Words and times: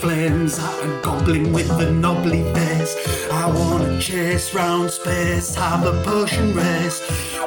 flames 0.00 0.58
at 0.58 0.84
a 0.84 1.00
goblin 1.02 1.52
with 1.52 1.70
a 1.70 1.90
knobbly 1.90 2.42
face. 2.54 2.94
I 3.30 3.46
wanna 3.50 4.00
chase 4.00 4.54
round 4.54 4.90
space, 4.90 5.54
have 5.54 5.84
a 5.84 6.02
potion 6.04 6.54
race. 6.54 7.00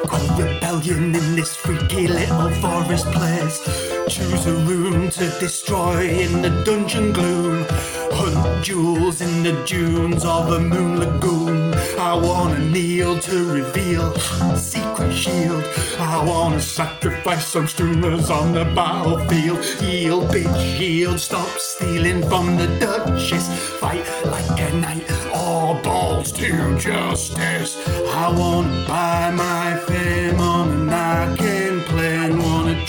Call 0.06 0.26
rebellion 0.36 1.14
in 1.14 1.36
this 1.36 1.56
freaky 1.56 2.08
little 2.08 2.50
forest 2.60 3.06
place. 3.06 3.91
Choose 4.08 4.46
a 4.46 4.54
room 4.54 5.10
to 5.10 5.30
destroy 5.38 6.08
in 6.08 6.42
the 6.42 6.50
dungeon 6.64 7.12
gloom. 7.12 7.64
Hunt 8.12 8.64
jewels 8.64 9.20
in 9.20 9.42
the 9.42 9.52
dunes 9.64 10.24
of 10.24 10.52
a 10.52 10.60
moon 10.60 10.98
lagoon. 10.98 11.74
I 11.98 12.14
wanna 12.14 12.58
kneel 12.58 13.18
to 13.20 13.52
reveal 13.52 14.12
secret 14.56 15.12
shield. 15.12 15.64
I 15.98 16.22
wanna 16.24 16.60
sacrifice 16.60 17.46
some 17.46 17.68
streamers 17.68 18.28
on 18.30 18.52
the 18.52 18.64
battlefield. 18.64 19.64
Yield, 19.80 20.24
bitch, 20.28 20.78
yield. 20.78 21.20
Stop 21.20 21.48
stealing 21.58 22.22
from 22.28 22.56
the 22.56 22.66
Duchess. 22.80 23.48
Fight 23.80 24.04
like 24.26 24.60
a 24.60 24.72
knight. 24.74 25.10
All 25.32 25.80
balls 25.82 26.32
to 26.32 26.78
justice. 26.78 27.76
I 28.14 28.32
wanna 28.36 28.84
buy 28.86 29.30
my 29.30 29.78
fame 29.86 30.40
on 30.40 30.72
plane. 30.82 30.82
Wanna 30.88 31.61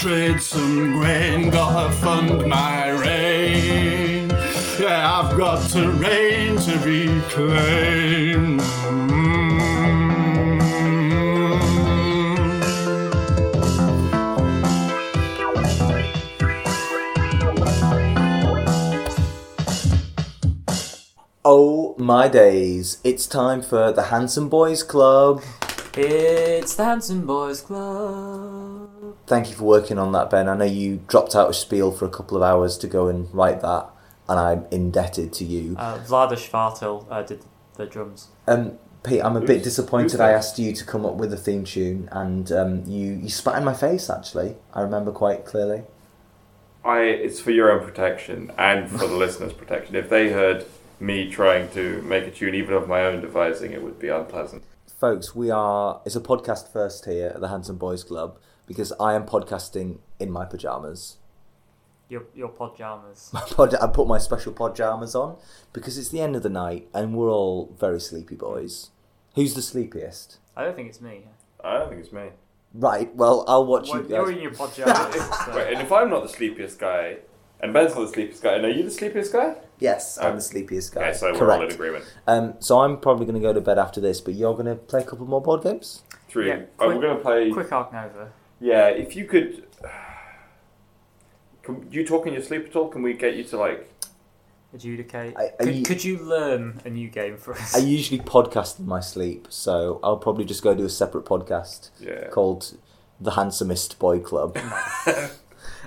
trade 0.03 0.41
some 0.41 0.91
grain. 0.91 1.49
Gotta 1.49 1.89
fund 1.95 2.46
my 2.46 2.90
reign. 2.90 4.29
Yeah, 4.77 5.21
I've 5.21 5.37
got 5.37 5.70
terrain 5.70 6.57
to 6.57 6.77
reclaim. 6.79 8.60
Oh 21.45 21.95
my 21.98 22.27
days! 22.27 22.98
It's 23.05 23.26
time 23.26 23.62
for 23.62 23.93
the 23.93 24.04
Handsome 24.04 24.49
Boys 24.49 24.84
Club. 24.84 25.41
It's 25.96 26.76
the 26.76 26.86
Handsome 26.86 27.27
Boys 27.27 27.62
Club. 27.62 28.90
Thank 29.27 29.49
you 29.49 29.55
for 29.55 29.66
working 29.66 30.00
on 30.00 30.12
that, 30.13 30.32
Ben. 30.32 30.50
I 30.50 30.58
know 30.58 30.66
you 30.66 31.02
dropped 31.08 31.35
out 31.35 31.50
of 31.50 31.55
Spiel 31.55 31.91
for 31.91 32.05
a 32.05 32.10
couple 32.10 32.35
of 32.35 32.41
hours 32.41 32.80
to 32.80 32.88
go 32.88 33.10
and 33.10 33.32
write 33.32 33.62
that, 33.62 33.90
and 34.27 34.40
I'm 34.40 34.66
indebted 34.72 35.34
to 35.34 35.46
you. 35.46 35.76
Uh, 35.77 36.00
Vlada 36.00 36.32
Schvartel 36.32 37.05
uh, 37.12 37.22
did 37.22 37.46
the 37.76 37.85
drums. 37.85 38.30
Um, 38.48 38.80
Pete, 39.04 39.24
I'm 39.24 39.35
a 39.35 39.41
bit 39.41 39.63
disappointed. 39.63 40.13
who's 40.13 40.20
I 40.20 40.32
asked 40.32 40.58
you 40.58 40.74
to 40.74 40.84
come 40.84 41.05
up 41.05 41.13
with 41.13 41.32
a 41.32 41.38
theme 41.38 41.63
tune, 41.63 42.10
and 42.12 42.52
um, 42.52 42.85
you 42.88 43.13
you 43.13 43.30
spat 43.30 43.60
in 43.60 43.63
my 43.63 43.76
face. 43.76 44.10
Actually, 44.10 44.55
I 44.74 44.82
remember 44.82 45.12
quite 45.12 45.46
clearly. 45.46 45.84
I 46.84 47.02
it's 47.02 47.40
for 47.40 47.52
your 47.52 47.72
own 47.72 47.85
protection 47.85 48.52
and 48.57 48.90
for 48.90 49.05
the 49.05 49.16
listeners' 49.16 49.54
protection. 49.54 49.96
If 49.96 50.10
they 50.10 50.32
heard 50.32 50.66
me 51.00 51.30
trying 51.30 51.70
to 51.74 52.02
make 52.02 52.24
a 52.24 52.32
tune, 52.32 52.55
even 52.55 52.74
of 52.74 52.88
my 52.88 53.02
own 53.05 53.22
devising, 53.22 53.74
it 53.74 53.84
would 53.84 54.00
be 54.00 54.07
unpleasant. 54.07 54.63
Folks, 55.04 55.35
we 55.35 55.51
are. 55.51 56.01
It's 56.05 56.15
a 56.15 56.21
podcast 56.21 56.71
first 56.71 57.04
here 57.04 57.34
at 57.35 57.41
the 57.41 57.49
Handsome 57.49 57.76
Boys 57.76 58.05
Club 58.05 58.40
because 58.65 58.93
I 59.01 59.15
am 59.15 59.26
podcasting 59.26 59.98
in 60.18 60.32
my 60.32 60.45
pajamas. 60.45 61.18
Your 62.07 62.23
your 62.34 62.48
pajamas. 62.48 63.29
My 63.34 63.41
pod, 63.41 63.76
I 63.76 63.87
put 63.87 64.07
my 64.07 64.18
special 64.18 64.53
pajamas 64.53 65.13
on 65.13 65.35
because 65.73 65.97
it's 65.97 66.07
the 66.07 66.22
end 66.22 66.38
of 66.38 66.44
the 66.44 66.50
night 66.50 66.88
and 66.94 67.17
we're 67.17 67.29
all 67.29 67.75
very 67.78 68.00
sleepy 68.00 68.35
boys. 68.35 68.91
Who's 69.35 69.55
the 69.55 69.61
sleepiest? 69.61 70.38
I 70.55 70.63
don't 70.63 70.73
think 70.78 70.88
it's 70.88 71.01
me. 71.01 71.23
I 71.61 71.79
don't 71.79 71.89
think 71.89 71.99
it's 71.99 72.13
me. 72.13 72.29
Right. 72.73 73.13
Well, 73.13 73.44
I'll 73.45 73.66
watch 73.66 73.89
Well, 73.89 74.03
you 74.03 74.07
you're 74.07 74.31
in 74.31 74.39
your 74.39 74.51
pajamas. 74.51 75.16
so- 75.45 75.53
Wait, 75.53 75.73
and 75.73 75.81
if 75.81 75.91
I'm 75.91 76.09
not 76.11 76.23
the 76.23 76.29
sleepiest 76.29 76.79
guy, 76.79 77.17
and 77.59 77.73
Ben's 77.73 77.94
not 77.94 78.03
the 78.03 78.13
sleepiest 78.13 78.41
guy, 78.41 78.53
and 78.55 78.63
are 78.63 78.69
you 78.69 78.83
the 78.83 78.91
sleepiest 78.91 79.33
guy? 79.33 79.55
Yes, 79.79 80.17
I'm 80.17 80.34
Oh. 80.34 80.35
the 80.35 80.41
sleepiest 80.41 80.94
guy. 80.94 81.09
Okay, 81.09 81.13
so 81.17 81.34
we're 81.34 81.51
all 81.51 81.51
in 81.53 81.57
Correct. 81.59 81.73
agreement. 81.73 82.06
Um, 82.28 82.53
so 82.59 82.79
I'm 82.81 82.97
probably 83.00 83.25
going 83.25 83.35
to 83.35 83.41
go 83.41 83.51
to 83.53 83.61
bed 83.61 83.78
after 83.78 84.00
this, 84.00 84.22
but 84.22 84.34
you're 84.35 84.53
going 84.53 84.66
to 84.67 84.75
play 84.75 85.01
a 85.01 85.03
couple 85.06 85.25
more 85.25 85.41
board 85.41 85.63
games. 85.63 86.03
Three. 86.29 86.47
Yeah, 86.47 86.61
oh, 86.79 86.85
quick- 86.85 86.95
we're 86.97 87.01
gonna 87.01 87.19
play. 87.19 87.51
Quick 87.51 87.72
Ark 87.72 87.91
Nova. 87.94 88.31
Yeah, 88.59 88.88
if 88.88 89.16
you 89.16 89.25
could. 89.25 89.66
Can 91.63 91.88
you 91.91 92.06
talk 92.06 92.28
in 92.28 92.34
your 92.34 92.41
sleep 92.41 92.67
at 92.67 92.75
all? 92.75 92.88
Can 92.89 93.01
we 93.03 93.13
get 93.13 93.35
you 93.35 93.44
to 93.45 93.57
like? 93.57 93.89
Adjudicate. 94.73 95.35
I- 95.38 95.44
are 95.59 95.66
could, 95.66 95.75
you- 95.75 95.84
could 95.85 96.03
you 96.03 96.17
learn 96.17 96.81
a 96.85 96.90
new 96.90 97.07
game 97.09 97.38
for 97.38 97.53
us? 97.53 97.75
I 97.75 97.79
usually 97.79 98.19
podcast 98.19 98.79
in 98.79 98.88
my 98.88 99.00
sleep, 99.01 99.47
so 99.50 100.00
I'll 100.03 100.17
probably 100.17 100.45
just 100.45 100.63
go 100.63 100.73
do 100.73 100.85
a 100.85 100.90
separate 100.90 101.25
podcast 101.25 101.91
Yeah. 102.00 102.29
called 102.29 102.75
the 103.22 103.31
Handsomest 103.31 104.00
Boy 104.00 104.19
Club. 104.19 104.57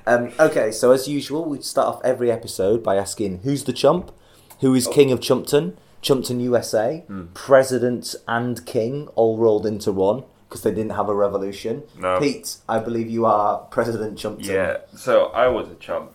um, 0.07 0.31
okay, 0.39 0.71
so 0.73 0.93
as 0.93 1.09
usual, 1.09 1.45
we 1.45 1.61
start 1.63 1.89
off 1.89 2.01
every 2.05 2.31
episode 2.31 2.83
by 2.83 2.97
asking 2.97 3.41
who's 3.41 3.65
the 3.65 3.73
chump, 3.73 4.13
who 4.61 4.75
is 4.75 4.87
king 4.87 5.11
of 5.13 5.21
Chumpton, 5.21 5.77
Chumpton 6.03 6.41
USA, 6.41 7.05
president 7.35 8.15
and 8.29 8.65
king 8.67 9.09
all 9.15 9.39
rolled 9.39 9.67
into 9.67 9.93
one 9.93 10.25
because 10.49 10.63
they 10.63 10.71
didn't 10.71 10.93
have 10.93 11.09
a 11.09 11.15
revolution. 11.15 11.83
No. 11.99 12.21
Pete, 12.21 12.59
I 12.69 12.79
believe 12.79 13.11
you 13.11 13.27
are 13.27 13.59
President 13.71 14.17
Chumpton. 14.19 14.45
Yeah, 14.47 14.79
so 14.97 15.27
I 15.27 15.49
was 15.49 15.69
a 15.69 15.75
chump 15.75 16.13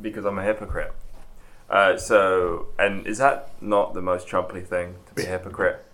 because 0.00 0.24
I'm 0.24 0.38
a 0.38 0.42
hypocrite. 0.44 0.92
Uh, 1.68 1.96
so, 1.96 2.68
and 2.78 3.06
is 3.06 3.18
that 3.18 3.50
not 3.60 3.94
the 3.94 4.00
most 4.02 4.26
chumply 4.26 4.66
thing 4.66 4.96
to 5.06 5.14
be 5.14 5.22
a 5.22 5.26
hypocrite? 5.26 5.84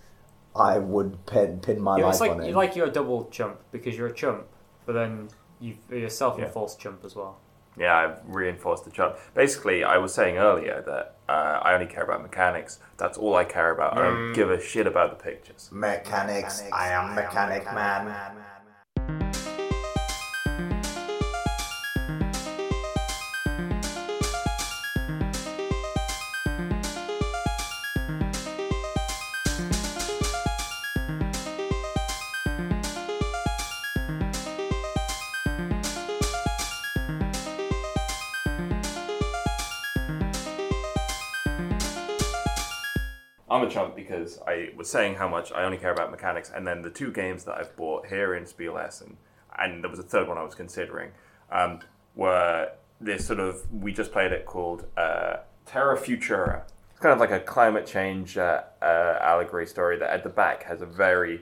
I 0.55 0.79
would 0.79 1.25
pin, 1.27 1.59
pin 1.59 1.79
my 1.79 1.97
Yeah, 1.99 2.05
life 2.05 2.13
it's 2.13 2.21
like 2.21 2.31
on 2.31 2.41
it. 2.41 2.47
you 2.47 2.53
like 2.55 2.75
you're 2.75 2.87
a 2.87 2.91
double 2.91 3.25
chump 3.25 3.59
because 3.71 3.95
you're 3.95 4.07
a 4.07 4.13
chump, 4.13 4.45
but 4.87 4.93
then 4.93 5.27
you, 5.59 5.77
you're 5.89 6.05
a 6.05 6.09
self-enforced 6.09 6.79
chump 6.79 7.03
as 7.03 7.15
well. 7.15 7.39
Yeah, 7.77 7.95
I've 7.95 8.35
reinforced 8.35 8.85
the 8.85 8.91
chump. 8.91 9.17
Basically, 9.35 9.83
I 9.83 9.97
was 9.97 10.13
saying 10.13 10.37
earlier 10.37 10.83
that 10.87 11.17
uh, 11.31 11.59
I 11.61 11.73
only 11.73 11.85
care 11.85 12.03
about 12.03 12.23
mechanics. 12.23 12.79
That's 12.97 13.17
all 13.17 13.35
I 13.35 13.43
care 13.43 13.71
about. 13.71 13.97
I 13.97 14.03
don't 14.03 14.33
give 14.33 14.49
a 14.49 14.59
shit 14.59 14.87
about 14.87 15.17
the 15.17 15.23
pictures. 15.23 15.69
Mechanics, 15.71 16.63
I 16.73 16.89
am 16.89 17.13
mechanic 17.13 17.65
man. 17.65 18.35
I'm 43.57 43.67
a 43.67 43.71
chump 43.71 43.95
because 43.95 44.39
I 44.45 44.69
was 44.75 44.87
saying 44.87 45.15
how 45.15 45.27
much 45.27 45.51
I 45.51 45.63
only 45.63 45.77
care 45.77 45.91
about 45.91 46.11
mechanics, 46.11 46.51
and 46.53 46.67
then 46.67 46.83
the 46.83 46.91
two 46.91 47.11
games 47.11 47.43
that 47.45 47.57
I've 47.57 47.75
bought 47.75 48.05
here 48.05 48.35
in 48.35 48.45
Spiel 48.45 48.77
Essen, 48.77 49.17
and 49.57 49.83
there 49.83 49.89
was 49.89 49.97
a 49.97 50.03
third 50.03 50.27
one 50.27 50.37
I 50.37 50.43
was 50.43 50.53
considering, 50.53 51.09
um, 51.51 51.79
were 52.15 52.69
this 53.01 53.25
sort 53.25 53.39
of 53.39 53.63
we 53.73 53.91
just 53.91 54.11
played 54.11 54.31
it 54.31 54.45
called 54.45 54.85
uh, 54.95 55.37
Terra 55.65 55.97
Futura. 55.97 56.65
It's 56.91 56.99
kind 56.99 57.13
of 57.13 57.19
like 57.19 57.31
a 57.31 57.39
climate 57.39 57.87
change 57.87 58.37
uh, 58.37 58.61
uh, 58.79 59.17
allegory 59.21 59.65
story 59.65 59.97
that 59.97 60.11
at 60.11 60.21
the 60.21 60.29
back 60.29 60.61
has 60.63 60.83
a 60.83 60.85
very 60.85 61.41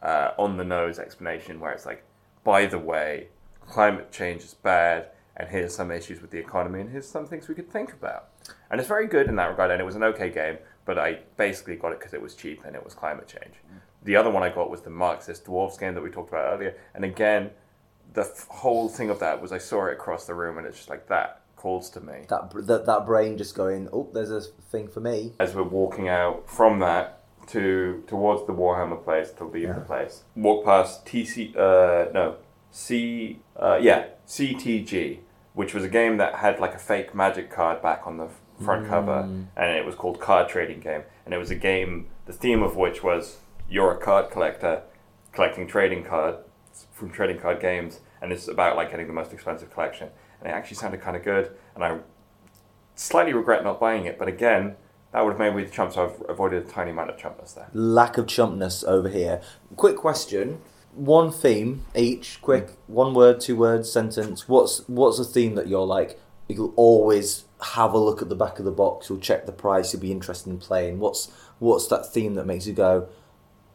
uh, 0.00 0.30
on 0.38 0.58
the 0.58 0.64
nose 0.64 1.00
explanation 1.00 1.58
where 1.58 1.72
it's 1.72 1.86
like, 1.86 2.04
by 2.44 2.66
the 2.66 2.78
way, 2.78 3.30
climate 3.66 4.12
change 4.12 4.42
is 4.42 4.54
bad, 4.54 5.08
and 5.36 5.48
here's 5.48 5.74
some 5.74 5.90
issues 5.90 6.22
with 6.22 6.30
the 6.30 6.38
economy, 6.38 6.82
and 6.82 6.90
here's 6.90 7.08
some 7.08 7.26
things 7.26 7.48
we 7.48 7.56
could 7.56 7.68
think 7.68 7.92
about. 7.92 8.28
And 8.70 8.78
it's 8.78 8.88
very 8.88 9.08
good 9.08 9.26
in 9.26 9.34
that 9.36 9.50
regard, 9.50 9.72
and 9.72 9.80
it 9.80 9.84
was 9.84 9.96
an 9.96 10.04
okay 10.04 10.30
game, 10.30 10.58
but 10.88 10.98
I 10.98 11.18
basically 11.36 11.76
got 11.76 11.92
it 11.92 11.98
because 11.98 12.14
it 12.14 12.22
was 12.22 12.34
cheap 12.34 12.64
and 12.64 12.74
it 12.74 12.82
was 12.82 12.94
climate 12.94 13.28
change. 13.28 13.56
The 14.04 14.16
other 14.16 14.30
one 14.30 14.42
I 14.42 14.48
got 14.48 14.70
was 14.70 14.80
the 14.80 14.88
Marxist 14.88 15.44
Dwarfs 15.44 15.76
game 15.76 15.92
that 15.94 16.02
we 16.02 16.08
talked 16.08 16.30
about 16.30 16.50
earlier, 16.54 16.74
and 16.94 17.04
again, 17.04 17.50
the 18.14 18.22
f- 18.22 18.46
whole 18.48 18.88
thing 18.88 19.10
of 19.10 19.20
that 19.20 19.42
was 19.42 19.52
I 19.52 19.58
saw 19.58 19.86
it 19.88 19.92
across 19.92 20.24
the 20.26 20.34
room, 20.34 20.56
and 20.56 20.66
it's 20.66 20.78
just 20.78 20.88
like 20.88 21.06
that 21.08 21.42
calls 21.56 21.90
to 21.90 22.00
me. 22.00 22.24
That, 22.30 22.50
that 22.66 22.86
that 22.86 23.04
brain 23.04 23.36
just 23.36 23.54
going, 23.54 23.90
oh, 23.92 24.08
there's 24.14 24.30
a 24.30 24.40
thing 24.40 24.88
for 24.88 25.00
me. 25.00 25.34
as 25.38 25.54
we're 25.54 25.62
walking 25.62 26.08
out 26.08 26.48
from 26.48 26.78
that 26.78 27.20
to 27.48 28.02
towards 28.06 28.46
the 28.46 28.54
Warhammer 28.54 29.04
place 29.04 29.30
to 29.32 29.44
leave 29.44 29.74
the 29.74 29.82
place. 29.82 30.22
Walk 30.36 30.64
past 30.64 31.04
TC 31.04 31.54
uh 31.54 32.10
no 32.14 32.36
C 32.70 33.40
uh 33.56 33.78
yeah 33.82 34.06
CTG, 34.26 35.18
which 35.52 35.74
was 35.74 35.84
a 35.84 35.88
game 35.88 36.16
that 36.16 36.36
had 36.36 36.60
like 36.60 36.74
a 36.74 36.78
fake 36.78 37.14
magic 37.14 37.50
card 37.50 37.82
back 37.82 38.06
on 38.06 38.16
the 38.16 38.28
front 38.60 38.88
cover, 38.88 39.22
mm. 39.22 39.46
and 39.56 39.76
it 39.76 39.84
was 39.84 39.94
called 39.94 40.20
Card 40.20 40.48
Trading 40.48 40.80
Game, 40.80 41.02
and 41.24 41.34
it 41.34 41.38
was 41.38 41.50
a 41.50 41.54
game 41.54 42.06
the 42.26 42.32
theme 42.32 42.62
of 42.62 42.76
which 42.76 43.02
was 43.02 43.38
you're 43.68 43.92
a 43.92 43.96
card 43.96 44.30
collector 44.30 44.82
collecting 45.32 45.66
trading 45.66 46.04
cards 46.04 46.86
from 46.92 47.10
trading 47.10 47.38
card 47.38 47.60
games, 47.60 48.00
and 48.20 48.32
it's 48.32 48.48
about 48.48 48.76
like 48.76 48.90
getting 48.90 49.06
the 49.06 49.12
most 49.12 49.32
expensive 49.32 49.70
collection. 49.72 50.08
And 50.40 50.48
it 50.48 50.52
actually 50.52 50.76
sounded 50.76 51.00
kind 51.00 51.16
of 51.16 51.24
good, 51.24 51.50
and 51.74 51.82
I 51.82 51.98
slightly 52.94 53.32
regret 53.32 53.64
not 53.64 53.80
buying 53.80 54.06
it, 54.06 54.18
but 54.18 54.28
again, 54.28 54.76
that 55.12 55.24
would 55.24 55.30
have 55.30 55.38
made 55.38 55.54
me 55.54 55.64
the 55.64 55.70
chump, 55.70 55.92
so 55.92 56.04
I've 56.04 56.30
avoided 56.30 56.66
a 56.66 56.68
tiny 56.68 56.90
amount 56.90 57.10
of 57.10 57.16
chumpness 57.16 57.54
there. 57.54 57.68
Lack 57.72 58.18
of 58.18 58.26
chumpness 58.26 58.84
over 58.84 59.08
here. 59.08 59.40
Quick 59.76 59.96
question: 59.96 60.60
one 60.94 61.30
theme 61.32 61.84
each, 61.94 62.40
quick, 62.42 62.66
mm. 62.66 62.76
one 62.88 63.14
word, 63.14 63.40
two 63.40 63.56
words, 63.56 63.90
sentence. 63.90 64.48
What's 64.48 64.86
what's 64.88 65.18
a 65.18 65.24
theme 65.24 65.54
that 65.54 65.66
you're 65.66 65.86
like? 65.86 66.20
You'll 66.48 66.72
always 66.76 67.44
have 67.74 67.92
a 67.92 67.98
look 67.98 68.22
at 68.22 68.28
the 68.28 68.34
back 68.34 68.58
of 68.58 68.64
the 68.64 68.70
box. 68.70 69.08
You'll 69.08 69.18
check 69.18 69.46
the 69.46 69.52
price. 69.52 69.92
You'll 69.92 70.02
be 70.02 70.12
interested 70.12 70.48
in 70.50 70.58
playing. 70.58 70.98
What's 70.98 71.30
what's 71.58 71.86
that 71.88 72.10
theme 72.12 72.34
that 72.34 72.46
makes 72.46 72.66
you 72.66 72.72
go, 72.72 73.08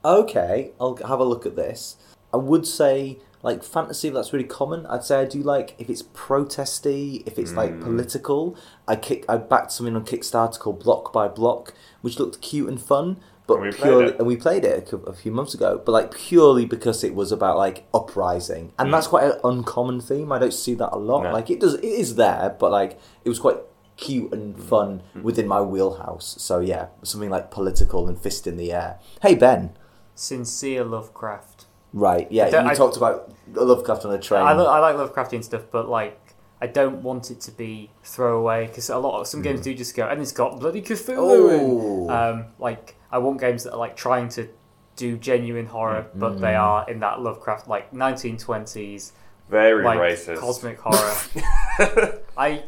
okay, 0.05 0.71
I'll 0.79 0.95
have 1.07 1.19
a 1.19 1.25
look 1.25 1.45
at 1.45 1.55
this. 1.55 1.97
I 2.33 2.37
would 2.37 2.65
say 2.65 3.19
like 3.43 3.63
fantasy. 3.63 4.09
That's 4.09 4.33
really 4.33 4.45
common. 4.47 4.85
I'd 4.87 5.03
say 5.03 5.19
I 5.21 5.25
do 5.25 5.41
like 5.43 5.75
if 5.77 5.89
it's 5.89 6.03
protesty, 6.13 7.23
if 7.25 7.37
it's 7.37 7.51
Mm. 7.51 7.57
like 7.57 7.81
political. 7.81 8.55
I 8.87 8.95
kick. 8.95 9.25
I 9.29 9.37
backed 9.37 9.71
something 9.71 9.95
on 9.95 10.05
Kickstarter 10.05 10.57
called 10.59 10.83
Block 10.83 11.13
by 11.13 11.27
Block, 11.27 11.73
which 12.01 12.19
looked 12.19 12.41
cute 12.41 12.69
and 12.69 12.81
fun. 12.81 13.17
But 13.45 13.55
And 13.55 13.63
we 13.63 13.71
played 13.71 13.81
purely, 13.83 14.05
it. 14.07 14.17
and 14.19 14.27
we 14.27 14.35
played 14.37 14.63
it 14.65 14.77
a, 14.77 14.81
cou- 14.89 15.03
a 15.05 15.13
few 15.13 15.31
months 15.31 15.53
ago. 15.53 15.81
But 15.85 15.91
like 15.91 16.11
purely 16.15 16.65
because 16.65 17.03
it 17.03 17.13
was 17.13 17.31
about 17.33 17.57
like 17.57 17.85
uprising, 17.93 18.71
and 18.79 18.93
that's 18.93 19.07
quite 19.07 19.25
an 19.25 19.39
uncommon 19.43 19.99
theme. 19.99 20.31
I 20.31 20.39
don't 20.39 20.53
see 20.53 20.75
that 20.75 20.91
a 20.93 20.97
lot. 20.97 21.21
Mm. 21.21 21.23
No. 21.25 21.33
Like 21.33 21.49
it 21.49 21.59
does, 21.59 21.73
it 21.75 21.83
is 21.83 22.15
there, 22.15 22.55
but 22.57 22.71
like 22.71 22.97
it 23.25 23.29
was 23.29 23.39
quite 23.39 23.57
cute 23.97 24.31
and 24.33 24.55
Mm. 24.55 24.63
fun 24.63 25.03
within 25.21 25.47
my 25.47 25.59
wheelhouse. 25.61 26.35
So 26.39 26.59
yeah, 26.59 26.87
something 27.03 27.29
like 27.29 27.51
political 27.51 28.07
and 28.07 28.17
fist 28.17 28.47
in 28.47 28.55
the 28.57 28.71
air. 28.71 28.99
Hey 29.21 29.35
Ben, 29.35 29.71
Sincere 30.15 30.83
Lovecraft. 30.85 31.65
right? 31.91 32.27
Yeah, 32.31 32.49
don't- 32.49 32.65
you 32.65 32.71
I- 32.71 32.75
talked 32.75 32.97
about 32.97 33.31
Lovecraft 33.53 34.05
on 34.05 34.13
a 34.13 34.19
train. 34.19 34.41
I, 34.43 34.53
lo- 34.53 34.65
I 34.67 34.79
like 34.79 34.95
Lovecraftian 34.95 35.43
stuff, 35.43 35.63
but 35.71 35.89
like 35.89 36.17
I 36.61 36.67
don't 36.67 37.03
want 37.03 37.29
it 37.29 37.41
to 37.41 37.51
be 37.51 37.91
throwaway 38.05 38.67
because 38.67 38.89
a 38.89 38.97
lot 38.97 39.19
of 39.19 39.27
some 39.27 39.41
games 39.41 39.59
do 39.61 39.73
just 39.73 39.95
go 39.97 40.07
and 40.07 40.21
it's 40.21 40.31
got 40.31 40.59
bloody 40.61 40.81
Cthulhu. 40.81 41.17
Oh. 41.17 42.03
in." 42.05 42.09
Um, 42.09 42.45
like 42.57 42.95
I 43.13 43.19
want 43.19 43.39
games 43.39 43.63
that 43.63 43.73
are 43.73 43.77
like 43.77 43.95
trying 43.95 44.27
to 44.29 44.49
do 44.95 45.17
genuine 45.17 45.67
horror, 45.67 46.07
mm, 46.15 46.19
but 46.19 46.41
they 46.41 46.53
mm. 46.53 46.59
are 46.59 46.89
in 46.89 46.99
that 47.01 47.21
Lovecraft 47.21 47.67
like 47.67 47.91
1920s 47.93 49.11
Very 49.49 49.83
like 49.83 49.99
racist. 49.99 50.39
cosmic 50.39 50.79
horror. 50.79 52.21
I 52.37 52.63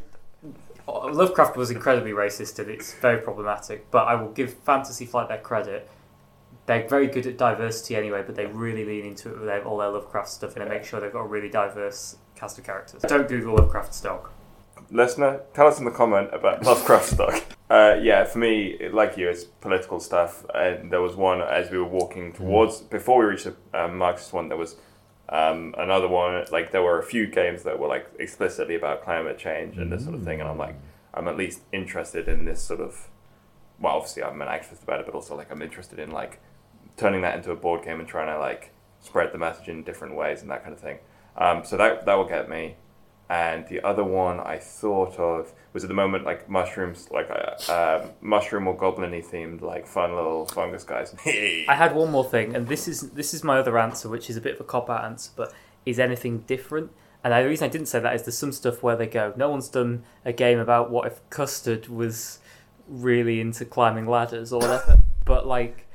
Lovecraft 0.87 1.57
was 1.57 1.71
incredibly 1.71 2.11
racist 2.11 2.59
and 2.59 2.69
it's 2.69 2.93
very 2.93 3.19
problematic. 3.21 3.89
But 3.89 4.07
I 4.07 4.13
will 4.13 4.31
give 4.31 4.53
Fantasy 4.53 5.07
Flight 5.07 5.29
their 5.29 5.39
credit. 5.39 5.89
They're 6.67 6.87
very 6.87 7.07
good 7.07 7.25
at 7.25 7.37
diversity 7.37 7.95
anyway, 7.95 8.23
but 8.23 8.35
they 8.35 8.45
really 8.45 8.85
lean 8.85 9.05
into 9.05 9.29
it 9.29 9.37
with 9.37 9.45
their, 9.45 9.63
all 9.65 9.77
their 9.77 9.89
Lovecraft 9.89 10.29
stuff 10.29 10.55
and 10.55 10.63
they 10.63 10.69
make 10.69 10.83
sure 10.83 10.99
they've 10.99 11.11
got 11.11 11.21
a 11.21 11.27
really 11.27 11.49
diverse 11.49 12.17
cast 12.35 12.59
of 12.59 12.65
characters. 12.65 13.01
Don't 13.01 13.27
Google 13.27 13.55
Lovecraft 13.55 13.95
stock. 13.95 14.31
Listener, 14.91 15.41
tell 15.53 15.67
us 15.67 15.79
in 15.79 15.85
the 15.85 15.91
comment 15.91 16.29
about 16.31 16.63
Lovecraft 16.63 17.05
stock. 17.05 17.43
Uh, 17.69 17.97
yeah, 18.01 18.23
for 18.23 18.37
me, 18.37 18.77
like 18.89 19.17
you, 19.17 19.27
it's 19.27 19.43
political 19.43 19.99
stuff. 19.99 20.45
And 20.53 20.91
there 20.91 21.01
was 21.01 21.15
one 21.15 21.41
as 21.41 21.71
we 21.71 21.77
were 21.77 21.83
walking 21.83 22.31
towards 22.31 22.81
before 22.81 23.19
we 23.19 23.25
reached 23.25 23.45
the 23.45 23.55
um, 23.73 23.97
Marxist 23.97 24.33
one. 24.33 24.49
There 24.49 24.57
was 24.57 24.75
um, 25.29 25.73
another 25.77 26.07
one. 26.07 26.45
Like 26.51 26.71
there 26.71 26.83
were 26.83 26.99
a 26.99 27.03
few 27.03 27.27
games 27.27 27.63
that 27.63 27.79
were 27.79 27.87
like 27.87 28.07
explicitly 28.19 28.75
about 28.75 29.03
climate 29.03 29.37
change 29.37 29.77
and 29.77 29.91
this 29.91 30.03
sort 30.03 30.15
of 30.15 30.23
thing. 30.23 30.41
And 30.41 30.49
I'm 30.49 30.57
like, 30.57 30.75
I'm 31.13 31.27
at 31.27 31.37
least 31.37 31.61
interested 31.71 32.27
in 32.27 32.45
this 32.45 32.61
sort 32.61 32.81
of. 32.81 33.09
Well, 33.79 33.95
obviously, 33.95 34.23
I'm 34.23 34.41
an 34.41 34.47
activist 34.47 34.83
about 34.83 34.99
it, 34.99 35.05
but 35.05 35.15
also 35.15 35.35
like 35.35 35.51
I'm 35.51 35.61
interested 35.61 35.99
in 35.99 36.11
like 36.11 36.39
turning 36.97 37.21
that 37.21 37.35
into 37.35 37.51
a 37.51 37.55
board 37.55 37.83
game 37.83 37.99
and 37.99 38.07
trying 38.07 38.27
to 38.27 38.39
like 38.39 38.71
spread 39.01 39.31
the 39.33 39.37
message 39.37 39.67
in 39.67 39.83
different 39.83 40.15
ways 40.15 40.41
and 40.41 40.49
that 40.51 40.63
kind 40.63 40.73
of 40.73 40.79
thing. 40.79 40.99
Um, 41.37 41.65
so 41.65 41.77
that 41.77 42.05
that 42.05 42.13
will 42.13 42.27
get 42.27 42.49
me. 42.49 42.75
And 43.27 43.67
the 43.67 43.81
other 43.81 44.03
one 44.03 44.39
I 44.39 44.57
thought 44.59 45.17
of 45.17 45.51
was 45.73 45.83
at 45.83 45.87
the 45.87 45.95
moment 45.95 46.25
like 46.25 46.47
mushrooms, 46.47 47.09
like 47.09 47.29
uh, 47.31 47.71
uh, 47.71 48.07
mushroom 48.21 48.67
or 48.67 48.77
goblin-y 48.77 49.21
themed, 49.21 49.61
like 49.61 49.87
fun 49.87 50.13
little 50.15 50.45
fungus 50.45 50.83
guys. 50.83 51.15
I 51.25 51.65
had 51.75 51.95
one 51.95 52.11
more 52.11 52.23
thing, 52.23 52.55
and 52.55 52.67
this 52.67 52.87
is 52.87 53.09
this 53.11 53.33
is 53.33 53.43
my 53.43 53.57
other 53.57 53.79
answer, 53.79 54.09
which 54.09 54.29
is 54.29 54.37
a 54.37 54.41
bit 54.41 54.53
of 54.55 54.61
a 54.61 54.63
cop 54.63 54.89
out 54.91 55.03
answer, 55.03 55.31
but 55.35 55.53
is 55.87 55.99
anything 55.99 56.39
different? 56.39 56.91
And 57.23 57.33
the 57.33 57.49
reason 57.49 57.65
I 57.65 57.69
didn't 57.71 57.87
say 57.87 57.99
that 57.99 58.13
is 58.13 58.21
there's 58.23 58.37
some 58.37 58.51
stuff 58.51 58.83
where 58.83 58.95
they 58.95 59.07
go, 59.07 59.33
no 59.35 59.49
one's 59.49 59.67
done 59.67 60.03
a 60.23 60.31
game 60.31 60.59
about 60.59 60.91
what 60.91 61.07
if 61.07 61.27
Custard 61.31 61.87
was 61.87 62.37
really 62.87 63.41
into 63.41 63.65
climbing 63.65 64.05
ladders 64.05 64.53
or 64.53 64.59
whatever. 64.61 64.99
but 65.25 65.47
like, 65.47 65.87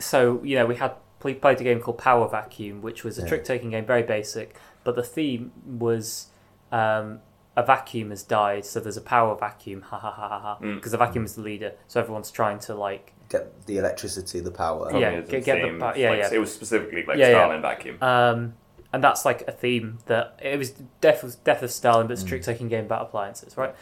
so 0.00 0.40
you 0.42 0.56
know, 0.56 0.66
we 0.66 0.74
had 0.74 0.92
we 1.22 1.34
played 1.34 1.60
a 1.60 1.64
game 1.64 1.78
called 1.80 1.98
Power 1.98 2.28
Vacuum, 2.28 2.82
which 2.82 3.04
was 3.04 3.16
a 3.18 3.22
Yeah. 3.22 3.28
trick 3.28 3.44
taking 3.44 3.70
game, 3.70 3.86
very 3.86 4.02
basic, 4.02 4.56
but 4.82 4.96
the 4.96 5.04
theme 5.04 5.52
was. 5.64 6.26
Um, 6.74 7.20
a 7.56 7.62
vacuum 7.64 8.10
has 8.10 8.24
died, 8.24 8.64
so 8.64 8.80
there's 8.80 8.96
a 8.96 9.00
power 9.00 9.36
vacuum, 9.36 9.82
ha 9.82 9.96
ha 9.98 10.10
ha 10.10 10.28
ha 10.28 10.40
ha. 10.40 10.58
Mm. 10.60 10.74
Because 10.74 10.90
the 10.92 10.98
vacuum 10.98 11.24
is 11.24 11.36
the 11.36 11.42
leader, 11.42 11.72
so 11.86 12.00
everyone's 12.00 12.30
trying 12.32 12.58
to 12.60 12.74
like 12.74 13.12
Get 13.28 13.66
the 13.66 13.78
electricity, 13.78 14.40
the 14.40 14.50
power. 14.50 14.90
Yeah, 14.92 15.20
get- 15.20 15.44
get 15.44 15.62
the 15.62 15.68
theme, 15.68 15.78
pa- 15.78 15.94
yeah, 15.96 16.10
like, 16.10 16.18
yeah. 16.18 16.30
It 16.32 16.38
was 16.38 16.52
specifically 16.52 17.04
like 17.06 17.16
Yeah, 17.16 17.28
yeah. 17.28 17.44
Stalin 17.44 17.62
vacuum. 17.62 17.96
Um, 18.02 18.54
and 18.92 19.02
that's 19.02 19.24
like 19.24 19.42
a 19.48 19.52
theme 19.52 19.98
that 20.06 20.38
it 20.42 20.58
was 20.58 20.70
death 21.00 21.22
of 21.24 21.42
death 21.44 21.62
of 21.62 21.70
Stalin, 21.70 22.06
but 22.06 22.14
it's 22.14 22.22
a 22.22 22.26
trick 22.26 22.42
taking 22.42 22.68
game 22.68 22.84
about 22.86 23.02
appliances, 23.02 23.56
right? 23.56 23.74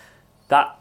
That 0.49 0.79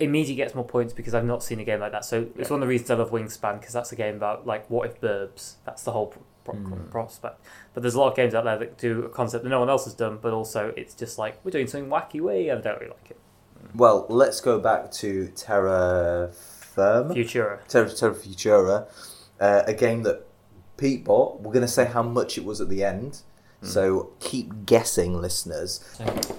immediately 0.00 0.34
gets 0.36 0.54
more 0.54 0.64
points 0.64 0.92
because 0.92 1.14
I've 1.14 1.24
not 1.24 1.42
seen 1.42 1.60
a 1.60 1.64
game 1.64 1.80
like 1.80 1.92
that. 1.92 2.04
So 2.04 2.26
it's 2.36 2.50
one 2.50 2.60
of 2.60 2.66
the 2.66 2.70
reasons 2.70 2.90
I 2.90 2.94
love 2.94 3.10
Wingspan 3.10 3.60
because 3.60 3.72
that's 3.74 3.92
a 3.92 3.96
game 3.96 4.16
about 4.16 4.46
like 4.46 4.68
what 4.70 4.88
if 4.90 4.98
verbs. 4.98 5.56
That's 5.64 5.82
the 5.82 5.92
whole 5.92 6.14
pro- 6.44 6.54
prospect. 6.90 7.44
But 7.72 7.82
there's 7.82 7.94
a 7.94 8.00
lot 8.00 8.10
of 8.10 8.16
games 8.16 8.34
out 8.34 8.44
there 8.44 8.58
that 8.58 8.78
do 8.78 9.04
a 9.04 9.08
concept 9.08 9.44
that 9.44 9.50
no 9.50 9.60
one 9.60 9.70
else 9.70 9.84
has 9.84 9.94
done, 9.94 10.18
but 10.20 10.32
also 10.32 10.72
it's 10.76 10.94
just 10.94 11.18
like 11.18 11.44
we're 11.44 11.50
doing 11.50 11.66
something 11.66 11.90
wacky 11.90 12.20
way, 12.20 12.48
and 12.48 12.58
I 12.60 12.62
don't 12.62 12.80
really 12.80 12.92
like 12.92 13.10
it. 13.10 13.18
Well, 13.74 14.06
let's 14.08 14.40
go 14.40 14.60
back 14.60 14.92
to 14.92 15.28
Terra 15.28 16.30
Firma. 16.32 17.14
Futura. 17.14 17.66
Terra, 17.66 17.90
Terra 17.90 18.14
Futura, 18.14 18.86
uh, 19.40 19.62
a 19.66 19.74
game 19.74 20.02
that 20.02 20.26
Pete 20.76 21.04
bought. 21.04 21.40
We're 21.40 21.52
going 21.52 21.66
to 21.66 21.72
say 21.72 21.86
how 21.86 22.02
much 22.02 22.36
it 22.38 22.44
was 22.44 22.60
at 22.60 22.68
the 22.68 22.84
end. 22.84 23.22
So 23.62 24.12
keep 24.20 24.66
guessing, 24.66 25.14
listeners. 25.22 25.82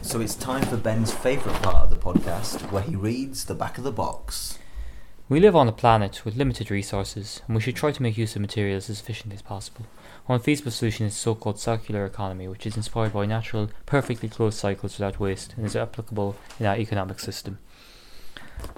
So 0.03 0.21
it's 0.21 0.35
time 0.35 0.61
for 0.63 0.77
Ben's 0.77 1.11
favourite 1.11 1.59
part 1.63 1.77
of 1.77 1.89
the 1.89 1.95
podcast, 1.95 2.71
where 2.71 2.83
he 2.83 2.95
reads 2.95 3.45
the 3.45 3.55
back 3.55 3.79
of 3.79 3.83
the 3.83 3.91
box. 3.91 4.59
We 5.27 5.39
live 5.39 5.55
on 5.55 5.67
a 5.67 5.71
planet 5.71 6.23
with 6.23 6.35
limited 6.35 6.69
resources, 6.69 7.41
and 7.47 7.55
we 7.55 7.61
should 7.61 7.75
try 7.75 7.91
to 7.91 8.03
make 8.03 8.15
use 8.15 8.35
of 8.35 8.43
materials 8.43 8.91
as 8.91 8.99
efficiently 8.99 9.35
as 9.35 9.41
possible. 9.41 9.87
One 10.27 10.39
feasible 10.39 10.69
solution 10.69 11.07
is 11.07 11.13
the 11.13 11.19
so-called 11.19 11.57
circular 11.57 12.05
economy, 12.05 12.47
which 12.47 12.67
is 12.67 12.77
inspired 12.77 13.13
by 13.13 13.25
natural, 13.25 13.71
perfectly 13.87 14.29
closed 14.29 14.59
cycles 14.59 14.99
without 14.99 15.19
waste, 15.19 15.55
and 15.57 15.65
is 15.65 15.75
applicable 15.75 16.35
in 16.59 16.67
our 16.67 16.77
economic 16.77 17.19
system. 17.19 17.57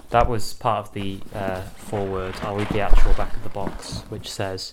That 0.08 0.26
was 0.26 0.54
part 0.54 0.86
of 0.86 0.94
the 0.94 1.20
uh, 1.34 1.60
foreword. 1.60 2.36
I'll 2.40 2.56
read 2.56 2.70
the 2.70 2.80
actual 2.80 3.12
back 3.12 3.36
of 3.36 3.42
the 3.42 3.50
box, 3.50 4.04
which 4.08 4.30
says. 4.30 4.72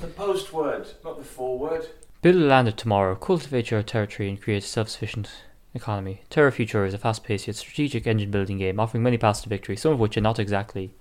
The 0.00 0.08
post 0.08 0.52
word, 0.52 0.88
not 1.04 1.18
the 1.18 1.24
forward. 1.24 1.90
Build 2.22 2.34
a 2.34 2.38
land 2.40 2.66
of 2.66 2.74
tomorrow, 2.74 3.14
cultivate 3.14 3.70
your 3.70 3.84
territory, 3.84 4.28
and 4.28 4.42
create 4.42 4.64
a 4.64 4.66
self-sufficient 4.66 5.30
economy. 5.74 6.22
Terra 6.28 6.50
Futura 6.50 6.88
is 6.88 6.94
a 6.94 6.98
fast-paced 6.98 7.46
yet 7.46 7.54
strategic 7.54 8.04
engine-building 8.04 8.58
game 8.58 8.80
offering 8.80 9.04
many 9.04 9.16
paths 9.16 9.42
to 9.42 9.48
victory, 9.48 9.76
some 9.76 9.92
of 9.92 10.00
which 10.00 10.16
are 10.16 10.20
not 10.20 10.40
exactly, 10.40 10.92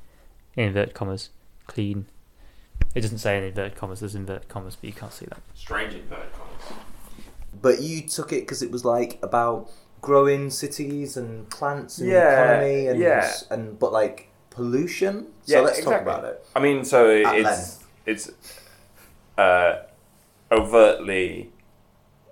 in 0.56 0.66
inverted 0.66 0.94
commas, 0.94 1.30
clean. 1.68 2.06
It 2.96 3.02
doesn't 3.02 3.18
say 3.20 3.38
in 3.38 3.44
inverted 3.44 3.76
commas, 3.76 4.00
there's 4.02 4.16
inverted 4.16 4.48
commas, 4.50 4.76
but 4.76 4.86
you 4.88 4.94
can't 4.94 5.14
see 5.14 5.26
that. 5.28 5.42
Strange 5.56 5.94
inverted 5.94 6.32
commas. 6.34 6.80
But 7.62 7.82
you 7.82 8.02
took 8.08 8.32
it 8.34 8.42
because 8.42 8.62
it 8.62 8.72
was 8.72 8.84
like 8.86 9.20
about 9.24 9.70
growing 10.02 10.50
cities 10.50 11.16
and 11.18 11.50
plants 11.50 11.98
and 12.00 12.10
Yeah, 12.10 12.44
economy 12.44 12.88
and 12.88 13.00
yeah. 13.00 13.32
and 13.50 13.80
but 13.80 13.92
like 13.94 14.30
pollution. 14.50 15.28
So 15.44 15.56
Yeah, 15.56 15.62
let's 15.62 15.80
exactly. 15.80 15.94
talk 15.94 16.02
about 16.20 16.26
it. 16.26 16.46
I 16.56 16.60
mean, 16.60 16.84
so 16.84 17.10
At 17.10 17.36
it's 17.36 17.46
length. 17.46 17.88
it's 18.06 18.32
uh, 19.38 19.84
overtly 20.52 21.52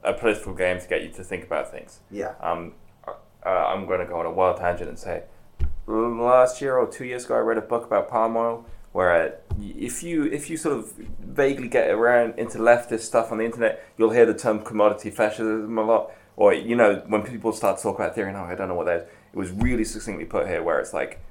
a 0.04 0.14
political 0.14 0.54
game 0.54 0.80
to 0.80 0.88
get 0.88 1.04
you 1.04 1.10
to 1.10 1.24
think 1.24 1.44
about 1.46 1.72
things. 1.72 2.00
Yeah. 2.10 2.34
Um, 2.42 2.74
uh, 3.08 3.50
I'm 3.50 3.86
going 3.88 4.00
to 4.00 4.06
go 4.06 4.20
on 4.20 4.26
a 4.26 4.32
wild 4.32 4.58
tangent 4.58 4.90
and 4.90 4.98
say, 5.00 5.24
last 5.92 6.62
year 6.62 6.78
or 6.78 6.88
two 6.88 7.06
years 7.06 7.26
ago, 7.26 7.36
I 7.36 7.40
read 7.40 7.58
a 7.58 7.62
book 7.62 7.86
about 7.86 8.10
palm 8.10 8.36
oil. 8.36 8.66
Where 8.92 9.38
if 9.58 10.04
you 10.04 10.26
if 10.26 10.50
you 10.50 10.58
sort 10.58 10.78
of 10.78 10.92
vaguely 11.20 11.70
get 11.70 11.90
around 11.90 12.38
into 12.38 12.58
leftist 12.58 13.02
stuff 13.02 13.32
on 13.32 13.38
the 13.38 13.46
internet, 13.46 13.86
you'll 13.98 14.10
hear 14.10 14.26
the 14.26 14.34
term 14.34 14.64
commodity 14.64 15.12
fetishism 15.12 15.78
a 15.78 15.84
lot. 15.84 16.12
Or 16.36 16.54
you 16.54 16.76
know 16.76 17.02
when 17.08 17.24
people 17.24 17.54
start 17.54 17.78
to 17.78 17.84
talk 17.84 17.96
about 17.96 18.16
theory, 18.16 18.32
oh, 18.32 18.34
no, 18.34 18.44
I 18.44 18.56
don't 18.56 18.68
know 18.68 18.76
what 18.76 18.88
that 18.88 18.98
is. 18.98 19.04
It 19.34 19.38
was 19.38 19.52
really 19.52 19.86
succinctly 19.86 20.26
put 20.26 20.48
here, 20.48 20.62
where 20.62 20.80
it's 20.80 20.94
like 20.94 21.22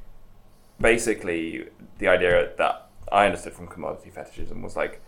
basically 0.81 1.67
the 1.99 2.09
idea 2.09 2.50
that 2.57 2.88
I 3.12 3.26
understood 3.26 3.52
from 3.52 3.67
commodity 3.67 4.09
fetishism 4.09 4.62
was 4.62 4.75
like 4.75 5.02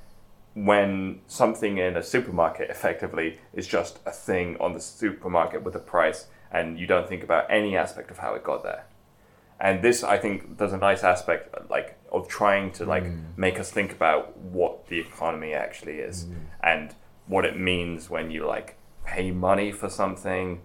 when 0.54 1.20
something 1.26 1.78
in 1.78 1.96
a 1.96 2.02
supermarket 2.02 2.68
effectively 2.68 3.38
is 3.54 3.66
just 3.66 3.98
a 4.04 4.10
thing 4.10 4.56
on 4.60 4.74
the 4.74 4.80
supermarket 4.80 5.62
with 5.62 5.74
a 5.74 5.78
price 5.78 6.26
and 6.50 6.78
you 6.78 6.86
don't 6.86 7.08
think 7.08 7.24
about 7.24 7.46
any 7.48 7.74
aspect 7.74 8.10
of 8.10 8.18
how 8.18 8.34
it 8.34 8.44
got 8.44 8.62
there 8.62 8.84
and 9.62 9.80
this 9.80 10.04
i 10.04 10.18
think 10.18 10.58
does 10.58 10.74
a 10.74 10.76
nice 10.76 11.02
aspect 11.04 11.54
like 11.70 11.96
of 12.10 12.28
trying 12.28 12.70
to 12.72 12.84
like 12.84 13.04
mm. 13.04 13.22
make 13.36 13.58
us 13.58 13.70
think 13.70 13.92
about 13.92 14.36
what 14.36 14.86
the 14.88 14.98
economy 14.98 15.54
actually 15.54 15.94
is 15.94 16.26
mm. 16.26 16.34
and 16.62 16.94
what 17.26 17.46
it 17.46 17.58
means 17.58 18.10
when 18.10 18.30
you 18.30 18.44
like 18.44 18.76
pay 19.06 19.30
money 19.30 19.72
for 19.72 19.88
something 19.88 20.60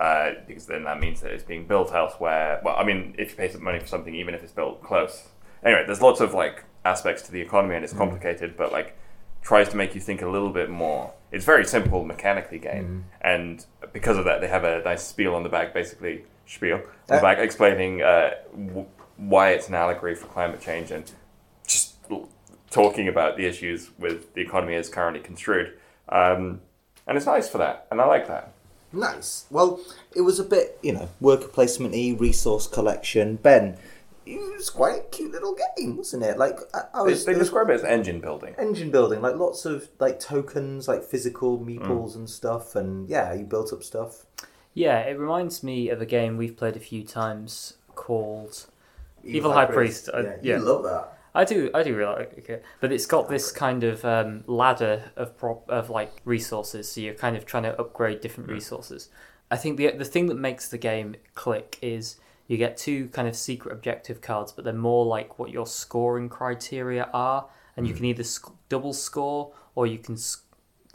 uh, 0.00 0.30
because 0.46 0.66
then 0.66 0.84
that 0.84 1.00
means 1.00 1.20
that 1.22 1.32
it's 1.32 1.42
being 1.42 1.66
built 1.66 1.92
elsewhere. 1.92 2.60
Well 2.64 2.76
i 2.76 2.84
mean 2.84 3.14
if 3.18 3.30
you 3.30 3.36
pay 3.36 3.48
some 3.48 3.62
money 3.62 3.80
for 3.80 3.86
something 3.86 4.14
even 4.14 4.34
if 4.34 4.42
it's 4.42 4.52
built 4.52 4.82
close. 4.82 5.28
Anyway 5.64 5.84
there's 5.86 6.00
lots 6.00 6.20
of 6.20 6.34
like 6.34 6.64
aspects 6.84 7.22
to 7.22 7.32
the 7.32 7.40
economy 7.40 7.74
and 7.74 7.84
it's 7.84 7.92
mm. 7.92 7.98
complicated 7.98 8.56
but 8.56 8.72
like 8.72 8.96
tries 9.42 9.68
to 9.68 9.76
make 9.76 9.94
you 9.94 10.00
think 10.00 10.22
a 10.22 10.28
little 10.28 10.50
bit 10.50 10.70
more. 10.70 11.12
It's 11.30 11.44
very 11.44 11.64
simple 11.64 12.04
mechanically 12.04 12.58
game, 12.58 13.04
and 13.20 13.64
because 13.92 14.16
of 14.16 14.24
that, 14.24 14.40
they 14.40 14.48
have 14.48 14.64
a 14.64 14.82
nice 14.82 15.04
spiel 15.04 15.34
on 15.34 15.42
the 15.42 15.48
back, 15.48 15.72
basically 15.74 16.24
spiel 16.48 16.80
Uh, 17.08 17.20
back, 17.20 17.38
explaining 17.38 18.02
uh, 18.02 18.30
w- 18.52 18.86
why 19.16 19.50
it's 19.50 19.68
an 19.68 19.74
allegory 19.74 20.14
for 20.14 20.26
climate 20.26 20.60
change 20.60 20.90
and 20.90 21.04
just 21.66 21.94
talking 22.70 23.08
about 23.08 23.36
the 23.36 23.46
issues 23.46 23.90
with 23.98 24.32
the 24.34 24.40
economy 24.40 24.74
as 24.74 24.88
currently 24.88 25.22
construed. 25.22 25.72
Um, 26.08 26.60
and 27.06 27.16
it's 27.16 27.26
nice 27.26 27.48
for 27.48 27.58
that, 27.58 27.86
and 27.90 28.00
I 28.00 28.06
like 28.06 28.26
that. 28.28 28.52
Nice. 28.92 29.44
Well, 29.50 29.80
it 30.16 30.22
was 30.22 30.38
a 30.38 30.44
bit, 30.44 30.78
you 30.82 30.92
know, 30.92 31.08
worker 31.20 31.48
placement 31.48 31.94
e 31.94 32.12
resource 32.14 32.66
collection. 32.66 33.36
Ben, 33.36 33.76
it 34.26 34.38
was 34.56 34.70
quite 34.70 34.96
a 35.00 35.04
cute 35.04 35.32
little 35.32 35.56
game, 35.76 35.96
wasn't 35.98 36.22
it? 36.22 36.38
Like, 36.38 36.58
I, 36.74 36.80
I 36.94 37.04
They, 37.04 37.10
was. 37.10 37.24
they 37.26 37.32
was 37.32 37.40
describe 37.40 37.68
it 37.70 37.74
as 37.74 37.84
engine 37.84 38.20
building. 38.20 38.54
engine 38.58 38.90
building, 38.90 39.20
like 39.22 39.36
lots 39.36 39.64
of 39.66 39.88
like 40.00 40.20
tokens, 40.20 40.88
like 40.88 41.02
physical 41.02 41.58
meeples 41.58 42.14
and 42.14 42.28
stuff, 42.28 42.76
and 42.76 43.08
yeah, 43.08 43.32
you 43.34 43.44
built 43.44 43.72
up 43.72 43.82
stuff. 43.82 44.24
Yeah, 44.78 45.00
it 45.00 45.18
reminds 45.18 45.64
me 45.64 45.88
of 45.88 46.00
a 46.00 46.06
game 46.06 46.36
we've 46.36 46.56
played 46.56 46.76
a 46.76 46.80
few 46.80 47.02
times 47.02 47.74
called 47.96 48.66
Evil 49.24 49.52
High 49.52 49.66
Priest, 49.66 50.08
uh, 50.14 50.22
yeah. 50.40 50.56
you 50.56 50.58
love 50.58 50.84
that. 50.84 51.18
I 51.34 51.44
do, 51.44 51.68
I 51.74 51.82
do 51.82 51.96
really 51.96 52.14
like 52.14 52.48
it, 52.48 52.64
but 52.80 52.92
it's 52.92 53.04
got 53.04 53.28
this 53.28 53.50
kind 53.50 53.82
of 53.82 54.04
um, 54.04 54.44
ladder 54.46 55.10
of 55.16 55.36
prop, 55.36 55.68
of 55.68 55.90
like 55.90 56.20
resources. 56.24 56.92
So 56.92 57.00
you're 57.00 57.14
kind 57.14 57.36
of 57.36 57.44
trying 57.44 57.64
to 57.64 57.76
upgrade 57.76 58.20
different 58.20 58.50
resources. 58.50 59.08
I 59.50 59.56
think 59.56 59.78
the 59.78 59.90
the 59.90 60.04
thing 60.04 60.26
that 60.26 60.36
makes 60.36 60.68
the 60.68 60.78
game 60.78 61.16
click 61.34 61.76
is 61.82 62.20
you 62.46 62.56
get 62.56 62.76
two 62.76 63.08
kind 63.08 63.26
of 63.26 63.34
secret 63.34 63.72
objective 63.72 64.20
cards, 64.20 64.52
but 64.52 64.64
they're 64.64 64.72
more 64.72 65.04
like 65.04 65.40
what 65.40 65.50
your 65.50 65.66
scoring 65.66 66.28
criteria 66.28 67.08
are, 67.12 67.48
and 67.76 67.88
you 67.88 67.94
can 67.94 68.04
either 68.04 68.22
sc- 68.22 68.52
double 68.68 68.92
score 68.92 69.52
or 69.74 69.88
you 69.88 69.98
can 69.98 70.16
sc- 70.16 70.44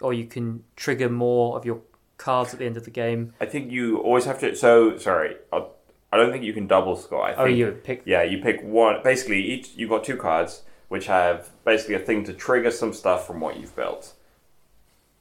or 0.01 0.13
you 0.13 0.25
can 0.25 0.63
trigger 0.77 1.09
more 1.09 1.57
of 1.57 1.65
your 1.65 1.81
cards 2.23 2.53
at 2.53 2.59
the 2.59 2.65
end 2.65 2.77
of 2.77 2.85
the 2.85 2.91
game. 2.91 3.33
I 3.41 3.45
think 3.45 3.69
you 3.69 3.97
always 3.97 4.25
have 4.25 4.39
to. 4.39 4.55
So 4.55 4.97
sorry, 4.97 5.35
i 5.51 5.65
I 6.11 6.17
don't 6.17 6.31
think 6.31 6.43
you 6.43 6.53
can 6.53 6.67
double 6.67 6.95
score. 6.95 7.23
I 7.23 7.29
think, 7.29 7.39
Oh, 7.39 7.45
you 7.45 7.71
pick 7.71 8.03
Yeah, 8.05 8.23
you 8.23 8.37
pick 8.37 8.61
one. 8.63 9.01
Basically, 9.03 9.41
each 9.41 9.71
you've 9.75 9.89
got 9.89 10.03
two 10.03 10.15
cards 10.15 10.61
which 10.87 11.07
have 11.07 11.49
basically 11.65 11.95
a 11.95 11.99
thing 11.99 12.23
to 12.23 12.33
trigger 12.33 12.69
some 12.69 12.93
stuff 12.93 13.25
from 13.25 13.39
what 13.39 13.59
you've 13.59 13.75
built, 13.75 14.13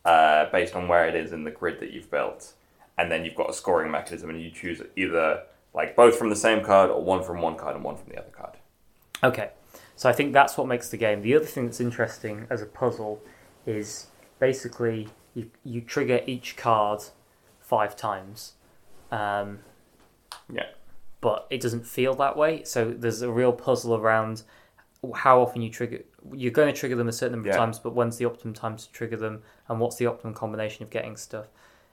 uh, 0.04 0.44
based 0.52 0.76
on 0.76 0.86
where 0.86 1.08
it 1.08 1.14
is 1.14 1.32
in 1.32 1.44
the 1.44 1.50
grid 1.50 1.80
that 1.80 1.92
you've 1.92 2.10
built, 2.10 2.52
and 2.98 3.10
then 3.10 3.24
you've 3.24 3.34
got 3.34 3.48
a 3.48 3.54
scoring 3.54 3.90
mechanism, 3.90 4.28
and 4.28 4.40
you 4.42 4.50
choose 4.50 4.82
either 4.96 5.42
like 5.74 5.96
both 5.96 6.16
from 6.16 6.28
the 6.28 6.36
same 6.36 6.62
card 6.62 6.90
or 6.90 7.02
one 7.02 7.22
from 7.22 7.40
one 7.40 7.56
card 7.56 7.74
and 7.74 7.84
one 7.84 7.96
from 7.96 8.08
the 8.10 8.18
other 8.18 8.30
card. 8.30 8.56
Okay, 9.24 9.50
so 9.96 10.08
I 10.08 10.12
think 10.12 10.32
that's 10.32 10.58
what 10.58 10.66
makes 10.68 10.90
the 10.90 10.98
game. 10.98 11.22
The 11.22 11.34
other 11.34 11.46
thing 11.46 11.64
that's 11.66 11.80
interesting 11.80 12.46
as 12.50 12.60
a 12.60 12.66
puzzle 12.66 13.22
is 13.64 14.08
basically 14.38 15.08
you 15.34 15.50
you 15.64 15.80
trigger 15.80 16.20
each 16.26 16.56
card 16.56 17.02
five 17.60 17.96
times, 17.96 18.52
um, 19.10 19.60
Yeah. 20.52 20.66
but 21.20 21.46
it 21.50 21.60
doesn't 21.60 21.86
feel 21.86 22.14
that 22.14 22.36
way. 22.36 22.64
So 22.64 22.90
there's 22.90 23.22
a 23.22 23.30
real 23.30 23.52
puzzle 23.52 23.94
around 23.94 24.42
how 25.14 25.40
often 25.40 25.62
you 25.62 25.70
trigger. 25.70 26.00
You're 26.32 26.52
going 26.52 26.72
to 26.72 26.78
trigger 26.78 26.94
them 26.96 27.08
a 27.08 27.12
certain 27.12 27.32
number 27.32 27.48
of 27.50 27.56
times, 27.56 27.78
but 27.78 27.94
when's 27.94 28.18
the 28.18 28.24
optimum 28.24 28.54
time 28.54 28.76
to 28.76 28.92
trigger 28.92 29.16
them, 29.16 29.42
and 29.68 29.80
what's 29.80 29.96
the 29.96 30.06
optimum 30.06 30.34
combination 30.34 30.82
of 30.84 30.90
getting 30.90 31.16
stuff? 31.16 31.46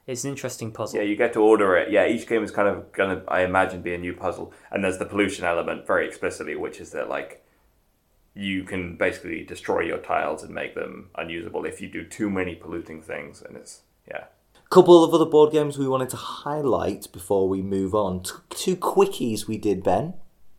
It's 0.06 0.24
an 0.24 0.32
interesting 0.32 0.72
puzzle. 0.72 1.00
Yeah, 1.00 1.06
you 1.06 1.16
get 1.16 1.34
to 1.34 1.40
order 1.40 1.76
it. 1.78 1.92
Yeah, 1.92 2.08
each 2.08 2.28
game 2.28 2.44
is 2.44 2.52
kind 2.52 2.68
of 2.68 2.92
gonna, 2.92 3.22
I 3.28 3.42
imagine, 3.44 3.82
be 3.82 3.94
a 3.94 3.98
new 3.98 4.14
puzzle. 4.14 4.52
And 4.72 4.84
there's 4.84 4.98
the 4.98 5.06
pollution 5.06 5.46
element 5.46 5.86
very 5.88 6.08
explicitly, 6.08 6.56
which 6.56 6.80
is 6.80 6.92
that 6.92 7.10
like 7.10 7.44
you 8.40 8.64
can 8.64 8.96
basically 8.96 9.44
destroy 9.44 9.82
your 9.82 9.98
tiles 9.98 10.44
and 10.44 10.54
make 10.54 10.74
them 10.74 11.10
unusable 11.16 11.66
if 11.66 11.82
you 11.82 11.90
do 11.90 12.06
too 12.06 12.30
many 12.30 12.56
polluting 12.56 13.02
things. 13.02 13.42
And 13.42 13.58
it's 13.58 13.82
yeah, 14.08 14.26
Couple 14.70 15.04
of 15.04 15.14
other 15.14 15.26
board 15.26 15.52
games 15.52 15.78
we 15.78 15.88
wanted 15.88 16.10
to 16.12 16.16
highlight 16.18 17.12
before 17.12 17.50
we 17.50 17.62
move 17.62 17.94
on. 17.94 18.24
T- 18.24 18.32
two 18.50 18.76
quickies 18.76 19.48
we 19.48 19.58
did, 19.58 19.84
Ben. 19.84 20.14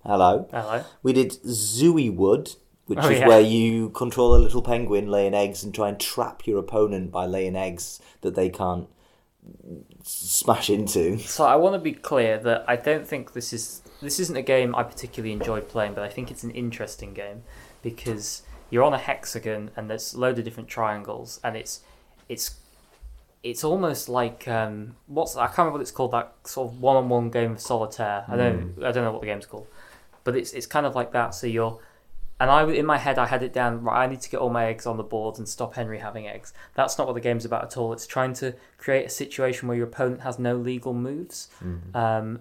Hello. 0.04 0.48
Hello. 0.50 0.84
We 1.02 1.12
did 1.12 1.30
Zooywood, 1.44 2.56
which 2.86 2.98
Oh, 3.00 3.08
is 3.08 3.20
yeah. 3.20 3.28
where 3.28 3.40
you 3.40 3.90
control 3.90 4.34
a 4.34 4.40
little 4.44 4.62
penguin 4.62 5.06
laying 5.08 5.32
eggs 5.34 5.62
and 5.64 5.74
try 5.74 5.88
and 5.88 5.98
trap 5.98 6.46
your 6.46 6.58
opponent 6.58 7.10
by 7.12 7.24
laying 7.26 7.56
eggs 7.56 8.00
that 8.22 8.34
they 8.34 8.48
can't 8.50 8.88
smash 10.02 10.68
into. 10.70 11.18
So 11.18 11.44
I 11.44 11.56
want 11.56 11.74
to 11.74 11.78
be 11.80 11.92
clear 11.92 12.38
that 12.38 12.64
I 12.68 12.76
don't 12.76 13.06
think 13.06 13.32
this 13.32 13.52
is 13.52 13.82
this 14.02 14.18
isn't 14.18 14.36
a 14.36 14.42
game 14.42 14.74
I 14.74 14.82
particularly 14.82 15.32
enjoyed 15.32 15.68
playing, 15.68 15.94
but 15.94 16.02
I 16.02 16.08
think 16.08 16.30
it's 16.30 16.42
an 16.44 16.50
interesting 16.50 17.14
game 17.14 17.42
because 17.82 18.42
you're 18.70 18.84
on 18.84 18.94
a 18.94 18.98
hexagon 18.98 19.70
and 19.76 19.90
there's 19.90 20.14
a 20.14 20.18
load 20.20 20.38
of 20.38 20.44
different 20.44 20.68
triangles, 20.68 21.40
and 21.42 21.56
it's 21.56 21.80
it's 22.28 22.56
it's 23.42 23.64
almost 23.64 24.08
like 24.08 24.46
um, 24.46 24.96
what's 25.06 25.36
I 25.36 25.46
can't 25.46 25.58
remember 25.58 25.78
what 25.78 25.82
it's 25.82 25.90
called 25.90 26.12
that 26.12 26.34
sort 26.44 26.72
of 26.72 26.80
one-on-one 26.80 27.30
game 27.30 27.52
of 27.52 27.60
solitaire. 27.60 28.24
I 28.28 28.36
don't 28.36 28.82
I 28.84 28.92
don't 28.92 29.04
know 29.04 29.12
what 29.12 29.22
the 29.22 29.26
game's 29.26 29.46
called, 29.46 29.66
but 30.24 30.36
it's 30.36 30.52
it's 30.52 30.66
kind 30.66 30.86
of 30.86 30.94
like 30.94 31.12
that. 31.12 31.34
So 31.34 31.46
you're 31.46 31.80
and 32.38 32.50
I 32.50 32.70
in 32.70 32.86
my 32.86 32.98
head 32.98 33.18
I 33.18 33.26
had 33.26 33.42
it 33.42 33.52
down 33.52 33.82
right. 33.82 34.04
I 34.04 34.06
need 34.06 34.20
to 34.22 34.30
get 34.30 34.40
all 34.40 34.50
my 34.50 34.66
eggs 34.66 34.86
on 34.86 34.96
the 34.96 35.02
board 35.02 35.38
and 35.38 35.48
stop 35.48 35.74
Henry 35.74 35.98
having 35.98 36.26
eggs. 36.26 36.52
That's 36.74 36.98
not 36.98 37.06
what 37.06 37.14
the 37.14 37.20
game's 37.20 37.44
about 37.44 37.64
at 37.64 37.76
all. 37.76 37.92
It's 37.92 38.06
trying 38.06 38.34
to 38.34 38.54
create 38.78 39.06
a 39.06 39.10
situation 39.10 39.68
where 39.68 39.76
your 39.76 39.86
opponent 39.86 40.20
has 40.22 40.38
no 40.38 40.56
legal 40.56 40.94
moves. 40.94 41.48
Um, 41.94 42.40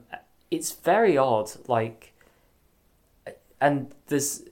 it's 0.51 0.71
very 0.71 1.17
odd. 1.17 1.51
Like, 1.67 2.13
and 3.59 3.93
there's 4.07 4.43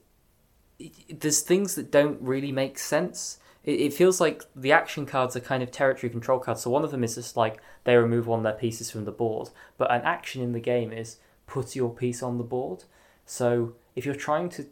there's 1.10 1.42
things 1.42 1.76
that 1.76 1.92
don't 1.92 2.22
really 2.22 2.52
make 2.52 2.78
sense. 2.78 3.40
It, 3.64 3.80
it 3.82 3.94
feels 3.94 4.22
like 4.22 4.44
the 4.56 4.72
action 4.72 5.06
cards 5.06 5.36
are 5.36 5.42
kind 5.42 5.64
of 5.64 5.72
territory 5.72 6.10
control 6.10 6.40
cards. 6.40 6.62
So 6.62 6.70
one 6.70 6.84
of 6.84 6.92
them 6.92 7.04
is 7.04 7.16
just 7.16 7.38
like 7.38 7.62
they 7.84 7.96
remove 7.96 8.28
one 8.28 8.40
of 8.40 8.44
their 8.44 8.54
pieces 8.54 8.92
from 8.92 9.06
the 9.06 9.12
board, 9.12 9.50
but 9.78 9.92
an 9.92 10.02
action 10.02 10.42
in 10.42 10.54
the 10.54 10.60
game 10.60 10.92
is 10.92 11.18
put 11.46 11.76
your 11.76 11.90
piece 11.90 12.22
on 12.22 12.38
the 12.38 12.44
board. 12.44 12.84
So 13.26 13.76
if 13.96 14.06
you're 14.06 14.16
trying 14.16 14.50
to 14.50 14.68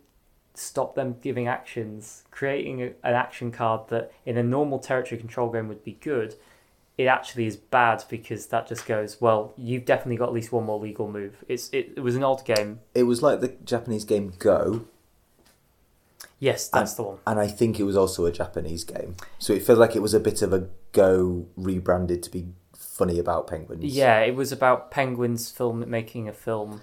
stop 0.53 0.95
them 0.95 1.17
giving 1.21 1.47
actions, 1.47 2.23
creating 2.31 2.81
a, 2.81 2.85
an 3.03 3.13
action 3.13 3.51
card 3.51 3.89
that 3.89 4.11
in 4.25 4.37
a 4.37 4.43
normal 4.43 4.79
territory 4.79 5.19
control 5.19 5.51
game 5.51 5.67
would 5.67 5.83
be 5.83 5.97
good, 6.01 6.35
it 6.97 7.05
actually 7.05 7.45
is 7.45 7.57
bad 7.57 8.03
because 8.09 8.47
that 8.47 8.67
just 8.67 8.85
goes, 8.85 9.19
well, 9.19 9.53
you've 9.57 9.83
definitely 9.83 10.15
got 10.15 10.29
at 10.29 10.33
least 10.33 10.51
one 10.51 10.63
more 10.63 10.79
legal 10.79 11.11
move. 11.11 11.43
It's 11.47 11.69
it, 11.69 11.93
it 11.97 11.99
was 11.99 12.15
an 12.15 12.23
odd 12.23 12.45
game. 12.45 12.79
It 12.93 13.03
was 13.03 13.21
like 13.21 13.41
the 13.41 13.49
Japanese 13.65 14.05
game 14.05 14.33
Go, 14.39 14.85
Yes, 16.49 16.67
that's 16.69 16.93
the 16.95 17.03
one. 17.03 17.17
and 17.27 17.39
I 17.39 17.47
think 17.47 17.79
it 17.79 17.83
was 17.83 17.97
also 17.97 18.25
a 18.25 18.31
Japanese 18.31 18.83
game. 18.83 19.15
So 19.39 19.53
it 19.53 19.63
feels 19.65 19.79
like 19.79 19.95
it 19.95 20.01
was 20.01 20.13
a 20.13 20.19
bit 20.29 20.41
of 20.41 20.51
a 20.53 20.61
Go 20.91 21.45
rebranded 21.57 22.23
to 22.23 22.29
be 22.31 22.41
funny 22.73 23.19
about 23.19 23.47
penguins. 23.47 23.83
Yeah, 23.83 24.19
it 24.21 24.35
was 24.35 24.51
about 24.53 24.89
penguins 24.91 25.51
film 25.51 25.83
making 25.89 26.29
a 26.29 26.33
film. 26.33 26.81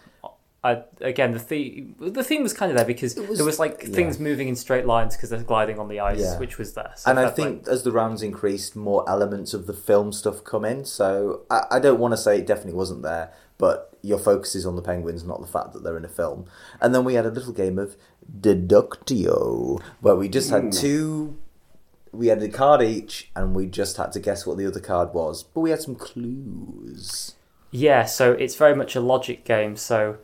I, 0.65 0.83
again, 1.01 1.33
the 1.33 1.41
theme 1.41 1.97
the 1.99 2.23
theme 2.23 2.43
was 2.45 2.53
kind 2.53 2.71
of 2.71 2.77
there 2.77 2.87
because 2.87 3.17
It 3.17 3.29
was- 3.29 3.39
there 3.39 3.45
was 3.47 3.59
like 3.59 3.83
yeah. 3.83 3.95
things 3.99 4.21
moving 4.21 4.47
in 4.49 4.55
straight 4.55 4.87
lines 4.87 5.17
because 5.17 5.31
they're 5.31 5.43
gliding 5.43 5.79
on 5.81 5.89
the 5.89 5.99
ice, 6.01 6.21
Yeah. 6.21 6.39
which 6.39 6.57
was 6.59 6.75
there. 6.75 6.93
So 6.97 7.11
And 7.11 7.19
I 7.19 7.29
think 7.31 7.67
as 7.67 7.83
the 7.83 7.91
rounds 7.91 8.23
increased, 8.23 8.77
more 8.77 9.03
elements 9.09 9.55
of 9.55 9.67
the 9.67 9.73
film 9.73 10.13
stuff 10.13 10.45
come 10.45 10.65
in. 10.65 10.85
So 10.85 11.41
I, 11.51 11.63
I 11.73 11.79
don't 11.81 11.99
want 11.99 12.13
to 12.13 12.19
say 12.19 12.39
it 12.39 12.47
definitely 12.47 12.75
wasn't 12.75 13.03
there, 13.03 13.33
but 13.59 13.92
your 14.03 14.19
focus 14.19 14.55
is 14.55 14.67
on 14.67 14.77
the 14.77 14.83
penguins, 14.83 15.25
not 15.25 15.41
the 15.41 15.47
fact 15.47 15.73
that 15.73 15.83
they're 15.83 15.97
in 15.97 16.05
a 16.05 16.09
film. 16.09 16.47
And 16.81 16.95
then 16.95 17.05
we 17.05 17.15
had 17.15 17.25
a 17.25 17.31
little 17.31 17.53
game 17.53 17.79
of 17.79 17.97
Deductio, 18.41 19.81
where 20.01 20.17
we 20.17 20.29
just 20.29 20.51
had 20.51 20.65
hmm. 20.65 20.71
two. 20.71 21.37
We 22.11 22.27
had 22.27 22.43
a 22.43 22.49
card 22.49 22.83
each, 22.83 23.31
and 23.35 23.55
we 23.55 23.67
just 23.67 23.97
had 23.97 24.13
to 24.13 24.21
guess 24.21 24.45
what 24.45 24.59
the 24.59 24.67
other 24.67 24.81
card 24.81 25.15
was. 25.15 25.43
But 25.43 25.61
we 25.61 25.71
had 25.71 25.81
some 25.81 25.95
clues. 25.95 27.37
Yeah, 27.71 28.05
so 28.05 28.33
it's 28.33 28.57
very 28.57 28.77
much 28.77 28.95
a 28.95 29.01
logic 29.01 29.45
game. 29.45 29.77
So 29.77 30.19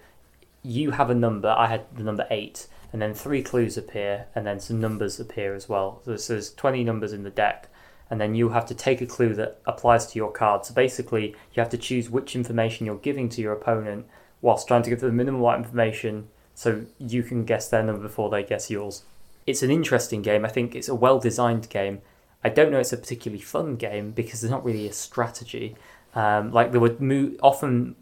you 0.62 0.90
have 0.90 1.08
a 1.08 1.14
number. 1.14 1.48
I 1.48 1.66
had 1.66 1.86
the 1.94 2.02
number 2.02 2.26
eight, 2.30 2.66
and 2.92 3.00
then 3.00 3.14
three 3.14 3.42
clues 3.42 3.78
appear, 3.78 4.26
and 4.34 4.46
then 4.46 4.60
some 4.60 4.80
numbers 4.80 5.18
appear 5.18 5.54
as 5.54 5.68
well. 5.68 6.02
So 6.04 6.16
there's 6.34 6.52
20 6.52 6.84
numbers 6.84 7.12
in 7.12 7.22
the 7.22 7.30
deck, 7.30 7.70
and 8.10 8.20
then 8.20 8.34
you 8.34 8.50
have 8.50 8.66
to 8.66 8.74
take 8.74 9.00
a 9.00 9.06
clue 9.06 9.34
that 9.34 9.60
applies 9.66 10.06
to 10.06 10.18
your 10.18 10.30
card. 10.30 10.64
So 10.64 10.74
basically, 10.74 11.28
you 11.52 11.60
have 11.60 11.68
to 11.70 11.78
choose 11.78 12.08
which 12.08 12.34
information 12.34 12.86
you're 12.86 12.96
giving 12.96 13.28
to 13.30 13.42
your 13.42 13.52
opponent 13.52 14.06
whilst 14.40 14.68
trying 14.68 14.82
to 14.82 14.90
give 14.90 15.00
them 15.00 15.10
the 15.10 15.16
minimum 15.16 15.40
amount 15.40 15.60
of 15.60 15.66
information 15.66 16.28
so 16.54 16.84
you 16.98 17.22
can 17.22 17.44
guess 17.44 17.68
their 17.68 17.82
number 17.82 18.02
before 18.02 18.30
they 18.30 18.42
guess 18.42 18.70
yours. 18.70 19.04
It's 19.46 19.62
an 19.62 19.70
interesting 19.70 20.22
game. 20.22 20.44
I 20.44 20.48
think 20.48 20.74
it's 20.74 20.88
a 20.88 20.94
well 20.94 21.18
designed 21.18 21.68
game. 21.68 22.00
I 22.42 22.48
don't 22.48 22.70
know 22.70 22.78
it's 22.78 22.92
a 22.92 22.96
particularly 22.96 23.42
fun 23.42 23.76
game 23.76 24.12
because 24.12 24.40
there's 24.40 24.50
not 24.50 24.64
really 24.64 24.86
a 24.86 24.92
strategy. 24.92 25.76
Um, 26.14 26.52
like 26.52 26.72
there 26.72 26.80
would 26.80 27.00
mo- 27.00 27.32
often 27.42 27.96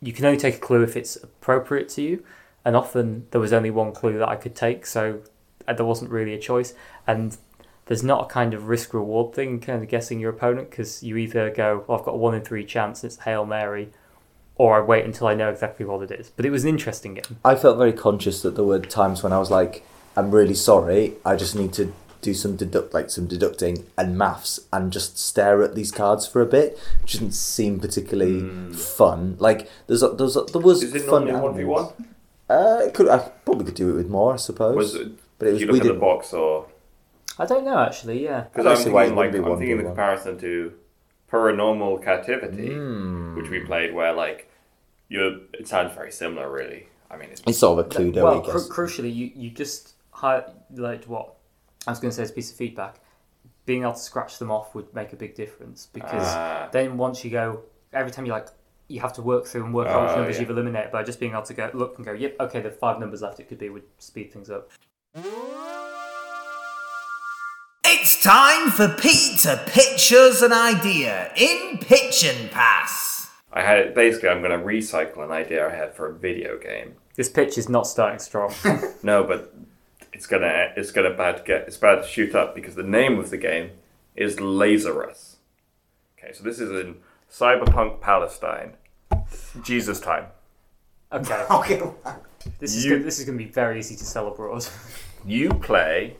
you 0.00 0.12
can 0.12 0.24
only 0.24 0.38
take 0.38 0.56
a 0.56 0.58
clue 0.58 0.82
if 0.82 0.96
it's 0.96 1.16
appropriate 1.16 1.88
to 1.90 2.02
you, 2.02 2.24
and 2.64 2.76
often 2.76 3.26
there 3.30 3.40
was 3.40 3.52
only 3.52 3.70
one 3.70 3.92
clue 3.92 4.18
that 4.18 4.28
I 4.28 4.36
could 4.36 4.54
take, 4.54 4.86
so 4.86 5.20
uh, 5.66 5.72
there 5.72 5.86
wasn't 5.86 6.10
really 6.10 6.34
a 6.34 6.38
choice. 6.38 6.74
And 7.06 7.36
there's 7.88 8.04
not 8.04 8.26
a 8.26 8.26
kind 8.26 8.54
of 8.54 8.68
risk 8.68 8.94
reward 8.94 9.34
thing, 9.34 9.58
kind 9.60 9.82
of 9.82 9.88
guessing 9.88 10.20
your 10.20 10.30
opponent, 10.30 10.70
because 10.70 11.02
you 11.02 11.16
either 11.16 11.50
go, 11.50 11.84
well, 11.86 11.98
I've 11.98 12.04
got 12.04 12.12
a 12.12 12.18
one 12.18 12.34
in 12.34 12.42
three 12.42 12.64
chance, 12.64 13.02
it's 13.02 13.16
hail 13.20 13.44
mary, 13.44 13.88
or 14.56 14.76
I 14.76 14.84
wait 14.84 15.04
until 15.04 15.26
I 15.26 15.34
know 15.34 15.50
exactly 15.50 15.86
what 15.86 16.02
it 16.02 16.10
is. 16.10 16.30
But 16.36 16.44
it 16.44 16.50
was 16.50 16.64
an 16.64 16.70
interesting 16.70 17.14
game. 17.14 17.38
I 17.44 17.54
felt 17.54 17.78
very 17.78 17.94
conscious 17.94 18.42
that 18.42 18.54
there 18.54 18.64
were 18.64 18.78
times 18.78 19.22
when 19.22 19.32
I 19.32 19.38
was 19.38 19.50
like, 19.50 19.84
I'm 20.16 20.30
really 20.30 20.54
sorry, 20.54 21.14
I 21.24 21.34
just 21.34 21.56
need 21.56 21.72
to 21.74 21.92
do 22.20 22.34
some 22.34 22.56
deduct 22.56 22.92
like 22.92 23.10
some 23.10 23.26
deducting 23.26 23.86
and 23.96 24.18
maths 24.18 24.58
and 24.72 24.92
just 24.92 25.18
stare 25.18 25.62
at 25.62 25.74
these 25.74 25.90
cards 25.90 26.26
for 26.26 26.42
a 26.42 26.46
bit, 26.46 26.78
which 27.00 27.14
doesn't 27.14 27.32
seem 27.32 27.80
particularly 27.80 28.74
fun. 28.74 29.36
Like 29.38 29.70
there's 29.86 30.02
a, 30.02 30.08
there's 30.08 30.36
a, 30.36 30.42
there 30.42 30.60
was. 30.60 30.82
Is 30.82 30.94
it 30.94 31.02
fun 31.02 31.26
normally 31.26 31.64
one 31.64 31.92
v 31.92 31.96
one? 32.00 32.14
Uh, 32.50 32.80
it 32.86 32.94
could 32.94 33.08
I 33.08 33.18
probably 33.44 33.64
could 33.66 33.76
do 33.76 33.90
it 33.90 33.94
with 33.94 34.08
more, 34.08 34.34
I 34.34 34.36
suppose. 34.36 34.76
Was 34.76 34.94
it? 34.94 35.12
but 35.38 35.48
it 35.48 35.50
Did 35.50 35.52
was 35.52 35.60
you 35.62 35.66
we 35.68 35.72
look 35.78 35.88
at 35.88 35.94
the 35.94 36.00
box 36.00 36.32
or? 36.32 36.66
I 37.38 37.46
don't 37.46 37.64
know 37.64 37.78
actually. 37.78 38.22
Yeah. 38.24 38.42
Because 38.52 38.66
I 38.66 38.70
I'm 38.70 38.76
thinking 38.76 38.92
why 38.94 39.04
like 39.06 39.32
be 39.32 39.38
I'm 39.38 39.58
thinking 39.58 39.76
the 39.78 39.84
comparison 39.84 40.38
to 40.38 40.72
Paranormal 41.30 42.02
Captivity, 42.02 42.72
Hmm. 42.74 43.36
which 43.36 43.50
we 43.50 43.60
played, 43.60 43.94
where 43.94 44.12
like 44.12 44.50
you 45.08 45.46
it 45.54 45.68
sounds 45.68 45.94
very 45.94 46.10
similar, 46.12 46.50
really. 46.50 46.88
I 47.10 47.16
mean, 47.16 47.30
it's 47.30 47.42
It's 47.46 47.58
sort 47.58 47.78
of 47.78 47.86
a 47.86 47.88
Cluedo, 47.88 48.22
well, 48.22 48.42
I 48.42 48.46
guess. 48.46 48.66
cru- 48.68 48.86
crucially, 48.86 49.14
you 49.14 49.30
you 49.34 49.50
just 49.50 49.94
highlight 50.10 51.06
what 51.08 51.34
I 51.86 51.90
was 51.90 52.00
going 52.00 52.10
to 52.10 52.16
say 52.16 52.22
as 52.22 52.30
a 52.30 52.34
piece 52.34 52.50
of 52.50 52.56
feedback. 52.56 52.96
Being 53.66 53.82
able 53.82 53.92
to 53.92 53.98
scratch 53.98 54.38
them 54.38 54.50
off 54.50 54.74
would 54.74 54.92
make 54.94 55.12
a 55.12 55.16
big 55.16 55.34
difference 55.34 55.86
because 55.92 56.24
Ah. 56.26 56.68
then 56.72 56.96
once 56.96 57.24
you 57.24 57.30
go, 57.30 57.60
every 57.92 58.10
time 58.10 58.24
you 58.26 58.32
like, 58.32 58.48
you 58.88 59.00
have 59.00 59.12
to 59.14 59.22
work 59.22 59.44
through 59.46 59.64
and 59.64 59.74
work 59.74 59.86
out 59.88 60.02
which 60.04 60.12
Oh, 60.12 60.16
numbers 60.16 60.36
yeah. 60.36 60.40
you've 60.42 60.50
eliminated. 60.50 60.90
By 60.90 61.02
just 61.02 61.20
being 61.20 61.32
able 61.32 61.42
to 61.42 61.54
go 61.54 61.70
look 61.74 61.96
and 61.98 62.04
go, 62.06 62.12
yep, 62.12 62.36
okay, 62.40 62.60
the 62.60 62.70
five 62.70 62.98
numbers 62.98 63.20
left. 63.22 63.38
It 63.40 63.48
could 63.48 63.58
be 63.58 63.68
would 63.68 63.84
speed 63.98 64.32
things 64.32 64.48
up. 64.50 64.70
It's 67.90 68.22
time 68.22 68.70
for 68.70 68.88
Pete 68.88 69.38
to 69.40 69.62
pitch 69.66 70.12
an 70.12 70.52
idea 70.52 71.32
in 71.36 71.78
Pitch 71.78 72.22
and 72.24 72.50
Pass. 72.50 73.30
I 73.52 73.62
had 73.62 73.94
basically 73.94 74.28
I'm 74.28 74.42
going 74.42 74.58
to 74.58 74.64
recycle 74.64 75.24
an 75.24 75.30
idea 75.30 75.66
I 75.66 75.74
had 75.74 75.94
for 75.94 76.06
a 76.10 76.14
video 76.14 76.58
game. 76.58 76.96
This 77.14 77.28
pitch 77.30 77.56
is 77.56 77.68
not 77.68 77.86
starting 77.86 78.18
strong. 78.18 78.52
No, 79.02 79.24
but 79.24 79.54
it's 80.12 80.26
gonna 80.26 80.72
it's 80.76 80.90
gonna 80.90 81.14
bad 81.14 81.38
to 81.38 81.42
get 81.44 81.62
it's 81.62 81.76
bad 81.76 82.02
to 82.02 82.06
shoot 82.06 82.34
up 82.34 82.54
because 82.54 82.74
the 82.74 82.82
name 82.82 83.18
of 83.18 83.30
the 83.30 83.36
game 83.38 83.70
is 84.16 84.38
Lazarus. 84.40 85.36
Okay, 86.18 86.32
so 86.32 86.42
this 86.44 86.60
is 86.60 86.70
in 86.70 86.96
Cyberpunk 87.30 88.00
Palestine, 88.00 88.74
Jesus 89.64 89.98
time. 90.00 90.26
okay, 91.12 91.44
Okay. 91.50 91.82
this 92.58 92.74
is 92.76 92.84
You- 92.84 92.92
gonna, 92.92 93.04
this 93.04 93.18
is 93.18 93.24
going 93.24 93.38
to 93.38 93.44
be 93.44 93.50
very 93.50 93.78
easy 93.78 93.96
to 93.96 94.04
sell 94.04 94.28
abroad. 94.28 94.66
You 95.24 95.50
play 95.54 96.16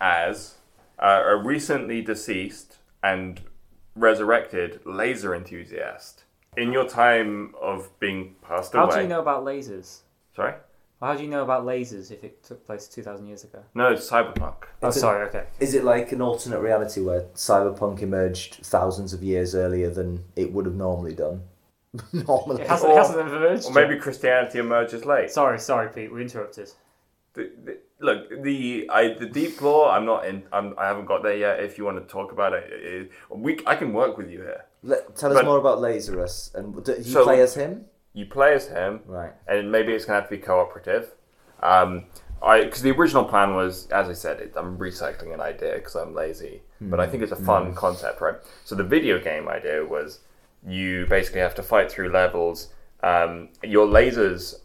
as 0.00 0.54
uh, 0.98 1.22
a 1.26 1.36
recently 1.36 2.02
deceased 2.02 2.78
and 3.02 3.40
resurrected 3.94 4.80
laser 4.84 5.34
enthusiast. 5.34 6.24
In 6.56 6.72
your 6.72 6.88
time 6.88 7.54
of 7.60 7.88
being 8.00 8.34
passed 8.40 8.74
away. 8.74 8.80
How 8.80 8.86
away. 8.86 8.96
do 8.96 9.02
you 9.02 9.08
know 9.08 9.20
about 9.20 9.44
lasers? 9.44 10.00
Sorry? 10.34 10.54
How 11.02 11.14
do 11.14 11.22
you 11.22 11.28
know 11.28 11.42
about 11.42 11.66
lasers 11.66 12.10
if 12.10 12.24
it 12.24 12.42
took 12.42 12.64
place 12.66 12.88
two 12.88 13.02
thousand 13.02 13.26
years 13.26 13.44
ago? 13.44 13.62
No, 13.74 13.88
it's 13.92 14.08
Cyberpunk. 14.10 14.54
Oh, 14.82 14.88
It's 14.88 14.96
a- 14.96 15.00
sorry. 15.00 15.28
Okay. 15.28 15.44
Is 15.60 15.74
it 15.74 15.84
like 15.84 16.12
an 16.12 16.22
alternate 16.22 16.60
reality 16.60 17.02
where 17.02 17.22
cyberpunk 17.34 18.00
emerged 18.00 18.54
thousands 18.62 19.12
of 19.12 19.22
years 19.22 19.54
earlier 19.54 19.90
than 19.90 20.24
it 20.34 20.50
would 20.52 20.64
have 20.64 20.74
normally 20.74 21.14
done? 21.14 21.42
normally. 22.14 22.62
It 22.62 22.68
hasn't, 22.68 22.90
Or- 22.90 22.94
it 22.94 23.02
hasn't 23.02 23.20
emerged. 23.28 23.66
Or 23.66 23.72
maybe 23.72 23.96
Christianity 24.00 24.58
emerges 24.58 25.04
late. 25.04 25.30
Sorry, 25.30 25.58
sorry, 25.58 25.90
Pete. 25.90 26.10
We 26.10 26.22
interrupted. 26.22 26.70
The, 27.34 27.52
the, 27.64 27.78
look, 28.00 28.42
the 28.42 28.88
I 28.92 29.14
the 29.14 29.26
deep 29.26 29.60
lore. 29.60 29.88
I'm 29.90 30.04
not 30.04 30.26
in. 30.26 30.42
I'm, 30.52 30.74
I 30.78 30.86
haven't 30.86 31.06
got 31.06 31.22
there 31.22 31.36
yet. 31.36 31.60
If 31.60 31.78
you 31.78 31.84
want 31.84 31.98
to 31.98 32.10
talk 32.12 32.32
about 32.32 32.52
it, 32.52 32.64
it, 32.72 33.10
we 33.30 33.58
I 33.66 33.76
can 33.76 33.92
work 33.92 34.16
with 34.18 34.30
you 34.30 34.38
here. 34.42 34.64
Let, 34.82 35.16
tell 35.16 35.36
us 35.36 35.44
more 35.44 35.58
about 35.58 35.80
Lazarus. 35.80 36.52
And 36.54 36.84
do 36.84 36.92
you 36.92 37.02
So- 37.02 37.24
play 37.24 37.40
as 37.40 37.54
him? 37.54 37.86
You 38.12 38.24
play 38.24 38.54
as 38.54 38.68
him, 38.68 39.00
Right. 39.06 39.32
and 39.46 39.70
maybe 39.70 39.92
it's 39.92 40.04
gonna 40.06 40.20
have 40.20 40.30
to 40.30 40.36
be 40.36 40.40
cooperative. 40.42 41.10
Um, 41.62 42.04
I 42.42 42.64
because 42.64 42.82
the 42.82 42.90
original 42.92 43.24
plan 43.24 43.54
was, 43.54 43.88
as 43.90 44.08
I 44.08 44.12
said, 44.14 44.40
it, 44.40 44.52
I'm 44.56 44.78
recycling 44.78 45.34
an 45.34 45.40
idea 45.40 45.74
because 45.74 45.96
I'm 45.96 46.14
lazy, 46.14 46.62
but 46.80 47.00
I 47.00 47.06
think 47.06 47.22
it's 47.22 47.32
a 47.32 47.36
fun 47.36 47.74
concept, 47.74 48.20
right? 48.20 48.36
So 48.64 48.74
the 48.74 48.84
video 48.84 49.18
game 49.18 49.48
idea 49.48 49.84
was 49.84 50.20
you 50.66 51.06
basically 51.06 51.40
have 51.40 51.54
to 51.56 51.62
fight 51.62 51.90
through 51.90 52.10
levels. 52.10 52.68
Um, 53.02 53.50
your 53.62 53.86
lasers 53.86 54.56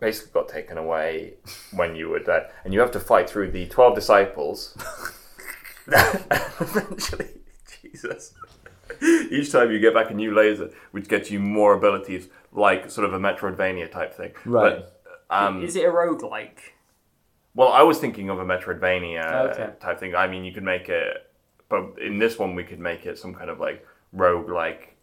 basically 0.00 0.32
got 0.32 0.48
taken 0.48 0.78
away 0.78 1.34
when 1.72 1.94
you 1.96 2.08
were 2.08 2.18
dead, 2.20 2.50
and 2.64 2.72
you 2.74 2.80
have 2.80 2.90
to 2.92 3.00
fight 3.00 3.28
through 3.28 3.50
the 3.50 3.66
twelve 3.66 3.94
disciples. 3.94 4.76
Eventually, 6.60 7.28
Jesus. 7.82 8.34
Each 9.30 9.52
time 9.52 9.70
you 9.70 9.78
get 9.78 9.94
back 9.94 10.10
a 10.10 10.14
new 10.14 10.34
laser, 10.34 10.70
which 10.92 11.08
gets 11.08 11.30
you 11.30 11.38
more 11.40 11.74
abilities, 11.74 12.28
like 12.52 12.90
sort 12.90 13.06
of 13.06 13.12
a 13.14 13.18
Metroidvania 13.18 13.90
type 13.90 14.14
thing. 14.14 14.32
Right. 14.44 14.78
But, 14.80 15.02
um, 15.30 15.62
Is 15.62 15.76
it 15.76 15.84
a 15.84 15.88
roguelike? 15.90 16.58
well, 17.54 17.68
I 17.68 17.82
was 17.82 17.98
thinking 17.98 18.30
of 18.30 18.38
a 18.38 18.44
Metroidvania 18.44 19.50
Okay. 19.52 19.70
type 19.80 20.00
thing. 20.00 20.14
I 20.14 20.26
mean, 20.26 20.44
you 20.44 20.52
could 20.52 20.62
make 20.62 20.88
it, 20.88 21.30
but 21.68 21.94
in 22.00 22.18
this 22.18 22.38
one, 22.38 22.54
we 22.54 22.64
could 22.64 22.78
make 22.80 23.04
it 23.06 23.18
some 23.18 23.34
kind 23.34 23.50
of 23.50 23.58
like 23.60 23.86
rogue 24.12 24.48
like 24.48 24.96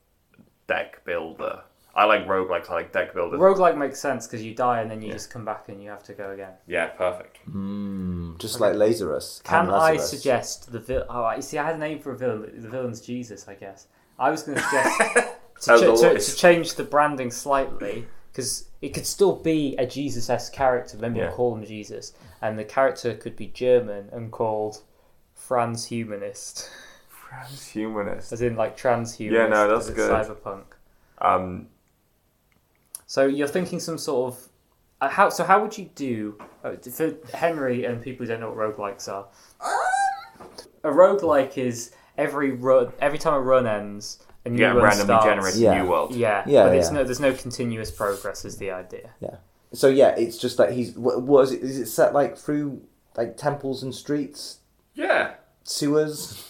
deck 0.67 1.03
builder. 1.05 1.61
I 1.97 2.03
like 2.05 2.27
roguelikes. 2.27 2.69
I 2.69 2.73
like 2.73 2.91
deck 2.91 3.13
builders. 3.13 3.39
Roguelike 3.39 3.77
makes 3.77 3.99
sense 4.01 4.27
because 4.27 4.43
you 4.43 4.53
die 4.53 4.81
and 4.81 4.91
then 4.91 5.01
you 5.01 5.11
just 5.13 5.29
come 5.29 5.45
back 5.45 5.69
and 5.69 5.81
you 5.81 5.89
have 5.89 6.03
to 6.03 6.13
go 6.13 6.31
again. 6.31 6.51
yeah, 6.67 6.87
perfect. 6.87 7.39
Just 8.37 8.59
like 8.59 8.75
Lazarus. 8.75 9.41
Can 9.45 9.65
and 9.67 9.71
I 9.71 9.91
Lazarus. 9.91 10.09
suggest 10.09 10.71
the 10.71 10.79
villain? 10.79 11.07
Oh, 11.09 11.31
you 11.35 11.41
see, 11.41 11.57
I 11.57 11.65
had 11.65 11.75
a 11.75 11.79
name 11.79 11.99
for 11.99 12.11
a 12.11 12.17
villain. 12.17 12.51
The 12.61 12.67
villain's 12.69 12.99
Jesus, 13.01 13.47
I 13.47 13.53
guess. 13.55 13.87
I 14.19 14.29
was 14.29 14.43
going 14.43 14.57
to 14.57 14.63
suggest 14.63 14.99
to, 15.61 15.71
As 15.73 15.79
ch- 15.79 15.83
to, 15.83 15.91
always. 15.91 16.33
to 16.33 16.37
change 16.37 16.73
the 16.75 16.83
branding 16.83 17.31
slightly 17.31 18.05
because 18.31 18.65
it 18.81 18.89
could 18.93 19.05
still 19.05 19.33
be 19.37 19.75
a 19.77 19.85
Jesus-esque 19.87 20.51
character. 20.51 20.97
Maybe 20.97 21.19
Yeah. 21.19 21.27
we'll 21.27 21.35
call 21.37 21.55
him 21.55 21.65
Jesus, 21.65 22.11
and 22.41 22.59
the 22.59 22.65
character 22.65 23.13
could 23.13 23.37
be 23.37 23.47
German 23.47 24.09
and 24.11 24.31
called 24.33 24.81
Franz 25.33 25.85
Humanist, 25.85 26.69
Transhumanist. 27.29 28.33
as 28.33 28.41
in 28.41 28.55
like 28.57 28.77
transhumanist. 28.77 29.31
Yeah, 29.31 29.47
no, 29.47 29.67
that's 29.67 29.89
'cause 29.89 29.89
it's 29.89 29.95
good. 29.97 30.37
Cyberpunk. 30.43 30.63
Um, 31.19 31.67
So 33.07 33.25
you're 33.27 33.47
thinking 33.47 33.79
some 33.79 33.97
sort 33.97 34.33
of 34.33 34.47
uh, 35.01 35.09
how? 35.09 35.29
So 35.29 35.43
how 35.43 35.61
would 35.61 35.77
you 35.77 35.89
do 35.95 36.37
uh, 36.63 36.73
for 36.75 37.13
Henry 37.33 37.85
and 37.85 38.01
people 38.01 38.25
who 38.25 38.31
don't 38.31 38.39
know 38.39 38.49
what 38.51 38.57
roguelikes 38.57 39.07
are? 39.07 39.27
A 40.83 40.89
roguelike 40.89 41.57
is 41.57 41.91
every 42.17 42.51
run, 42.51 42.91
every 43.01 43.17
time 43.17 43.33
a 43.33 43.39
run 43.41 43.65
ends, 43.67 44.19
a 44.45 44.49
new 44.49 44.55
you 44.55 44.59
get 44.65 44.75
run 44.75 44.83
randomly 44.83 45.05
starts. 45.05 45.25
generated 45.25 45.59
Yeah. 45.59 45.81
new 45.83 45.89
world. 45.89 46.15
Yeah, 46.15 46.43
Yeah, 46.47 46.63
but 46.65 46.75
it's 46.77 46.89
yeah. 46.89 46.97
no, 46.97 47.03
there's 47.03 47.19
no 47.19 47.33
continuous 47.33 47.91
progress. 47.91 48.45
Is 48.45 48.57
the 48.57 48.71
idea? 48.71 49.09
Yeah. 49.19 49.35
So 49.73 49.87
yeah, 49.89 50.09
it's 50.09 50.37
just 50.37 50.57
like 50.59 50.71
he's. 50.71 50.95
What, 50.97 51.21
what 51.23 51.43
is 51.45 51.51
it? 51.51 51.61
Is 51.63 51.79
it 51.79 51.87
set 51.87 52.13
like 52.13 52.37
through 52.37 52.81
like 53.17 53.35
temples 53.37 53.83
and 53.83 53.93
streets, 53.93 54.59
Yeah, 54.93 55.33
sewers, 55.63 56.43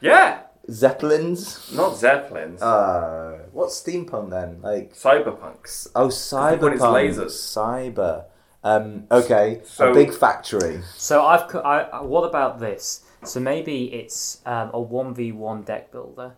yeah. 0.00 0.42
Zeppelins? 0.70 1.72
Not 1.72 1.96
zeppelins. 1.96 2.62
Uh, 2.62 3.38
what's 3.52 3.80
steampunk 3.80 4.30
then? 4.30 4.60
Like 4.62 4.94
Cyberpunks. 4.94 5.88
Oh 5.94 6.08
Cyberpunk. 6.08 6.78
one 6.80 6.94
lasers. 6.94 7.32
cyber. 7.32 8.24
Um, 8.64 9.06
okay, 9.10 9.60
So- 9.64 9.90
a 9.90 9.94
big 9.94 10.14
factory. 10.14 10.80
So 10.96 11.24
I've 11.26 11.48
co- 11.48 11.60
I, 11.60 11.80
I- 11.82 12.02
what 12.02 12.22
about 12.22 12.60
this? 12.60 13.04
So 13.24 13.40
maybe 13.40 13.92
it's 13.92 14.40
um, 14.46 14.70
a 14.72 14.80
one 14.80 15.14
v 15.14 15.32
one 15.32 15.62
deck 15.62 15.90
builder, 15.92 16.34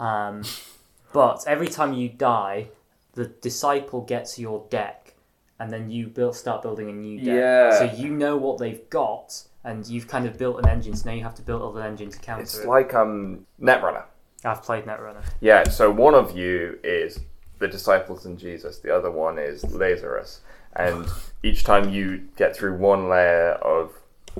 um, 0.00 0.42
but 1.12 1.44
every 1.46 1.68
time 1.68 1.92
you 1.92 2.08
die, 2.08 2.68
the 3.12 3.26
disciple 3.26 4.00
gets 4.02 4.36
your 4.38 4.66
deck, 4.68 5.14
and 5.60 5.70
then 5.70 5.90
you 5.90 6.08
build 6.08 6.34
start 6.34 6.62
building 6.62 6.88
a 6.90 6.92
new 6.92 7.18
deck. 7.18 7.26
Yeah. 7.36 7.78
So 7.78 7.84
you 7.96 8.10
know 8.10 8.36
what 8.36 8.58
they've 8.58 8.88
got, 8.90 9.44
and 9.64 9.86
you've 9.86 10.06
kind 10.08 10.26
of 10.26 10.38
built 10.38 10.58
an 10.58 10.68
engine. 10.68 10.94
So 10.94 11.08
now 11.10 11.16
you 11.16 11.22
have 11.22 11.34
to 11.36 11.42
build 11.42 11.76
an 11.76 11.82
engine 11.84 12.10
to 12.10 12.18
counter 12.18 12.42
It's 12.42 12.58
it. 12.58 12.68
like 12.68 12.94
um 12.94 13.46
Netrunner. 13.60 14.04
I've 14.44 14.62
played 14.62 14.84
Netrunner. 14.84 15.24
Yeah, 15.40 15.64
so 15.68 15.90
one 15.90 16.14
of 16.14 16.36
you 16.36 16.78
is 16.84 17.18
the 17.58 17.68
disciples 17.68 18.26
and 18.26 18.38
Jesus, 18.38 18.78
the 18.80 18.94
other 18.94 19.10
one 19.10 19.38
is 19.38 19.64
Lazarus. 19.74 20.40
And 20.76 21.06
each 21.42 21.64
time 21.64 21.90
you 21.90 22.28
get 22.36 22.54
through 22.54 22.76
one 22.76 23.08
layer 23.08 23.52
of 23.52 23.92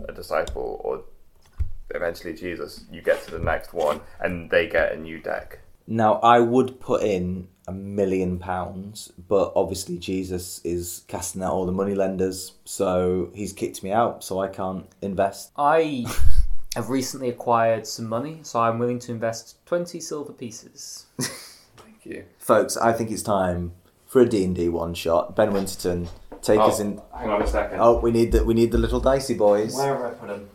a 0.09 0.13
disciple 0.13 0.81
or 0.85 1.03
eventually 1.91 2.35
Jesus, 2.35 2.85
you 2.91 3.01
get 3.01 3.23
to 3.25 3.31
the 3.31 3.39
next 3.39 3.73
one 3.73 4.01
and 4.21 4.51
they 4.51 4.67
get 4.69 4.93
a 4.93 4.97
new 4.97 5.19
deck. 5.19 5.61
Now 5.87 6.15
I 6.15 6.41
would 6.41 6.81
put 6.81 7.03
in 7.03 7.49
a 7.67 7.73
million 7.73 8.39
pounds, 8.39 9.13
but 9.29 9.53
obviously 9.57 9.99
Jesus 9.99 10.61
is 10.65 11.05
casting 11.09 11.43
out 11.43 11.53
all 11.53 11.67
the 11.67 11.73
money 11.73 11.95
lenders, 11.95 12.53
so 12.65 13.31
he's 13.35 13.53
kicked 13.53 13.83
me 13.83 13.91
out, 13.91 14.23
so 14.23 14.41
I 14.41 14.49
can't 14.49 14.87
invest. 15.03 15.51
I 15.57 16.05
have 16.75 16.91
recently 16.91 17.29
acquired 17.29 17.87
some 17.87 18.07
money, 18.07 18.41
so 18.43 18.61
I'm 18.61 18.79
willing 18.79 18.99
to 19.01 19.13
invest 19.13 19.65
twenty 19.67 20.01
silver 20.01 20.33
pieces. 20.33 21.07
Thank 21.19 22.05
you. 22.05 22.25
Folks, 22.39 22.77
I 22.77 22.93
think 22.93 23.11
it's 23.11 23.23
time 23.23 23.73
for 24.07 24.21
a 24.21 24.29
D&D 24.29 24.69
one 24.69 24.95
shot. 24.95 25.35
Ben 25.35 25.53
Winterton, 25.53 26.09
take 26.43 26.61
oh, 26.61 26.69
us 26.69 26.81
in. 26.81 27.01
hang 27.17 27.31
on 27.31 27.43
a 27.43 27.47
second. 27.47 27.81
Oh, 27.81 27.99
we 27.99 28.11
need 28.11 28.33
the 28.33 28.45
we 28.45 28.55
need 28.55 28.71
the 28.73 28.79
little 28.79 29.01
dicey 29.01 29.35
boys. 29.35 29.75
Where 29.75 29.97
have 29.97 30.05
I 30.05 30.11
put 30.11 30.29
them? 30.29 30.49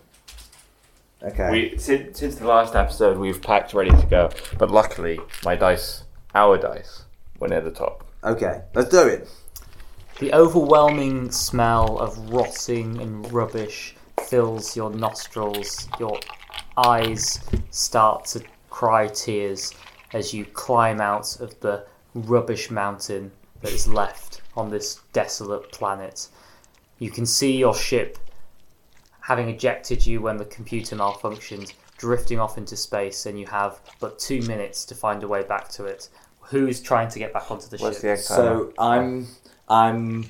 Okay. 1.21 1.51
We 1.51 1.77
since, 1.77 2.19
since 2.19 2.35
the 2.35 2.47
last 2.47 2.75
episode 2.75 3.17
we've 3.17 3.41
packed 3.41 3.73
ready 3.73 3.89
to 3.89 4.05
go, 4.05 4.29
but 4.57 4.71
luckily 4.71 5.19
my 5.43 5.55
dice, 5.55 6.03
our 6.35 6.57
dice, 6.57 7.03
were 7.39 7.47
near 7.47 7.61
the 7.61 7.71
top. 7.71 8.05
Okay, 8.23 8.61
let's 8.73 8.89
do 8.89 9.07
it. 9.07 9.27
The 10.19 10.33
overwhelming 10.33 11.31
smell 11.31 11.97
of 11.97 12.17
rotting 12.31 13.01
and 13.01 13.31
rubbish 13.31 13.95
fills 14.27 14.75
your 14.75 14.91
nostrils, 14.91 15.87
your 15.99 16.19
eyes 16.77 17.39
start 17.71 18.25
to 18.25 18.43
cry 18.69 19.07
tears 19.07 19.73
as 20.13 20.33
you 20.33 20.45
climb 20.45 20.99
out 20.99 21.39
of 21.39 21.59
the 21.61 21.85
rubbish 22.13 22.69
mountain 22.69 23.31
that 23.61 23.71
is 23.71 23.87
left 23.87 24.41
on 24.55 24.69
this 24.69 24.99
desolate 25.13 25.71
planet. 25.71 26.27
You 26.97 27.11
can 27.11 27.25
see 27.25 27.57
your 27.57 27.75
ship, 27.75 28.17
having 29.21 29.49
ejected 29.49 30.05
you 30.05 30.21
when 30.21 30.37
the 30.37 30.45
computer 30.45 30.95
malfunctioned, 30.95 31.73
drifting 31.99 32.39
off 32.39 32.57
into 32.57 32.75
space, 32.75 33.27
and 33.27 33.39
you 33.39 33.45
have 33.45 33.79
but 33.99 34.17
two 34.17 34.41
minutes 34.43 34.85
to 34.85 34.95
find 34.95 35.21
a 35.21 35.27
way 35.27 35.43
back 35.43 35.69
to 35.69 35.85
it. 35.85 36.09
Who's 36.41 36.81
trying 36.81 37.09
to 37.09 37.19
get 37.19 37.31
back 37.31 37.51
onto 37.51 37.67
the 37.67 37.77
Where's 37.77 38.01
ship? 38.01 38.17
the? 38.17 38.23
So 38.23 38.73
I'm 38.79 39.27
I'm 39.67 40.25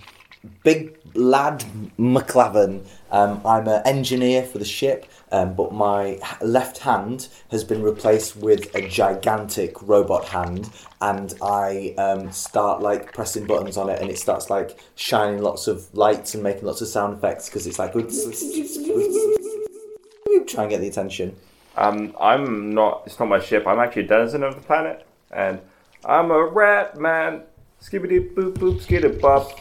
big 0.63 0.97
lad 1.13 1.63
McLavin. 1.97 2.86
Um, 3.12 3.41
I'm 3.45 3.67
an 3.67 3.82
engineer 3.86 4.43
for 4.43 4.58
the 4.58 4.65
ship, 4.65 5.05
um, 5.32 5.53
but 5.53 5.73
my 5.73 6.19
left 6.41 6.79
hand 6.79 7.27
has 7.51 7.63
been 7.63 7.82
replaced 7.82 8.36
with 8.36 8.73
a 8.75 8.88
gigantic 8.88 9.82
robot 9.82 10.25
hand, 10.25 10.69
and 11.01 11.34
I 11.41 11.93
um, 11.97 12.32
start 12.32 12.82
like 12.82 13.13
pressing 13.13 13.45
buttons 13.45 13.77
on 13.77 13.89
it, 13.89 14.01
and 14.01 14.10
it 14.10 14.19
starts 14.19 14.49
like 14.49 14.79
shining 14.95 15.41
lots 15.41 15.67
of 15.67 15.93
lights 15.95 16.34
and 16.34 16.43
making 16.43 16.65
lots 16.65 16.82
of 16.82 16.88
sound 16.88 17.17
effects 17.17 17.47
because 17.47 17.65
it's 17.65 17.79
like 17.79 17.93
try 20.47 20.63
and 20.63 20.71
get 20.71 20.82
the 20.82 20.88
attention. 20.88 21.36
Um, 21.77 22.15
I'm 22.19 22.73
not. 22.73 23.03
It's 23.05 23.19
not 23.19 23.29
my 23.29 23.39
ship. 23.39 23.65
I'm 23.67 23.79
actually 23.79 24.03
a 24.03 24.08
denizen 24.08 24.43
of 24.43 24.55
the 24.55 24.62
planet, 24.62 25.05
and 25.32 25.60
I'm 26.05 26.32
a 26.32 26.43
rat 26.45 26.97
man. 26.97 27.43
Skibbity 27.82 28.34
boop 28.34 28.53
boop 28.55 28.82
skiddy 28.82 29.08
bop. 29.19 29.58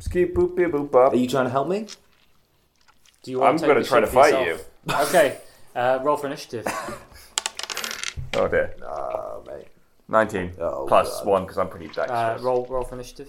Ski 0.00 0.24
boop 0.26 0.56
beep 0.56 0.68
boop 0.72 0.90
bop. 0.90 1.12
Are 1.12 1.16
you 1.16 1.28
trying 1.28 1.44
to 1.44 1.50
help 1.50 1.68
me? 1.68 1.86
Do 3.22 3.30
you 3.30 3.38
want 3.40 3.50
I'm 3.50 3.56
to 3.58 3.60
take 3.62 3.68
gonna 3.68 3.80
the 3.80 3.86
try 3.86 4.00
ship 4.00 4.08
to 4.08 4.14
fight 4.14 4.46
yourself? 4.46 4.70
okay, 5.08 5.38
uh, 5.76 5.98
roll 6.02 6.16
for 6.16 6.26
initiative. 6.26 6.66
Oh 8.34 8.46
dear. 8.46 8.74
Oh, 8.82 9.42
mate. 9.48 9.66
19 10.08 10.52
Oh, 10.60 10.84
plus 10.86 11.18
God. 11.18 11.26
one 11.26 11.42
because 11.42 11.58
I'm 11.58 11.68
pretty 11.68 11.86
dexterous. 11.86 12.10
Uh, 12.10 12.38
roll, 12.40 12.66
roll 12.66 12.84
for 12.84 12.94
initiative. 12.94 13.28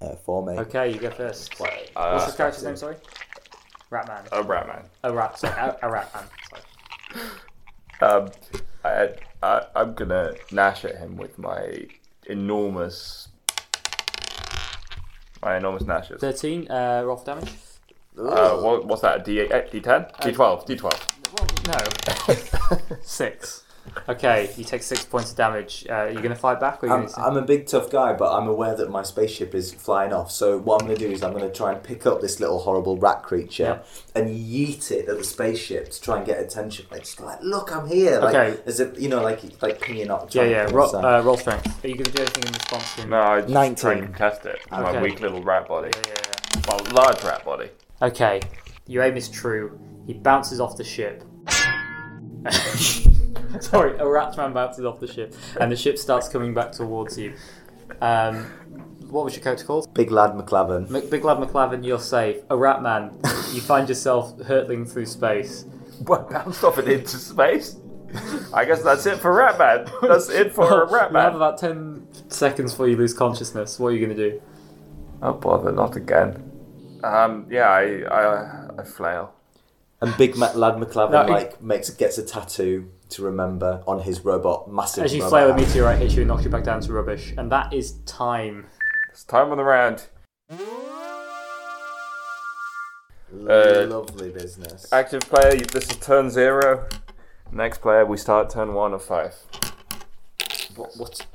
Uh, 0.00 0.14
for 0.24 0.44
me. 0.46 0.58
Okay, 0.58 0.92
you 0.92 0.98
go 1.00 1.10
first. 1.10 1.58
Uh, 1.60 1.66
What's 2.12 2.26
your 2.28 2.36
character's 2.36 2.64
name? 2.64 2.76
Sorry. 2.76 2.96
Ratman. 3.90 4.26
a 4.32 4.42
rat 4.42 4.66
man. 4.68 4.84
A 5.02 5.12
rat. 5.12 5.38
Sorry, 5.38 5.54
a, 5.54 5.76
a 5.82 5.90
Ratman. 5.90 6.24
Sorry. 6.48 7.22
Um, 8.02 8.30
I, 8.84 9.08
I, 9.42 9.66
I'm 9.74 9.94
gonna 9.94 10.34
gnash 10.52 10.84
at 10.84 10.96
him 10.98 11.16
with 11.16 11.38
my 11.38 11.86
enormous, 12.26 13.28
my 15.42 15.56
enormous 15.56 15.84
gnashes. 15.84 16.20
Thirteen. 16.20 16.70
Uh, 16.70 17.02
roll 17.04 17.16
for 17.16 17.24
damage. 17.26 17.52
Uh, 18.18 18.56
what, 18.58 18.86
what's 18.86 19.02
that? 19.02 19.24
D 19.24 19.40
eight, 19.40 19.50
D10, 19.50 20.12
D12, 20.20 20.66
D12. 20.66 21.16
No. 22.88 22.96
Six. 23.02 23.64
Okay, 24.08 24.50
you 24.56 24.64
take 24.64 24.82
six 24.82 25.04
points 25.04 25.30
of 25.30 25.36
damage. 25.36 25.86
Uh, 25.88 25.92
are 25.94 26.08
you 26.08 26.16
going 26.16 26.28
to 26.30 26.34
fight 26.36 26.60
back, 26.60 26.82
or 26.82 26.86
are 26.86 26.88
you 26.88 26.94
I'm, 26.94 27.00
going 27.02 27.12
to? 27.12 27.20
I'm 27.20 27.36
a 27.36 27.42
big 27.42 27.66
tough 27.66 27.90
guy, 27.90 28.12
but 28.12 28.32
I'm 28.36 28.46
aware 28.48 28.74
that 28.76 28.90
my 28.90 29.02
spaceship 29.02 29.54
is 29.54 29.72
flying 29.72 30.12
off. 30.12 30.30
So 30.30 30.58
what 30.58 30.80
I'm 30.80 30.86
going 30.86 30.98
to 30.98 31.06
do 31.08 31.12
is 31.12 31.22
I'm 31.22 31.32
going 31.32 31.44
to 31.48 31.52
try 31.56 31.72
and 31.72 31.82
pick 31.82 32.06
up 32.06 32.20
this 32.20 32.40
little 32.40 32.60
horrible 32.60 32.96
rat 32.98 33.22
creature 33.22 33.82
and 34.14 34.28
yeet 34.28 34.90
it 34.90 35.08
at 35.08 35.18
the 35.18 35.24
spaceship 35.24 35.90
to 35.90 36.00
try 36.00 36.18
and 36.18 36.26
get 36.26 36.38
attention. 36.40 36.86
Like 36.90 37.00
just 37.02 37.20
like, 37.20 37.40
look, 37.42 37.74
I'm 37.74 37.86
here. 37.88 38.20
Like, 38.20 38.34
Okay. 38.34 38.60
As 38.66 38.80
if 38.80 39.00
you 39.00 39.08
know, 39.08 39.22
like 39.22 39.40
like 39.62 39.80
pinging 39.80 40.10
up. 40.10 40.32
Yeah, 40.34 40.44
yeah. 40.44 40.66
ping 40.66 40.74
Roll, 40.74 40.96
uh, 40.96 41.22
roll 41.22 41.36
strength. 41.36 41.84
Are 41.84 41.88
you 41.88 41.94
going 41.94 42.04
to 42.06 42.12
do 42.12 42.22
anything 42.22 42.44
in 42.44 42.52
response 42.52 42.94
to 42.96 43.02
him? 43.02 43.10
No, 43.10 43.20
I 43.20 43.40
just 43.42 43.80
try 43.80 43.94
and 43.94 44.04
contest 44.14 44.46
it. 44.46 44.58
with 44.70 44.80
Okay. 44.80 44.92
My 44.92 45.02
weak 45.02 45.20
little 45.20 45.42
rat 45.42 45.66
body. 45.68 45.90
Yeah, 46.06 46.14
yeah, 46.54 46.62
Well, 46.68 46.80
large 46.92 47.22
rat 47.24 47.44
body. 47.44 47.70
Okay, 48.02 48.40
your 48.86 49.02
aim 49.02 49.16
is 49.16 49.28
true. 49.28 49.78
He 50.06 50.14
bounces 50.14 50.60
off 50.60 50.76
the 50.76 50.84
ship. 50.84 51.24
Sorry, 53.60 53.94
a 53.96 54.04
Ratman 54.04 54.54
bounces 54.54 54.84
off 54.84 55.00
the 55.00 55.06
ship, 55.06 55.34
and 55.60 55.72
the 55.72 55.76
ship 55.76 55.98
starts 55.98 56.28
coming 56.28 56.54
back 56.54 56.72
towards 56.72 57.18
you. 57.18 57.34
Um, 58.00 58.44
what 59.08 59.24
was 59.24 59.34
your 59.34 59.42
character 59.42 59.64
called? 59.64 59.92
Big 59.92 60.10
lad 60.10 60.30
McLavin. 60.32 60.88
Mc- 60.88 61.10
Big 61.10 61.24
Lad 61.24 61.38
McLavin, 61.38 61.84
you're 61.84 61.98
safe. 61.98 62.36
A 62.48 62.54
Ratman, 62.54 63.12
you 63.54 63.60
find 63.60 63.88
yourself 63.88 64.40
hurtling 64.42 64.86
through 64.86 65.06
space. 65.06 65.64
What 66.06 66.30
bounced 66.30 66.62
off 66.62 66.78
it 66.78 66.88
into 66.88 67.16
space? 67.16 67.76
I 68.54 68.64
guess 68.64 68.82
that's 68.82 69.06
it 69.06 69.18
for 69.18 69.32
rat 69.32 69.58
man. 69.58 69.86
That's 70.02 70.28
it 70.28 70.52
for 70.52 70.82
a 70.82 70.86
rat 70.90 71.12
You 71.12 71.18
have 71.18 71.34
about 71.34 71.58
10 71.58 72.06
seconds 72.28 72.72
before 72.72 72.88
you 72.88 72.96
lose 72.96 73.14
consciousness. 73.14 73.78
What 73.78 73.88
are 73.88 73.92
you 73.92 74.04
going 74.04 74.16
to 74.16 74.30
do? 74.30 74.42
Oh 75.22 75.34
bother, 75.34 75.70
not 75.70 75.96
again. 75.96 76.50
Um, 77.04 77.46
yeah, 77.50 77.68
I, 77.68 78.02
I, 78.02 78.80
I 78.80 78.84
flail. 78.84 79.34
And 80.00 80.16
big 80.16 80.36
lad 80.36 80.54
McLavin 80.54 81.10
No, 81.10 81.24
like 81.32 81.62
makes 81.62 81.90
gets 81.90 82.16
a 82.18 82.24
tattoo 82.24 82.90
to 83.12 83.22
remember 83.22 83.82
on 83.86 84.00
his 84.00 84.24
robot 84.24 84.70
massive. 84.72 85.04
As 85.04 85.14
you 85.14 85.20
robot 85.22 85.30
flail, 85.30 85.50
a 85.50 85.56
meteorite 85.56 85.98
hits 85.98 86.14
you 86.14 86.22
and 86.22 86.28
knocks 86.28 86.44
you 86.44 86.50
back 86.50 86.64
down 86.64 86.80
to 86.80 86.92
rubbish. 86.92 87.34
And 87.36 87.50
that 87.52 87.72
is 87.72 87.92
time. 88.06 88.66
It's 89.10 89.24
time 89.24 89.50
on 89.50 89.56
the 89.56 89.64
round. 89.64 90.06
Uh, 93.32 93.86
Lovely 93.86 94.30
business. 94.30 94.92
Active 94.92 95.22
player, 95.22 95.56
this 95.56 95.88
is 95.90 95.96
turn 95.98 96.30
zero. 96.30 96.88
Next 97.52 97.78
player, 97.80 98.04
we 98.04 98.16
start 98.16 98.50
turn 98.50 98.74
one 98.74 98.92
of 98.92 99.04
five. 99.04 99.34
What, 100.76 100.90
what, 100.96 101.26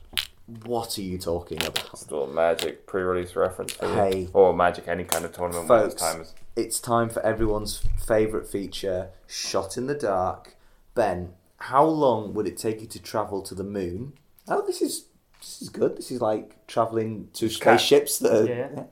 what 0.65 0.97
are 0.97 1.01
you 1.01 1.17
talking 1.17 1.57
about? 1.61 1.97
Still 1.97 2.23
a 2.23 2.27
Magic 2.27 2.85
pre-release 2.85 3.35
reference 3.35 3.73
for 3.73 3.85
you. 3.88 3.93
Hey. 3.93 4.29
Or 4.33 4.53
Magic, 4.53 4.88
any 4.88 5.03
kind 5.03 5.25
of 5.25 5.31
tournament 5.33 5.67
where 5.67 5.83
this 5.83 5.93
Folks. 5.93 6.01
time 6.01 6.21
is. 6.21 6.33
It's 6.55 6.79
time 6.79 7.09
for 7.09 7.21
everyone's 7.25 7.83
favourite 8.05 8.47
feature, 8.47 9.09
Shot 9.27 9.75
in 9.77 9.88
the 9.88 9.95
Dark. 9.95 10.55
Ben, 10.93 11.33
how 11.69 11.84
long 11.86 12.34
would 12.34 12.47
it 12.47 12.58
take 12.58 12.82
you 12.82 12.88
to 12.88 12.99
travel 13.01 13.41
to 13.41 13.56
the 13.56 13.63
moon? 13.63 14.13
Oh, 14.47 14.65
this 14.65 14.82
is 14.82 15.06
this 15.39 15.62
is 15.62 15.69
good. 15.69 15.97
This 15.97 16.12
is 16.12 16.21
like 16.21 16.65
travelling 16.67 17.30
to 17.34 17.47
Cat. 17.49 17.56
spaceships 17.80 18.19
that 18.19 18.34
are, 18.34 18.45
Yeah. 18.47 18.84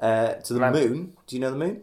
uh, 0.00 0.34
to 0.34 0.52
the 0.54 0.60
Right. 0.60 0.72
moon. 0.72 1.16
Do 1.26 1.36
you 1.36 1.40
know 1.40 1.50
the 1.50 1.56
moon? 1.56 1.82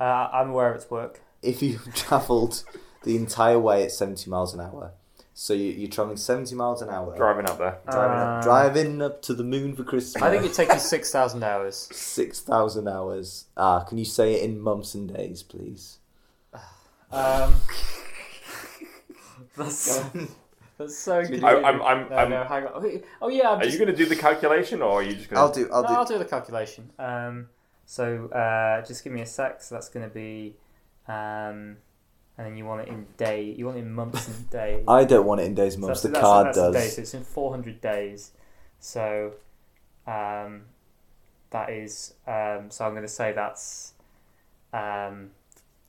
Uh, 0.00 0.28
I'm 0.32 0.50
aware 0.50 0.70
of 0.70 0.76
its 0.76 0.90
work. 0.90 1.20
If 1.42 1.62
you 1.62 1.78
travelled 1.94 2.64
the 3.04 3.16
entire 3.16 3.58
way 3.58 3.84
at 3.84 3.92
70 3.92 4.28
miles 4.30 4.54
an 4.54 4.60
hour, 4.60 4.92
so 5.34 5.52
you, 5.52 5.70
you're 5.72 5.90
travelling 5.90 6.16
70 6.16 6.54
miles 6.54 6.80
an 6.82 6.88
hour, 6.90 7.14
Driving 7.16 7.46
up 7.48 7.58
there. 7.58 7.78
driving, 7.90 8.18
up, 8.18 8.28
Uh, 8.38 8.42
driving 8.42 9.02
up 9.02 9.22
to 9.22 9.34
the 9.34 9.44
moon 9.44 9.76
for 9.76 9.84
Christmas. 9.84 10.22
I 10.22 10.30
think 10.30 10.44
it 10.44 10.54
takes 10.54 10.72
you 10.74 10.80
6,000 10.80 11.42
hours. 11.42 11.88
6,000 11.92 12.88
hours. 12.88 13.46
Ah, 13.56 13.80
can 13.84 13.98
you 13.98 14.04
say 14.04 14.34
it 14.34 14.42
in 14.42 14.58
months 14.60 14.94
and 14.94 15.12
days, 15.12 15.42
please? 15.42 15.98
Um, 17.12 17.54
that's, 19.56 20.00
that's 20.78 20.96
so 20.96 21.24
good. 21.24 21.42
I, 21.44 21.62
I'm, 21.62 21.82
I'm, 21.82 22.08
No, 22.10 22.16
I'm, 22.16 22.30
no, 22.30 22.44
hang 22.44 22.66
on. 22.66 23.02
Oh, 23.22 23.28
yeah, 23.28 23.50
I'm 23.50 23.58
are 23.60 23.64
just, 23.64 23.78
you 23.78 23.84
going 23.84 23.96
to 23.96 24.04
do 24.04 24.06
the 24.08 24.16
calculation 24.16 24.82
or 24.82 25.00
are 25.00 25.02
you 25.02 25.14
just 25.14 25.28
going 25.30 25.40
I'll 25.40 25.52
do. 25.52 25.68
I'll 25.72 25.82
no, 25.82 25.88
do. 25.88 25.94
I'll 25.94 26.04
do 26.04 26.18
the 26.18 26.24
calculation. 26.24 26.90
Um, 26.98 27.48
so 27.86 28.26
uh, 28.28 28.84
just 28.86 29.04
give 29.04 29.12
me 29.12 29.20
a 29.22 29.26
sec. 29.26 29.62
So 29.62 29.74
that's 29.74 29.88
going 29.88 30.08
to 30.08 30.14
be, 30.14 30.54
um, 31.08 31.76
and 32.36 32.46
then 32.46 32.56
you 32.56 32.64
want 32.64 32.82
it 32.82 32.88
in 32.88 33.06
day. 33.16 33.42
You 33.56 33.66
want 33.66 33.76
it 33.78 33.80
in 33.82 33.92
months 33.92 34.26
and 34.28 34.50
days. 34.60 34.84
I 34.88 35.04
don't 35.04 35.26
want 35.26 35.40
it 35.40 35.44
in 35.44 35.54
days 35.54 35.74
and 35.74 35.82
So 35.82 35.86
months. 35.88 36.02
that's- 36.02 36.16
the 36.16 36.20
card 36.20 36.46
that's 36.48 36.58
in 36.58 36.64
does. 36.64 36.74
days, 36.74 36.96
so 36.96 37.02
it's 37.02 37.14
in 37.14 37.24
400 37.24 37.80
days. 37.80 38.32
So 38.80 39.32
um, 40.06 40.62
that 41.50 41.70
is. 41.70 42.14
Um, 42.26 42.70
so 42.70 42.84
I'm 42.84 42.92
going 42.92 43.02
to 43.02 43.08
say 43.08 43.32
that's. 43.32 43.92
Um, 44.72 45.30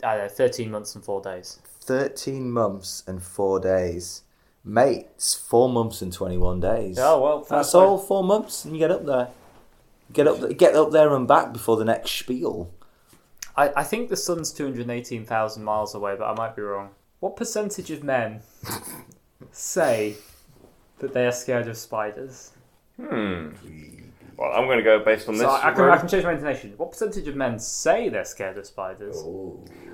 I 0.04 0.18
don't 0.18 0.24
know, 0.26 0.30
13 0.30 0.70
months 0.70 0.94
and 0.94 1.04
four 1.04 1.22
days. 1.22 1.60
13 1.86 2.52
months 2.52 3.04
and 3.08 3.22
4 3.22 3.60
days. 3.60 4.24
Mates, 4.64 5.36
4 5.36 5.70
months 5.70 6.02
and 6.02 6.12
21 6.12 6.60
days. 6.60 6.98
Oh 7.00 7.22
well, 7.22 7.44
fair 7.44 7.60
That's 7.60 7.72
play. 7.72 7.82
all 7.82 7.98
4 7.98 8.24
months 8.24 8.66
and 8.66 8.74
you 8.74 8.80
get 8.80 8.92
up 8.92 9.06
there. 9.06 9.30
Get 10.14 10.28
up, 10.28 10.58
get 10.58 10.76
up 10.76 10.92
there 10.92 11.16
and 11.16 11.28
back 11.28 11.54
before 11.54 11.78
the 11.78 11.86
next 11.86 12.12
spiel. 12.12 12.72
I, 13.58 13.72
I 13.78 13.84
think 13.84 14.10
the 14.10 14.18
sun's 14.18 14.52
218,000 14.52 15.64
miles 15.64 15.96
away, 15.96 16.16
but 16.18 16.26
I 16.26 16.36
might 16.36 16.56
be 16.56 16.62
wrong. 16.62 16.90
What 17.20 17.36
percentage 17.36 17.90
of 17.92 18.04
men 18.04 18.42
say 19.52 20.16
that 21.00 21.14
they 21.14 21.26
are 21.26 21.32
scared 21.32 21.68
of 21.68 21.78
spiders? 21.78 22.52
Hmm. 22.98 23.50
Well, 24.38 24.52
I'm 24.52 24.66
going 24.66 24.78
to 24.78 24.84
go 24.84 25.00
based 25.04 25.30
on 25.30 25.36
this. 25.36 25.44
So 25.44 25.50
I, 25.50 25.70
I, 25.70 25.74
can. 25.74 25.90
I 25.90 25.98
can 25.98 26.08
change 26.08 26.26
my 26.26 26.34
intonation. 26.34 26.74
What 26.78 26.92
percentage 26.92 27.28
of 27.28 27.36
men 27.36 27.58
say 27.58 28.10
they're 28.10 28.26
scared 28.26 28.58
of 28.58 28.66
spiders? 28.66 29.18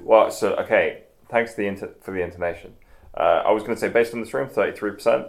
Well, 0.02 0.32
so 0.32 0.56
okay. 0.56 1.04
Thanks 1.32 1.56
for 1.56 1.62
the 1.62 1.68
inter- 1.68 1.94
for 2.02 2.12
the 2.12 2.22
intonation. 2.22 2.76
Uh, 3.16 3.44
I 3.46 3.52
was 3.52 3.64
going 3.64 3.76
to 3.76 3.80
say 3.80 3.90
based 3.90 4.14
on 4.14 4.20
this 4.20 4.34
room, 4.34 4.50
thirty-three 4.50 4.92
percent. 4.92 5.28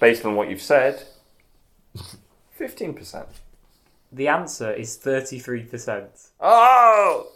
Based 0.00 0.24
on 0.24 0.36
what 0.36 0.48
you've 0.50 0.62
said, 0.62 1.02
fifteen 2.52 2.94
percent. 2.94 3.26
The 4.12 4.28
answer 4.28 4.72
is 4.72 4.96
33%. 4.96 6.28
Oh, 6.40 7.26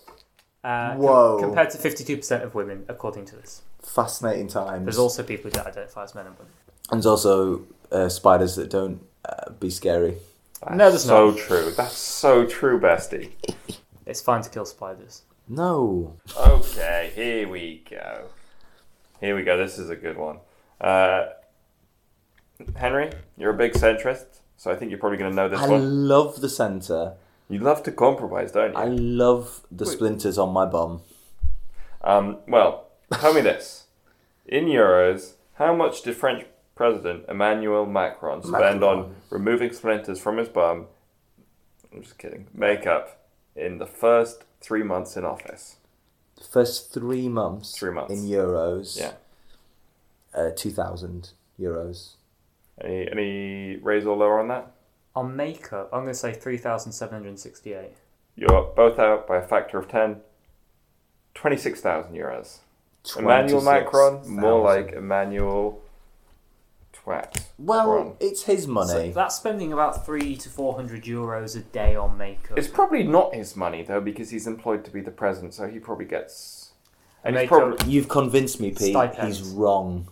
Uh, 0.63 0.91
com- 0.91 0.99
Whoa. 0.99 1.39
compared 1.41 1.71
to 1.71 1.79
52% 1.79 2.43
of 2.45 2.55
women, 2.55 2.85
according 2.89 3.25
to 3.27 3.35
this. 3.37 3.63
Fascinating 3.83 4.47
times. 4.47 4.85
There's 4.85 4.99
also 4.99 5.25
people 5.25 5.51
who 5.51 5.59
identify 5.59 6.05
as 6.05 6.15
men 6.15 6.27
and 6.27 6.37
women. 6.39 6.53
and 6.93 6.99
there's 6.99 7.07
also 7.07 7.65
uh, 7.91 8.09
spiders 8.09 8.55
that 8.55 8.71
don't 8.71 9.01
uh, 9.29 9.51
be 9.59 9.71
scary. 9.71 10.19
No, 10.71 10.89
there's 10.91 11.03
so 11.03 11.31
not. 11.31 11.39
true. 11.39 11.73
That's 11.77 11.97
so 11.99 12.47
true, 12.47 12.79
bestie. 12.79 13.33
It's 14.07 14.21
fine 14.21 14.43
to 14.43 14.51
kill 14.51 14.65
spiders. 14.65 15.23
No. 15.49 16.17
Okay, 16.37 17.11
here 17.15 17.49
we 17.49 17.83
go. 17.89 18.27
Here 19.21 19.35
we 19.35 19.43
go. 19.43 19.57
This 19.57 19.79
is 19.79 19.89
a 19.89 19.97
good 19.97 20.17
one. 20.19 20.39
Uh, 20.81 21.27
Henry, 22.77 23.11
you're 23.37 23.55
a 23.55 23.57
big 23.57 23.73
centrist, 23.73 24.41
so 24.57 24.71
I 24.71 24.77
think 24.77 24.91
you're 24.91 25.01
probably 25.01 25.19
going 25.19 25.31
to 25.31 25.37
know 25.37 25.49
this 25.49 25.61
I 25.61 25.69
one. 25.69 26.07
love 26.07 26.41
the 26.41 26.49
centre. 26.49 27.15
You 27.49 27.61
love 27.61 27.83
to 27.85 27.93
compromise, 27.93 28.53
don't 28.53 28.73
you? 28.73 28.79
I 28.79 28.85
love 28.85 29.63
the 29.71 29.87
splinters 29.87 30.37
on 30.37 30.53
my 30.53 30.67
bum. 30.67 31.01
Um, 32.03 32.39
well, 32.47 32.89
tell 33.15 33.33
me 33.33 33.41
this. 33.41 33.85
In 34.47 34.67
euros, 34.67 35.33
how 35.55 35.75
much 35.75 36.03
did 36.03 36.17
French 36.17 36.45
President 36.75 37.25
Emmanuel 37.29 37.87
Macron 37.87 38.43
spend 38.43 38.85
on 38.85 39.15
removing 39.31 39.73
splinters 39.73 40.21
from 40.21 40.37
his 40.37 40.49
bum? 40.49 40.87
I'm 41.93 42.03
just 42.03 42.19
kidding. 42.19 42.49
Makeup 42.53 43.19
in 43.57 43.79
the 43.79 43.87
first 43.87 44.45
three 44.61 44.83
months 44.83 45.17
in 45.17 45.25
office. 45.25 45.77
First 46.51 46.93
three 46.93 47.29
months. 47.29 47.77
Three 47.77 47.93
months. 47.93 48.13
In 48.13 48.25
euros. 48.29 48.99
Yeah. 48.99 49.13
Uh, 50.35 50.51
2,000 50.55 51.31
euros. 51.59 52.15
Any 52.81 53.11
any 53.11 53.77
raise 53.77 54.07
or 54.07 54.17
lower 54.17 54.39
on 54.39 54.49
that? 54.49 54.71
On 55.17 55.35
makeup, 55.35 55.89
I'm 55.93 56.03
going 56.03 56.13
to 56.13 56.19
say 56.19 56.33
3,768. 56.33 57.97
You're 58.37 58.73
both 58.77 58.99
out 59.01 59.27
by 59.27 59.39
a 59.39 59.43
factor 59.47 59.79
of 59.79 59.89
10. 59.89 60.21
26,000 61.35 62.13
euros. 62.13 62.59
Emmanuel 63.17 63.63
Macron, 63.63 64.15
more 64.29 64.61
26,000. 64.61 64.63
like 64.63 64.93
Emmanuel 64.93 65.83
Twat. 67.09 67.43
Well, 67.59 67.87
Macron. 67.99 68.17
it's 68.21 68.43
his 68.45 68.65
So 68.65 68.71
money. 68.71 69.11
that's 69.11 69.37
spending 69.37 69.73
about 69.73 70.05
three 70.05 70.37
to 70.37 70.49
400 70.49 71.05
euros 71.05 71.57
a 71.57 71.61
day 71.61 71.97
on 71.97 72.17
makeup. 72.19 72.59
It's 72.59 72.69
probably 72.69 73.03
not 73.03 73.35
his 73.35 73.57
money, 73.57 73.83
though, 73.83 74.01
because 74.01 74.31
he's 74.31 74.47
employed 74.47 74.85
to 74.85 74.91
be 74.91 75.01
the 75.01 75.11
president, 75.11 75.55
so 75.55 75.69
he 75.69 75.79
probably 75.79 76.05
gets. 76.05 76.73
And 77.25 77.35
he's 77.37 77.43
Makeup. 77.45 77.59
probably. 77.77 77.93
You've 77.93 78.09
convinced 78.09 78.61
me, 78.61 78.71
Pete. 78.71 78.93
Stipends. 78.95 79.39
He's 79.39 79.49
wrong. 79.49 80.09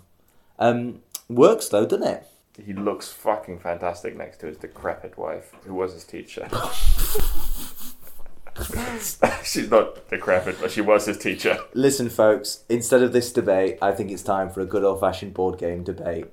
Um, 0.59 1.02
works 1.28 1.68
though, 1.68 1.87
doesn't 1.87 2.06
it? 2.06 2.26
He 2.64 2.72
looks 2.72 3.12
fucking 3.12 3.59
fantastic 3.61 4.16
next 4.16 4.38
to 4.38 4.46
his 4.46 4.56
decrepit 4.56 5.16
wife, 5.18 5.52
who 5.66 5.74
was 5.74 5.92
his 5.92 6.04
teacher. 6.04 6.48
She's 9.44 9.70
not 9.70 10.09
decrepit, 10.09 10.56
but 10.61 10.70
she 10.70 10.80
was 10.80 11.04
his 11.04 11.18
teacher. 11.18 11.59
Listen, 11.74 12.09
folks. 12.09 12.64
Instead 12.70 13.02
of 13.02 13.12
this 13.12 13.30
debate, 13.30 13.76
I 13.82 13.92
think 13.92 14.11
it's 14.11 14.22
time 14.22 14.48
for 14.50 14.62
a 14.62 14.66
good 14.66 14.82
old-fashioned 14.82 15.35
board 15.35 15.59
game 15.59 15.85
debate. 15.85 16.26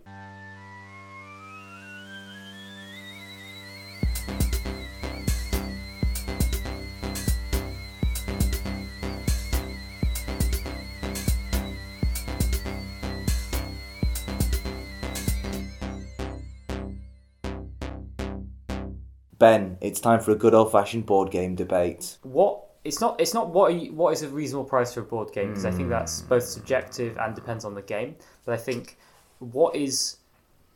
Ben, 19.44 19.78
it's 19.82 20.00
time 20.00 20.22
for 20.22 20.32
a 20.32 20.36
good 20.36 20.54
old-fashioned 20.54 21.06
board 21.06 21.30
game 21.30 21.54
debate. 21.54 22.18
what 22.24 22.64
it's 22.86 23.02
not 23.02 23.20
it's 23.20 23.34
not 23.34 23.50
what 23.50 23.72
are 23.72 23.76
you, 23.76 23.92
what 23.92 24.14
is 24.14 24.22
a 24.22 24.30
reasonable 24.30 24.64
price 24.64 24.94
for 24.94 25.02
a 25.02 25.04
board 25.04 25.34
game 25.34 25.50
because 25.50 25.66
I 25.66 25.72
think 25.72 25.84
hmm. 25.84 25.90
that's 25.90 26.22
both 26.22 26.44
subjective 26.44 27.18
and 27.18 27.36
depends 27.36 27.66
on 27.66 27.74
the 27.74 27.82
game. 27.82 28.16
But 28.46 28.54
I 28.54 28.58
think 28.58 28.98
what 29.40 29.76
is 29.76 30.18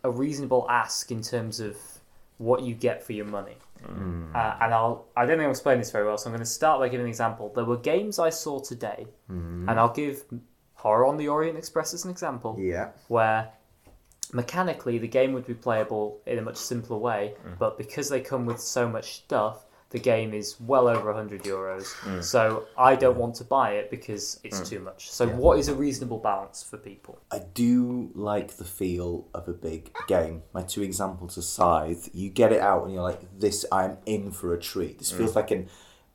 a 0.03 0.12
reasonable 0.12 0.65
ask 0.69 1.12
in 1.12 1.21
terms 1.21 1.62
of 1.62 1.77
what 2.39 2.62
you 2.62 2.75
get 2.75 3.01
for 3.01 3.13
your 3.13 3.25
money. 3.25 3.58
Hmm. 3.86 4.36
Uh, 4.36 4.58
and 4.62 4.73
I'll 4.73 5.06
I 5.15 5.25
don't 5.25 5.38
think 5.38 5.45
I'll 5.45 5.51
explain 5.51 5.77
this 5.77 5.91
very 5.91 6.06
well, 6.06 6.17
so 6.17 6.27
I'm 6.27 6.34
going 6.34 6.39
to 6.39 6.45
start 6.45 6.80
by 6.82 6.89
giving 6.89 7.06
an 7.06 7.10
example. 7.10 7.51
There 7.56 7.65
were 7.65 7.77
games 7.77 8.19
I 8.19 8.32
saw 8.32 8.60
today, 8.60 9.08
hmm. 9.27 9.67
and 9.69 9.80
I'll 9.80 9.93
give 9.93 10.25
Horror 10.73 11.06
on 11.06 11.15
the 11.15 11.30
Orient 11.30 11.58
Express 11.58 11.93
as 11.93 12.03
an 12.03 12.12
example 12.12 12.58
Yeah. 12.60 12.89
where 13.08 13.49
mechanically 14.34 14.98
the 14.98 15.08
game 15.08 15.34
would 15.34 15.48
be 15.48 15.54
playable 15.54 16.20
in 16.26 16.38
a 16.38 16.42
much 16.42 16.58
simpler 16.58 16.98
way, 16.98 17.34
mm. 17.46 17.58
but 17.58 17.78
because 17.78 18.10
they 18.10 18.22
come 18.22 18.46
with 18.46 18.60
so 18.60 18.88
much 18.88 19.16
stuff, 19.16 19.66
the 19.90 20.00
game 20.00 20.34
is 20.34 20.60
well 20.60 20.88
over 20.88 21.06
100 21.06 21.44
euros. 21.44 21.94
Mm. 22.02 22.24
So 22.24 22.66
I 22.78 22.96
don't 22.96 23.18
want 23.18 23.36
to 23.36 23.46
buy 23.46 23.72
it 23.76 23.90
because 23.90 24.40
it's 24.44 24.60
mm. 24.60 24.68
too 24.68 24.80
much. 24.80 25.10
So, 25.10 25.28
what 25.28 25.60
is 25.60 25.70
a 25.70 25.76
reasonable 25.76 26.18
balance 26.18 26.62
for 26.62 26.78
people? 26.78 27.20
I 27.32 27.40
do 27.54 28.12
like 28.13 28.58
the 28.58 28.66
feel 28.66 29.28
of 29.34 29.48
a 29.48 29.54
big 29.54 29.92
game. 30.08 30.44
My 30.54 30.63
two 30.63 30.82
examples 30.82 31.38
are 31.38 31.42
Scythe. 31.42 32.10
You 32.13 32.30
get 32.30 32.52
it 32.52 32.60
out 32.60 32.84
and 32.84 32.94
you're 32.94 33.04
like, 33.04 33.40
this, 33.40 33.66
I'm 33.72 33.98
in 34.06 34.32
for 34.32 34.54
a 34.54 34.60
treat. 34.60 35.00
This 35.00 35.12
feels 35.12 35.36
like 35.36 35.52
an, 35.52 35.70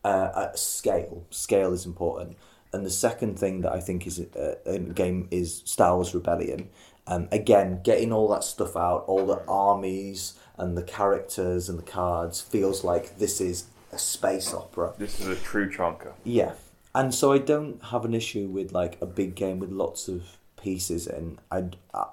uh, 0.04 0.48
a 0.52 0.56
scale. 0.56 1.26
Scale 1.30 1.72
is 1.72 1.86
important. 1.86 2.36
And 2.74 2.86
the 2.86 2.90
second 2.90 3.38
thing 3.38 3.60
that 3.62 3.72
I 3.72 3.80
think 3.80 4.06
is 4.06 4.18
uh, 4.18 4.54
a, 4.64 4.74
a 4.74 4.78
game 4.78 5.28
is 5.30 5.62
Star 5.66 5.94
Wars 5.94 6.14
Rebellion. 6.14 6.70
Um, 7.06 7.28
again, 7.32 7.80
getting 7.82 8.12
all 8.12 8.28
that 8.28 8.44
stuff 8.44 8.76
out, 8.76 9.04
all 9.06 9.26
the 9.26 9.42
armies 9.46 10.34
and 10.56 10.76
the 10.76 10.82
characters 10.82 11.68
and 11.68 11.78
the 11.78 11.82
cards 11.82 12.40
feels 12.40 12.84
like 12.84 13.18
this 13.18 13.40
is 13.40 13.64
a 13.92 13.98
space 13.98 14.54
opera. 14.54 14.94
This 14.98 15.20
is 15.20 15.26
a 15.26 15.36
true 15.36 15.68
chonker. 15.70 16.12
Yeah, 16.24 16.52
and 16.94 17.14
so 17.14 17.32
I 17.32 17.38
don't 17.38 17.82
have 17.86 18.04
an 18.04 18.14
issue 18.14 18.46
with 18.46 18.72
like 18.72 18.98
a 19.00 19.06
big 19.06 19.34
game 19.34 19.58
with 19.58 19.70
lots 19.70 20.08
of 20.08 20.38
pieces 20.56 21.06
in. 21.06 21.38
I, 21.50 21.70
I 21.92 22.06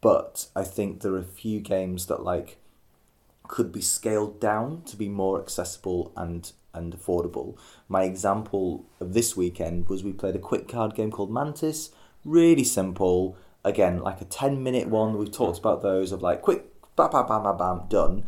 but 0.00 0.48
I 0.54 0.64
think 0.64 1.00
there 1.00 1.14
are 1.14 1.18
a 1.18 1.24
few 1.24 1.60
games 1.60 2.06
that 2.06 2.22
like 2.22 2.58
could 3.48 3.72
be 3.72 3.80
scaled 3.80 4.38
down 4.40 4.82
to 4.82 4.96
be 4.96 5.08
more 5.08 5.40
accessible 5.40 6.12
and 6.16 6.52
and 6.74 6.92
affordable. 6.92 7.56
My 7.88 8.02
example 8.02 8.84
of 9.00 9.14
this 9.14 9.36
weekend 9.36 9.88
was 9.88 10.02
we 10.02 10.12
played 10.12 10.34
a 10.34 10.40
quick 10.40 10.68
card 10.68 10.94
game 10.94 11.10
called 11.10 11.30
Mantis. 11.30 11.90
Really 12.24 12.64
simple. 12.64 13.36
Again, 13.64 14.00
like 14.00 14.20
a 14.20 14.24
ten 14.26 14.62
minute 14.62 14.88
one. 14.88 15.16
We've 15.16 15.30
talked 15.32 15.58
about 15.58 15.82
those 15.82 16.12
of 16.12 16.22
like 16.22 16.42
quick, 16.42 16.64
bam, 16.96 17.10
bam, 17.10 17.26
bam, 17.26 17.42
bam, 17.42 17.56
bam, 17.56 17.80
done. 17.88 18.24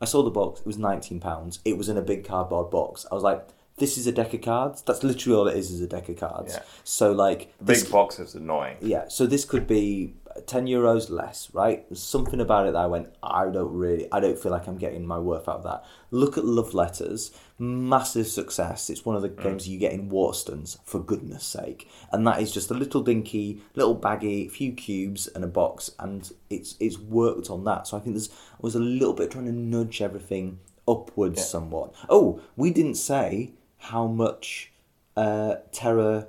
I 0.00 0.04
saw 0.04 0.22
the 0.22 0.30
box. 0.30 0.60
It 0.60 0.66
was 0.66 0.78
nineteen 0.78 1.20
pounds. 1.20 1.60
It 1.64 1.76
was 1.76 1.88
in 1.88 1.96
a 1.98 2.02
big 2.02 2.24
cardboard 2.24 2.70
box. 2.70 3.04
I 3.10 3.14
was 3.14 3.22
like, 3.24 3.46
"This 3.76 3.98
is 3.98 4.06
a 4.06 4.12
deck 4.12 4.32
of 4.32 4.40
cards. 4.42 4.80
That's 4.82 5.02
literally 5.02 5.36
all 5.38 5.48
it 5.48 5.56
is. 5.56 5.70
Is 5.70 5.80
a 5.80 5.86
deck 5.86 6.08
of 6.08 6.16
cards." 6.16 6.54
Yeah. 6.54 6.62
So 6.84 7.12
like, 7.12 7.52
Big 7.58 7.66
this, 7.66 7.90
box 7.90 8.18
is 8.18 8.34
annoying. 8.34 8.76
yeah. 8.80 9.08
So 9.08 9.26
this 9.26 9.44
could 9.44 9.66
be 9.66 10.14
ten 10.46 10.66
euros 10.66 11.10
less, 11.10 11.48
right? 11.52 11.88
There's 11.88 12.02
something 12.02 12.40
about 12.40 12.66
it 12.66 12.72
that 12.72 12.78
I 12.78 12.86
went, 12.86 13.08
I 13.22 13.44
don't 13.50 13.72
really, 13.72 14.06
I 14.12 14.20
don't 14.20 14.38
feel 14.38 14.52
like 14.52 14.66
I'm 14.66 14.78
getting 14.78 15.06
my 15.06 15.18
worth 15.18 15.48
out 15.48 15.56
of 15.56 15.62
that. 15.64 15.84
Look 16.10 16.38
at 16.38 16.44
Love 16.44 16.74
Letters, 16.74 17.30
massive 17.58 18.26
success. 18.26 18.88
It's 18.90 19.04
one 19.04 19.16
of 19.16 19.22
the 19.22 19.28
games 19.28 19.68
you 19.68 19.78
get 19.78 19.92
in 19.92 20.08
Waterstones, 20.10 20.78
for 20.84 21.00
goodness 21.00 21.44
sake. 21.44 21.88
And 22.12 22.26
that 22.26 22.40
is 22.40 22.52
just 22.52 22.70
a 22.70 22.74
little 22.74 23.02
dinky, 23.02 23.60
little 23.74 23.94
baggy, 23.94 24.48
few 24.48 24.72
cubes 24.72 25.26
and 25.28 25.44
a 25.44 25.48
box, 25.48 25.90
and 25.98 26.30
it's 26.50 26.76
it's 26.80 26.98
worked 26.98 27.50
on 27.50 27.64
that. 27.64 27.86
So 27.86 27.96
I 27.96 28.00
think 28.00 28.14
there's 28.14 28.30
I 28.30 28.58
was 28.60 28.74
a 28.74 28.80
little 28.80 29.14
bit 29.14 29.30
trying 29.30 29.46
to 29.46 29.52
nudge 29.52 30.00
everything 30.00 30.60
upwards 30.86 31.38
Yeah. 31.40 31.44
somewhat. 31.44 31.94
Oh, 32.08 32.40
we 32.56 32.70
didn't 32.70 32.94
say 32.96 33.52
how 33.78 34.06
much 34.06 34.72
uh, 35.16 35.56
Terra 35.72 36.28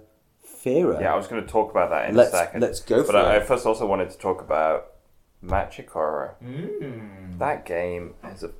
Fera. 0.59 0.99
Yeah, 1.01 1.13
I 1.13 1.17
was 1.17 1.27
going 1.27 1.41
to 1.41 1.47
talk 1.47 1.71
about 1.71 1.89
that 1.89 2.09
in 2.09 2.15
Let's- 2.15 2.33
a 2.33 2.37
second. 2.37 2.61
let's 2.61 2.79
go 2.81 2.97
But 3.03 3.11
for 3.11 3.17
I, 3.17 3.37
I 3.37 3.39
first 3.39 3.65
also 3.65 3.85
wanted 3.85 4.09
to 4.11 4.17
talk 4.17 4.41
about 4.41 4.91
Magic 5.41 5.89
Horror. 5.91 6.35
Mm. 6.43 7.37
That 7.39 7.65
game 7.65 8.15
is 8.33 8.43
a 8.43 8.51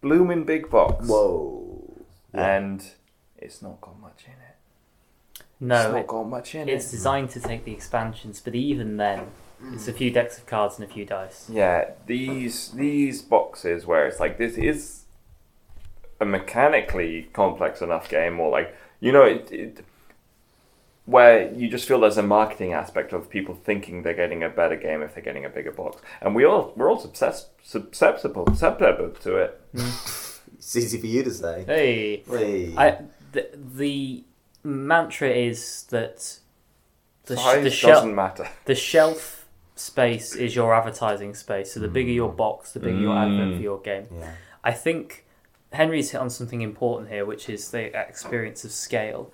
blooming 0.00 0.44
big 0.44 0.70
box. 0.70 1.06
Whoa. 1.08 1.82
Yeah. 2.34 2.56
And 2.56 2.84
it's 3.38 3.62
not 3.62 3.80
got 3.80 3.98
much 4.00 4.24
in 4.26 4.32
it. 4.32 5.42
No, 5.58 5.76
it's 5.80 5.88
not 5.92 5.98
it, 6.00 6.06
got 6.06 6.22
much 6.24 6.54
in 6.54 6.60
it's 6.62 6.70
it. 6.70 6.74
It's 6.74 6.90
designed 6.90 7.30
to 7.30 7.40
take 7.40 7.64
the 7.64 7.72
expansions, 7.72 8.40
but 8.40 8.54
even 8.54 8.96
then, 8.98 9.26
it's 9.72 9.88
a 9.88 9.92
few 9.92 10.10
decks 10.10 10.36
of 10.38 10.46
cards 10.46 10.78
and 10.78 10.88
a 10.88 10.92
few 10.92 11.04
dice. 11.06 11.48
Yeah, 11.50 11.92
these 12.06 12.72
these 12.72 13.22
boxes 13.22 13.86
where 13.86 14.06
it's 14.06 14.20
like 14.20 14.36
this 14.36 14.56
is 14.58 15.04
a 16.20 16.26
mechanically 16.26 17.28
complex 17.32 17.80
enough 17.80 18.08
game, 18.08 18.38
or 18.38 18.50
like 18.50 18.74
you 19.00 19.12
know 19.12 19.22
it, 19.24 19.50
it 19.50 19.84
where 21.06 21.52
you 21.54 21.68
just 21.68 21.88
feel 21.88 22.00
there's 22.00 22.18
a 22.18 22.22
marketing 22.22 22.72
aspect 22.72 23.12
of 23.12 23.30
people 23.30 23.54
thinking 23.54 24.02
they're 24.02 24.14
getting 24.14 24.42
a 24.42 24.48
better 24.48 24.76
game 24.76 25.02
if 25.02 25.14
they're 25.14 25.24
getting 25.24 25.44
a 25.44 25.48
bigger 25.48 25.72
box, 25.72 26.02
and 26.20 26.34
we 26.34 26.44
all 26.44 26.72
we're 26.76 26.90
all 26.90 27.00
susceptible 27.00 27.52
susceptible 27.62 28.46
susceptible 28.48 29.10
to 29.22 29.36
it. 29.36 29.60
It's 30.58 30.74
easy 30.74 30.98
for 30.98 31.06
you 31.06 31.22
to 31.22 31.30
say. 31.30 31.64
Hey, 31.64 32.24
Hey. 32.28 32.74
I, 32.76 32.98
the, 33.32 33.48
the 33.54 34.24
mantra 34.64 35.30
is 35.30 35.84
that 35.90 36.40
the, 37.26 37.36
Size 37.36 37.62
the 37.62 37.70
shelf 37.70 37.94
doesn't 37.94 38.14
matter. 38.14 38.48
the 38.64 38.74
shelf 38.74 39.46
space 39.76 40.34
is 40.34 40.56
your 40.56 40.74
advertising 40.74 41.34
space. 41.34 41.72
So 41.72 41.80
the 41.80 41.88
bigger 41.88 42.10
your 42.10 42.32
mm. 42.32 42.36
box, 42.36 42.72
the 42.72 42.80
bigger 42.80 42.98
your 42.98 43.14
mm. 43.14 43.30
advert 43.30 43.56
for 43.56 43.62
your 43.62 43.80
game. 43.80 44.06
yeah. 44.12 44.32
I 44.64 44.72
think 44.72 45.24
Henry's 45.72 46.10
hit 46.10 46.20
on 46.20 46.30
something 46.30 46.62
important 46.62 47.10
here, 47.10 47.24
which 47.24 47.48
is 47.48 47.70
the 47.70 47.96
experience 47.96 48.64
of 48.64 48.72
scale. 48.72 49.32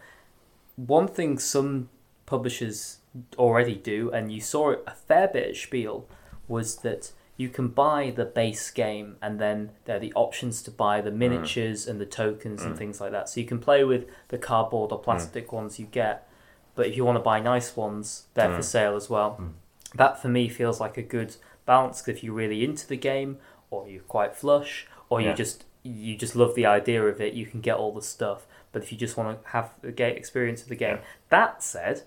One 0.77 1.09
thing 1.09 1.39
some 1.39 1.89
publishers 2.27 2.99
already 3.37 3.75
do, 3.75 4.11
and 4.11 4.33
you 4.33 4.41
saw 4.41 4.71
it 4.71 4.83
a 4.87 4.95
fair 4.95 5.29
bit 5.29 5.51
at 5.51 5.57
Spiel, 5.57 6.07
was 6.49 6.77
that 6.77 7.13
you 7.37 7.49
can 7.49 7.69
buy 7.69 8.13
the 8.15 8.25
base 8.25 8.71
game 8.71 9.17
and 9.23 9.41
then 9.41 9.71
there 9.85 9.97
are 9.97 10.01
the 10.01 10.13
options 10.15 10.63
to 10.63 10.71
buy 10.71 11.01
the 11.01 11.11
mm. 11.11 11.17
miniatures 11.17 11.87
and 11.87 12.01
the 12.01 12.07
tokens 12.07 12.63
and 12.63 12.75
mm. 12.75 12.79
things 12.79 13.01
like 13.01 13.11
that. 13.11 13.29
So 13.29 13.41
you 13.41 13.47
can 13.47 13.59
play 13.59 13.85
with 13.85 14.07
the 14.29 14.39
cardboard 14.39 14.93
or 14.93 14.99
plastic 14.99 15.49
mm. 15.49 15.53
ones 15.53 15.79
you 15.79 15.87
get, 15.87 16.29
but 16.75 16.87
if 16.87 16.97
you 16.97 17.05
want 17.05 17.17
to 17.17 17.23
buy 17.23 17.41
nice 17.41 17.77
ones, 17.77 18.27
they're 18.35 18.55
for 18.55 18.63
sale 18.63 18.97
as 18.97 19.11
well. 19.11 19.53
That 19.95 20.21
for 20.21 20.29
me 20.29 20.49
feels 20.49 20.81
like 20.81 20.97
a 20.97 21.03
good 21.03 21.37
balance 21.67 22.01
'cause 22.01 22.09
if 22.09 22.25
you're 22.25 22.35
really 22.35 22.65
into 22.65 22.87
the 22.87 22.97
game 22.97 23.39
or 23.71 23.89
you're 23.89 24.03
quite 24.03 24.35
flush 24.35 24.87
or 25.09 25.21
you 25.21 25.33
just 25.35 25.65
you 25.83 26.17
just 26.17 26.37
love 26.37 26.55
the 26.55 26.65
idea 26.65 27.03
of 27.05 27.21
it, 27.21 27.35
you 27.35 27.45
can 27.45 27.61
get 27.61 27.77
all 27.77 27.93
the 27.93 28.03
stuff. 28.03 28.47
But 28.73 28.83
if 28.83 28.91
you 28.93 28.99
just 28.99 29.17
want 29.17 29.43
to 29.43 29.49
have 29.51 29.71
the 29.83 29.93
game 29.93 30.17
experience 30.17 30.63
of 30.63 30.69
the 30.69 30.77
game, 30.77 30.97
Yeah. 30.97 31.05
that 31.29 31.63
said, 31.63 32.03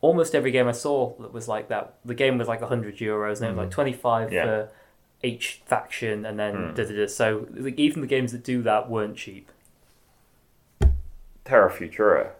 almost 0.00 0.34
every 0.34 0.50
game 0.50 0.68
I 0.68 0.72
saw 0.72 1.14
that 1.20 1.32
was 1.32 1.48
like 1.48 1.68
that. 1.68 1.94
The 2.04 2.14
game 2.14 2.36
was 2.38 2.46
like 2.48 2.60
hundred 2.60 2.98
euros, 2.98 3.36
and 3.40 3.46
it 3.46 3.48
was 3.50 3.56
like 3.56 3.70
twenty 3.70 3.92
five 3.94 4.32
Yeah. 4.32 4.44
for 4.44 4.68
each 5.22 5.62
faction, 5.64 6.26
and 6.26 6.38
then 6.38 6.54
Mm. 6.54 6.74
da, 6.74 6.84
da, 6.84 6.94
da. 6.96 7.06
so 7.06 7.46
like, 7.54 7.78
even 7.78 8.02
the 8.02 8.06
games 8.06 8.32
that 8.32 8.44
do 8.44 8.60
that 8.62 8.90
weren't 8.90 9.16
cheap. 9.16 9.50
Terra 11.44 11.70
Futura 11.70 12.30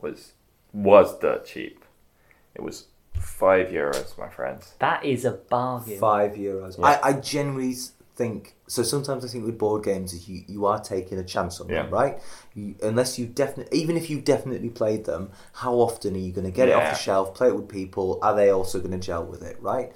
was 0.00 0.32
was 0.72 1.18
dirt 1.18 1.44
cheap. 1.46 1.84
It 2.54 2.62
was 2.62 2.86
five 3.14 3.68
euros, 3.68 4.16
my 4.18 4.28
friends. 4.28 4.74
That 4.78 5.04
is 5.04 5.24
a 5.24 5.32
bargain. 5.32 5.98
Five 5.98 6.32
euros. 6.32 6.78
Yeah. 6.78 6.86
I, 7.02 7.08
I 7.08 7.12
generally 7.14 7.74
think 8.14 8.54
so. 8.66 8.82
Sometimes 8.82 9.24
I 9.24 9.28
think 9.28 9.44
with 9.46 9.58
board 9.58 9.84
games, 9.84 10.28
you 10.28 10.42
you 10.46 10.66
are 10.66 10.80
taking 10.80 11.18
a 11.18 11.24
chance 11.24 11.60
on 11.60 11.68
them, 11.68 11.90
right? 11.90 12.18
You, 12.54 12.74
unless 12.82 13.18
you 13.18 13.26
definitely, 13.26 13.78
even 13.78 13.96
if 13.96 14.10
you 14.10 14.20
definitely 14.20 14.68
played 14.70 15.04
them, 15.04 15.30
how 15.54 15.74
often 15.74 16.14
are 16.14 16.18
you 16.18 16.32
going 16.32 16.44
to 16.44 16.50
get 16.50 16.68
it 16.68 16.74
off 16.74 16.92
the 16.92 16.98
shelf, 16.98 17.34
play 17.34 17.48
it 17.48 17.56
with 17.56 17.68
people? 17.68 18.18
Are 18.22 18.34
they 18.36 18.50
also 18.50 18.78
going 18.78 18.92
to 18.92 18.98
gel 18.98 19.24
with 19.24 19.42
it, 19.42 19.56
right? 19.60 19.92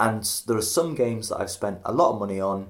And 0.00 0.24
there 0.46 0.56
are 0.56 0.62
some 0.62 0.94
games 0.96 1.28
that 1.28 1.40
I've 1.40 1.50
spent 1.50 1.80
a 1.84 1.92
lot 1.92 2.12
of 2.14 2.18
money 2.20 2.40
on, 2.40 2.68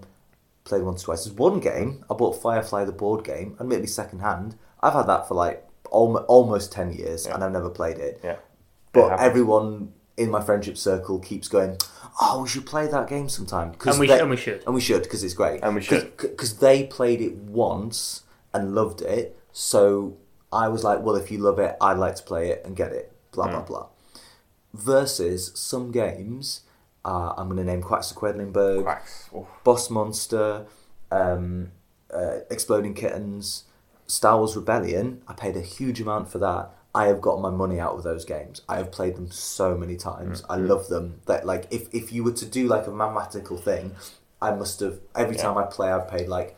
played 0.65 0.83
once 0.83 1.03
or 1.03 1.07
twice. 1.07 1.25
There's 1.25 1.37
one 1.37 1.61
game 1.61 2.05
I 2.11 2.15
bought 2.15 2.41
Firefly 2.43 2.85
the 2.85 2.93
board 2.93 3.25
game, 3.25 3.53
and 3.53 3.61
admittedly 3.61 3.87
second 3.89 4.19
hand. 4.21 4.57
I've 4.83 4.93
had 4.93 5.07
that 5.07 5.27
for 5.29 5.35
like 5.35 5.67
almost, 5.91 6.25
almost 6.27 6.73
ten 6.73 6.93
years, 6.93 7.27
Yeah. 7.27 7.35
and 7.35 7.45
I've 7.45 7.53
never 7.53 7.71
played 7.71 7.99
it. 7.99 8.21
Yeah. 8.23 8.37
But 8.93 9.15
It 9.15 9.21
everyone 9.21 9.95
in 10.17 10.31
my 10.31 10.41
friendship 10.43 10.77
circle 10.77 11.19
keeps 11.19 11.49
going, 11.49 11.77
"Oh, 12.21 12.43
we 12.43 12.49
should 12.49 12.67
play 12.67 12.87
that 12.87 13.09
game 13.09 13.29
sometime." 13.29 13.75
'Cause 13.75 13.95
and 13.95 14.01
we 14.01 14.07
they- 14.07 14.19
sh- 14.19 14.21
and 14.21 14.31
we 14.31 14.37
should. 14.37 14.63
and 14.67 14.75
we 14.75 14.81
should 14.81 15.03
because 15.03 15.23
it's 15.25 15.35
great. 15.35 15.61
And 15.63 15.75
we 15.75 15.81
should. 15.81 16.17
because 16.17 16.59
they 16.59 16.85
played 16.85 17.21
it 17.21 17.37
once 17.37 18.23
and 18.53 18.75
loved 18.75 19.01
it. 19.03 19.37
So 19.53 20.17
I 20.53 20.69
was 20.69 20.85
like, 20.85 21.03
"Well, 21.03 21.17
if 21.17 21.31
you 21.31 21.39
love 21.39 21.59
it, 21.59 21.77
I'd 21.81 21.99
like 21.99 22.17
to 22.17 22.23
play 22.23 22.51
it 22.51 22.63
and 22.65 22.77
get 22.77 22.93
it." 22.93 23.13
Blah 23.33 23.49
blah 23.49 23.63
Mm. 23.63 23.67
blah. 23.67 23.87
Versus 24.75 25.53
some 25.55 25.91
games, 25.91 26.63
uh, 27.05 27.35
I'm 27.37 27.49
going 27.49 27.59
to 27.59 27.65
name 27.65 27.83
Quacks 27.83 28.11
of 28.11 28.17
Quedlinburg, 28.17 28.83
Quacks. 28.85 29.29
Boss 29.65 29.91
Monster, 29.91 30.67
um, 31.11 31.73
uh, 32.13 32.39
Exploding 32.51 32.95
Kittens, 32.95 33.65
Star 34.07 34.39
Wars 34.39 34.57
Rebellion. 34.57 35.23
I 35.29 35.35
paid 35.35 35.57
a 35.57 35.61
huge 35.61 36.01
amount 36.01 36.29
for 36.31 36.39
that. 36.39 36.71
I 36.95 37.07
have 37.07 37.21
got 37.23 37.41
my 37.41 37.51
money 37.51 37.81
out 37.81 37.95
of 37.95 38.03
those 38.03 38.25
games. 38.25 38.61
I 38.69 38.77
have 38.77 38.93
played 38.93 39.17
them 39.17 39.31
so 39.31 39.77
many 39.77 39.97
times. 39.97 40.43
I 40.51 40.57
love 40.57 40.89
them. 40.89 41.21
That 41.27 41.47
like 41.47 41.67
if, 41.71 41.89
if 41.95 42.13
you 42.13 42.23
were 42.25 42.33
to 42.33 42.45
do 42.45 42.67
like 42.69 42.87
a 42.87 42.91
mathematical 42.91 43.57
thing, 43.57 43.95
I 44.43 44.51
must 44.53 44.81
have 44.81 44.99
every 45.17 45.37
Yeah. 45.37 45.43
time 45.43 45.57
I 45.59 45.65
play 45.65 45.91
I've 45.91 46.09
paid 46.09 46.29
like 46.29 46.55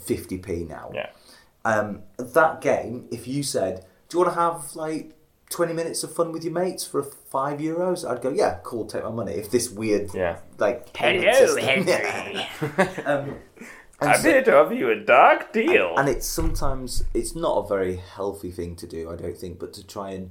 fifty 0.00 0.38
p 0.38 0.64
now. 0.64 0.90
yeah. 0.94 1.10
Um, 1.64 2.02
that 2.18 2.60
game, 2.60 3.08
if 3.10 3.26
you 3.26 3.42
said, 3.42 3.84
"Do 4.08 4.18
you 4.18 4.24
want 4.24 4.34
to 4.34 4.40
have 4.40 4.76
like 4.76 5.12
twenty 5.50 5.72
minutes 5.72 6.02
of 6.04 6.14
fun 6.14 6.30
with 6.32 6.44
your 6.44 6.52
mates 6.52 6.84
for 6.86 7.02
five 7.02 7.58
euros?" 7.58 8.08
I'd 8.08 8.22
go, 8.22 8.30
"Yeah, 8.30 8.58
cool, 8.62 8.86
take 8.86 9.02
my 9.02 9.10
money." 9.10 9.32
If 9.32 9.50
this 9.50 9.68
weird 9.70 10.14
Yeah. 10.14 10.38
like 10.58 10.96
Hello, 10.96 11.32
system- 11.32 11.64
Henry. 11.86 13.04
um, 13.04 13.34
and 14.00 14.10
I'm 14.10 14.20
so- 14.20 14.28
here 14.30 14.42
to 14.44 14.56
offer 14.58 14.74
you 14.74 14.90
a 14.90 14.96
dark 14.96 15.52
deal. 15.52 15.94
and 15.96 16.08
it's 16.08 16.26
sometimes 16.26 17.04
it's 17.14 17.34
not 17.34 17.64
a 17.64 17.68
very 17.68 17.96
healthy 17.96 18.50
thing 18.50 18.76
to 18.76 18.86
do, 18.86 19.10
I 19.10 19.16
don't 19.16 19.36
think, 19.36 19.58
but 19.58 19.72
to 19.74 19.86
try 19.86 20.10
and 20.10 20.30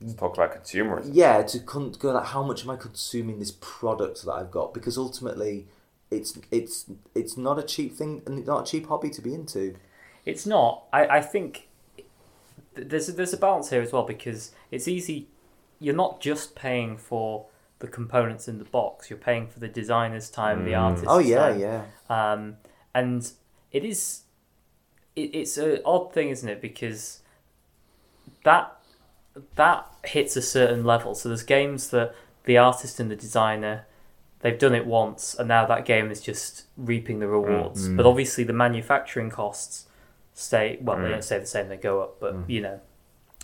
Let's 0.00 0.14
talk 0.14 0.34
about 0.36 0.52
consumerism. 0.54 1.10
yeah, 1.12 1.42
to 1.42 1.58
con- 1.60 1.92
go 1.92 2.12
like 2.12 2.26
how 2.26 2.42
much 2.42 2.64
am 2.64 2.70
I 2.70 2.76
consuming 2.76 3.38
this 3.38 3.52
product 3.60 4.24
that 4.24 4.32
I've 4.32 4.50
got? 4.50 4.74
Because 4.74 4.98
ultimately, 4.98 5.66
it's 6.10 6.38
it's 6.50 6.84
it's 7.14 7.36
not 7.36 7.58
a 7.58 7.62
cheap 7.62 7.94
thing 7.96 8.22
and 8.26 8.38
it's 8.38 8.46
not 8.46 8.68
a 8.68 8.70
cheap 8.70 8.86
hobby 8.88 9.08
to 9.10 9.22
be 9.22 9.32
into. 9.34 9.74
It's 10.26 10.44
not. 10.44 10.84
I, 10.92 11.06
I 11.06 11.20
think 11.22 11.68
th- 12.74 12.88
there's 12.88 13.08
a, 13.08 13.12
there's 13.12 13.32
a 13.32 13.36
balance 13.38 13.70
here 13.70 13.80
as 13.80 13.92
well 13.92 14.02
because 14.04 14.52
it's 14.70 14.86
easy. 14.86 15.28
You're 15.80 15.94
not 15.94 16.20
just 16.20 16.54
paying 16.54 16.96
for 16.98 17.46
the 17.78 17.86
components 17.86 18.48
in 18.48 18.58
the 18.58 18.64
box. 18.64 19.08
You're 19.08 19.18
paying 19.18 19.46
for 19.46 19.60
the 19.60 19.68
designer's 19.68 20.28
time, 20.30 20.64
the 20.64 20.72
Mm. 20.72 20.80
artist's 20.82 21.06
Oh 21.08 21.18
yeah, 21.18 21.38
time. 21.48 21.60
yeah. 21.60 21.82
Um, 22.10 22.56
and 22.98 23.30
it 23.72 23.84
is. 23.84 24.22
It, 25.14 25.34
it's 25.34 25.56
an 25.58 25.80
odd 25.84 26.12
thing, 26.12 26.28
isn't 26.30 26.48
it? 26.48 26.60
Because 26.60 27.20
that 28.44 28.76
that 29.56 29.86
hits 30.04 30.36
a 30.36 30.42
certain 30.42 30.84
level. 30.84 31.14
So 31.14 31.28
there's 31.28 31.42
games 31.42 31.90
that 31.90 32.14
the 32.44 32.56
artist 32.58 33.00
and 33.00 33.10
the 33.10 33.16
designer 33.16 33.84
they've 34.40 34.58
done 34.58 34.74
it 34.74 34.86
once, 34.86 35.34
and 35.38 35.48
now 35.48 35.66
that 35.66 35.84
game 35.84 36.10
is 36.10 36.20
just 36.20 36.64
reaping 36.76 37.18
the 37.20 37.26
rewards. 37.28 37.88
But 37.88 38.06
obviously, 38.06 38.44
the 38.44 38.52
manufacturing 38.52 39.30
costs 39.30 39.86
stay 40.34 40.78
well. 40.80 40.98
They 40.98 41.04
Mm. 41.08 41.10
don't 41.10 41.24
stay 41.24 41.38
the 41.38 41.46
same; 41.46 41.68
they 41.68 41.76
go 41.76 42.02
up. 42.02 42.20
But 42.20 42.34
you 42.48 42.60
know, 42.60 42.80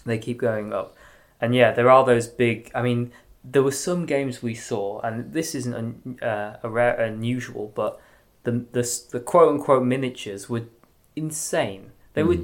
they 0.05 0.19
keep 0.19 0.39
going 0.39 0.73
up. 0.73 0.95
And 1.41 1.55
yeah, 1.55 1.73
there 1.73 1.91
are 1.91 2.05
those 2.05 2.29
big. 2.29 2.71
I 2.75 2.83
mean, 2.83 3.11
there 3.43 3.63
were 3.65 3.73
some 3.89 4.07
games 4.07 4.43
we 4.43 4.55
saw, 4.55 5.01
and 5.01 5.33
this 5.33 5.55
isn't 5.55 5.75
un, 5.75 6.19
uh, 6.23 6.59
a 6.63 6.69
rare 6.71 6.95
unusual, 7.01 7.73
but 7.75 7.99
the 8.45 8.65
the 8.73 9.01
the 9.11 9.21
quote 9.21 9.49
unquote 9.55 9.85
miniatures 9.85 10.49
were 10.49 10.65
insane. 11.17 11.93
They 12.15 12.23
were 12.23 12.39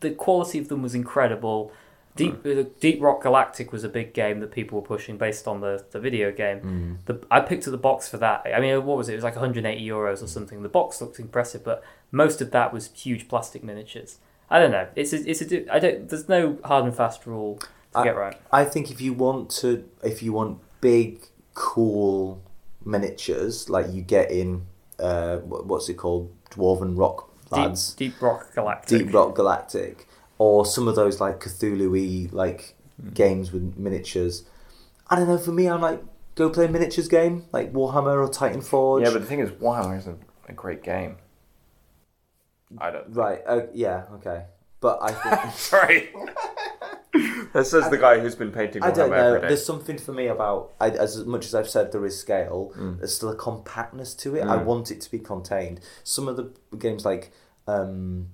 the 0.00 0.10
quality 0.10 0.58
of 0.58 0.68
them 0.68 0.82
was 0.82 0.94
incredible. 0.94 1.72
Deep 2.14 2.44
uh, 2.46 2.64
Deep 2.80 3.00
Rock 3.02 3.22
Galactic 3.22 3.72
was 3.72 3.84
a 3.84 3.88
big 3.88 4.12
game 4.12 4.40
that 4.40 4.50
people 4.50 4.80
were 4.80 4.86
pushing 4.86 5.16
based 5.16 5.48
on 5.48 5.60
the, 5.62 5.84
the 5.92 5.98
video 6.00 6.30
game. 6.30 6.98
The, 7.06 7.24
I 7.30 7.40
picked 7.40 7.66
up 7.66 7.70
the 7.72 7.78
box 7.78 8.06
for 8.08 8.18
that. 8.18 8.46
I 8.54 8.60
mean, 8.60 8.84
what 8.84 8.98
was 8.98 9.08
it? 9.08 9.12
It 9.12 9.16
was 9.16 9.24
like 9.24 9.34
180 9.34 9.82
euros 9.86 10.22
or 10.22 10.26
something. 10.26 10.62
The 10.62 10.68
box 10.68 11.00
looked 11.00 11.18
impressive, 11.18 11.64
but 11.64 11.82
most 12.10 12.42
of 12.42 12.50
that 12.50 12.70
was 12.72 12.90
huge 12.92 13.28
plastic 13.28 13.64
miniatures. 13.64 14.18
I 14.50 14.58
don't 14.58 14.70
know. 14.70 14.88
It's 14.94 15.14
a, 15.14 15.28
it's 15.30 15.40
a 15.40 15.74
I 15.74 15.78
don't. 15.78 16.06
There's 16.08 16.28
no 16.28 16.58
hard 16.64 16.84
and 16.84 16.94
fast 16.94 17.24
rule 17.26 17.56
to 17.92 17.98
I- 18.00 18.04
get 18.04 18.16
right. 18.16 18.36
I 18.52 18.64
think 18.66 18.90
if 18.90 19.00
you 19.00 19.14
want 19.14 19.48
to, 19.62 19.88
if 20.02 20.22
you 20.22 20.34
want 20.34 20.58
big, 20.82 21.22
cool 21.54 22.42
miniatures 22.84 23.70
like 23.70 23.90
you 23.90 24.02
get 24.02 24.30
in, 24.30 24.66
uh, 25.02 25.38
what's 25.38 25.88
it 25.88 25.94
called, 25.94 26.32
Dwarven 26.50 26.96
Rock 26.96 27.30
lads, 27.50 27.94
Deep, 27.94 28.12
Deep 28.14 28.22
Rock 28.22 28.54
Galactic. 28.54 28.98
Deep 29.06 29.14
Rock 29.14 29.34
Galactic, 29.34 30.06
or 30.38 30.64
some 30.64 30.88
of 30.88 30.94
those 30.96 31.20
like 31.20 31.40
Cthulhu-y 31.40 32.28
like 32.32 32.74
games 33.12 33.52
with 33.52 33.76
miniatures. 33.76 34.44
I 35.08 35.16
don't 35.16 35.28
know. 35.28 35.38
For 35.38 35.52
me, 35.52 35.68
I'm 35.68 35.80
like 35.80 36.02
go 36.34 36.48
play 36.50 36.66
a 36.66 36.68
miniatures 36.68 37.08
game 37.08 37.44
like 37.52 37.72
Warhammer 37.72 38.26
or 38.26 38.32
Titan 38.32 38.60
Forge. 38.60 39.02
Yeah, 39.04 39.10
but 39.12 39.20
the 39.20 39.26
thing 39.26 39.40
is, 39.40 39.50
Warhammer 39.50 39.98
isn't 39.98 40.20
a 40.48 40.52
great 40.52 40.82
game. 40.82 41.16
I 42.78 42.90
don't. 42.90 43.14
right. 43.14 43.40
Uh, 43.46 43.62
yeah. 43.74 44.04
Okay. 44.14 44.44
But 44.80 44.98
I 45.02 45.12
think 45.12 45.52
Sorry. 45.54 46.10
this 47.52 47.70
says 47.70 47.88
the 47.90 47.98
guy 47.98 48.18
who's 48.20 48.34
been 48.34 48.52
painting 48.52 48.82
I 48.82 48.90
don't 48.90 49.10
know. 49.10 49.16
every 49.16 49.40
day. 49.42 49.48
There's 49.48 49.64
something 49.64 49.98
for 49.98 50.12
me 50.12 50.26
about 50.26 50.72
I, 50.80 50.90
as 50.90 51.24
much 51.24 51.46
as 51.46 51.54
I've 51.54 51.68
said 51.68 51.92
there 51.92 52.04
is 52.06 52.18
scale. 52.18 52.72
Mm. 52.76 52.98
There's 52.98 53.14
still 53.14 53.30
a 53.30 53.36
compactness 53.36 54.14
to 54.18 54.36
it. 54.36 54.42
I 54.42 54.56
want 54.56 54.90
it 54.90 55.00
to 55.02 55.10
be 55.10 55.18
contained. 55.18 55.80
Some 56.04 56.28
of 56.28 56.36
the 56.36 56.50
games 56.76 57.04
like 57.04 57.30
um, 57.66 58.28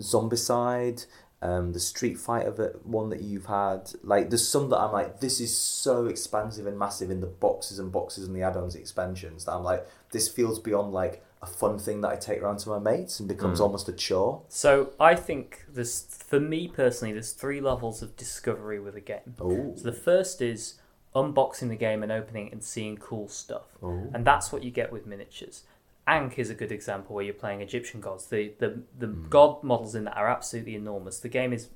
Zombicide, 0.00 1.06
um, 1.42 1.72
the 1.72 1.80
Street 1.80 2.18
Fighter 2.18 2.50
that- 2.52 2.86
one 2.86 3.10
that 3.10 3.20
you've 3.22 3.46
had, 3.46 3.90
like 4.02 4.30
there's 4.30 4.46
some 4.46 4.70
that 4.70 4.78
I'm 4.78 4.92
like, 4.92 5.20
this 5.20 5.40
is 5.40 5.56
so 5.56 6.06
expansive 6.06 6.66
and 6.66 6.78
massive 6.78 7.10
in 7.10 7.20
the 7.20 7.26
boxes 7.26 7.78
and 7.78 7.90
boxes 7.92 8.26
and 8.26 8.34
the 8.36 8.42
add-ons 8.42 8.74
expansions 8.74 9.44
that 9.44 9.52
I'm 9.52 9.64
like, 9.64 9.86
this 10.10 10.28
feels 10.28 10.58
beyond 10.58 10.92
like 10.92 11.23
a 11.44 11.46
fun 11.46 11.78
thing 11.78 12.00
that 12.02 12.08
I 12.10 12.16
take 12.16 12.42
around 12.42 12.58
to 12.60 12.68
my 12.68 12.78
mates 12.78 13.20
and 13.20 13.28
becomes 13.28 13.58
Mm. 13.60 13.62
almost 13.64 13.88
a 13.88 13.92
chore. 13.92 14.42
So 14.48 14.92
I 14.98 15.14
think 15.14 15.64
there's, 15.68 16.02
for 16.02 16.40
me 16.40 16.68
personally, 16.68 17.12
there's 17.12 17.32
three 17.32 17.60
levels 17.60 18.02
of 18.02 18.16
discovery 18.16 18.78
with 18.80 18.96
a 18.96 19.00
game. 19.00 19.34
Oh, 19.40 19.74
So 19.76 19.84
the 19.84 19.92
first 19.92 20.40
is 20.42 20.74
unboxing 21.14 21.68
the 21.68 21.76
game 21.76 22.02
and 22.02 22.10
opening 22.10 22.48
it 22.48 22.52
and 22.52 22.62
seeing 22.64 22.96
cool 22.96 23.28
stuff. 23.28 23.76
Oh. 23.82 24.10
And 24.14 24.24
that's 24.24 24.50
what 24.52 24.64
you 24.64 24.70
get 24.70 24.92
with 24.92 25.06
miniatures. 25.06 25.62
Ankh 26.06 26.38
is 26.38 26.50
a 26.50 26.54
good 26.54 26.72
example 26.72 27.14
where 27.14 27.24
you're 27.24 27.34
playing 27.34 27.60
Egyptian 27.62 28.00
gods. 28.00 28.26
The 28.26 28.52
the, 28.58 28.82
the 28.98 29.06
god 29.06 29.62
models 29.62 29.94
in 29.94 30.04
that 30.04 30.16
are 30.16 30.28
absolutely 30.28 30.74
enormous. 30.74 31.18
The 31.18 31.28
game 31.30 31.52
is 31.52 31.68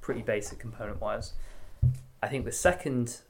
pretty 0.00 0.22
basic 0.22 0.58
component 0.58 1.00
wise. 1.00 1.32
I 2.22 2.28
think 2.28 2.44
the 2.46 2.52
second 2.52 3.20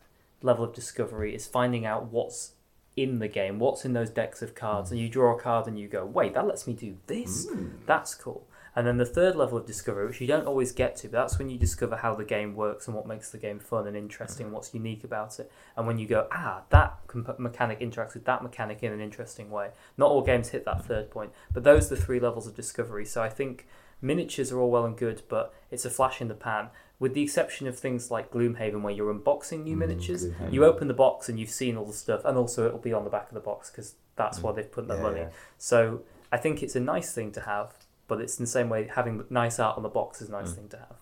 level 0.43 0.65
of 0.65 0.73
discovery 0.73 1.35
is 1.35 1.47
finding 1.47 1.85
out 1.87 2.13
what's 2.13 2.53
in 2.97 3.19
the 3.19 3.29
game, 3.29 3.59
what's 3.59 3.85
in 3.85 3.93
those 3.93 4.11
decks 4.11 4.41
of 4.43 4.55
cards, 4.55 4.91
and 4.91 5.01
you 5.01 5.09
draw 5.09 5.37
a 5.37 5.41
card 5.41 5.67
and 5.67 5.79
you 5.79 5.89
go, 5.89 6.05
wait, 6.05 6.35
that 6.35 6.47
lets 6.47 6.67
me 6.67 6.73
do 6.73 6.97
this. 7.07 7.47
That's 7.87 8.15
cool. 8.15 8.47
And 8.77 8.87
then 8.87 8.97
the 8.97 9.07
third 9.07 9.37
level 9.37 9.57
of 9.57 9.67
discovery, 9.67 10.07
which 10.07 10.21
you 10.21 10.27
don't 10.27 10.47
always 10.47 10.73
get 10.73 10.97
to, 10.97 11.09
but 11.09 11.19
that's 11.19 11.39
when 11.39 11.49
you 11.49 11.57
discover 11.57 11.97
how 11.97 12.15
the 12.15 12.25
game 12.25 12.57
works 12.57 12.89
and 12.89 12.97
what 12.97 13.07
makes 13.07 13.31
the 13.31 13.39
game 13.39 13.61
fun 13.61 13.87
and 13.87 13.97
interesting, 13.97 14.47
and 14.47 14.55
what's 14.55 14.75
unique 14.75 15.05
about 15.05 15.39
it. 15.39 15.51
And 15.77 15.87
when 15.87 15.99
you 15.99 16.09
go, 16.09 16.27
ah, 16.33 16.63
that 16.71 16.99
comp- 17.07 17.39
mechanic 17.39 17.79
interacts 17.79 18.15
with 18.15 18.25
that 18.25 18.43
mechanic 18.43 18.83
in 18.83 18.93
an 18.93 19.01
interesting 19.01 19.51
way. 19.51 19.71
Not 19.97 20.11
all 20.11 20.23
games 20.23 20.49
hit 20.49 20.65
that 20.65 20.85
third 20.85 21.11
point, 21.11 21.33
but 21.53 21.63
those 21.63 21.87
are 21.91 21.95
the 21.95 22.03
three 22.03 22.19
levels 22.19 22.49
of 22.49 22.57
discovery. 22.57 23.05
So 23.05 23.23
I 23.23 23.29
think 23.29 23.67
miniatures 24.03 24.51
are 24.51 24.59
all 24.59 24.71
well 24.71 24.85
and 24.85 24.97
good, 24.97 25.23
but 25.29 25.55
it's 25.71 25.85
a 25.85 25.91
flash 25.91 26.21
in 26.21 26.27
the 26.27 26.35
pan. 26.35 26.71
With 27.05 27.13
the 27.13 27.21
exception 27.21 27.67
of 27.67 27.79
things 27.79 28.11
like 28.11 28.31
Gloomhaven, 28.31 28.81
where 28.81 28.95
you're 28.95 29.13
unboxing 29.13 29.65
new 29.65 29.77
mm, 29.77 29.81
miniatures, 29.81 30.25
Gloomhaven. 30.25 30.55
you 30.55 30.65
open 30.65 30.89
the 30.89 30.95
box 30.95 31.29
and 31.29 31.39
you've 31.39 31.51
seen 31.51 31.77
all 31.77 31.85
the 31.85 31.93
stuff, 31.93 32.25
and 32.25 32.39
also 32.39 32.67
it'll 32.67 32.79
be 32.79 32.95
on 32.95 33.05
the 33.05 33.11
back 33.11 33.29
of 33.29 33.35
the 33.35 33.41
box 33.41 33.71
because 33.71 33.97
that's 34.17 34.39
why 34.41 34.53
mm. 34.53 34.57
they've 34.57 34.73
put 34.73 34.89
their 34.89 34.97
Yeah, 34.97 35.03
money. 35.03 35.21
yeah. 35.21 35.29
So 35.59 36.01
I 36.33 36.39
think 36.39 36.63
it's 36.63 36.77
a 36.77 36.81
nice 36.81 37.13
thing 37.13 37.31
to 37.33 37.43
have, 37.43 37.75
but 38.09 38.23
it's 38.23 38.39
in 38.39 38.45
the 38.45 38.51
same 38.51 38.71
way 38.71 38.89
having 38.91 39.23
nice 39.29 39.59
art 39.59 39.77
on 39.77 39.83
the 39.83 39.91
box 39.91 40.23
is 40.23 40.31
a 40.31 40.33
nice 40.33 40.53
mm. 40.53 40.55
thing 40.55 40.69
to 40.71 40.79
have. 40.79 40.97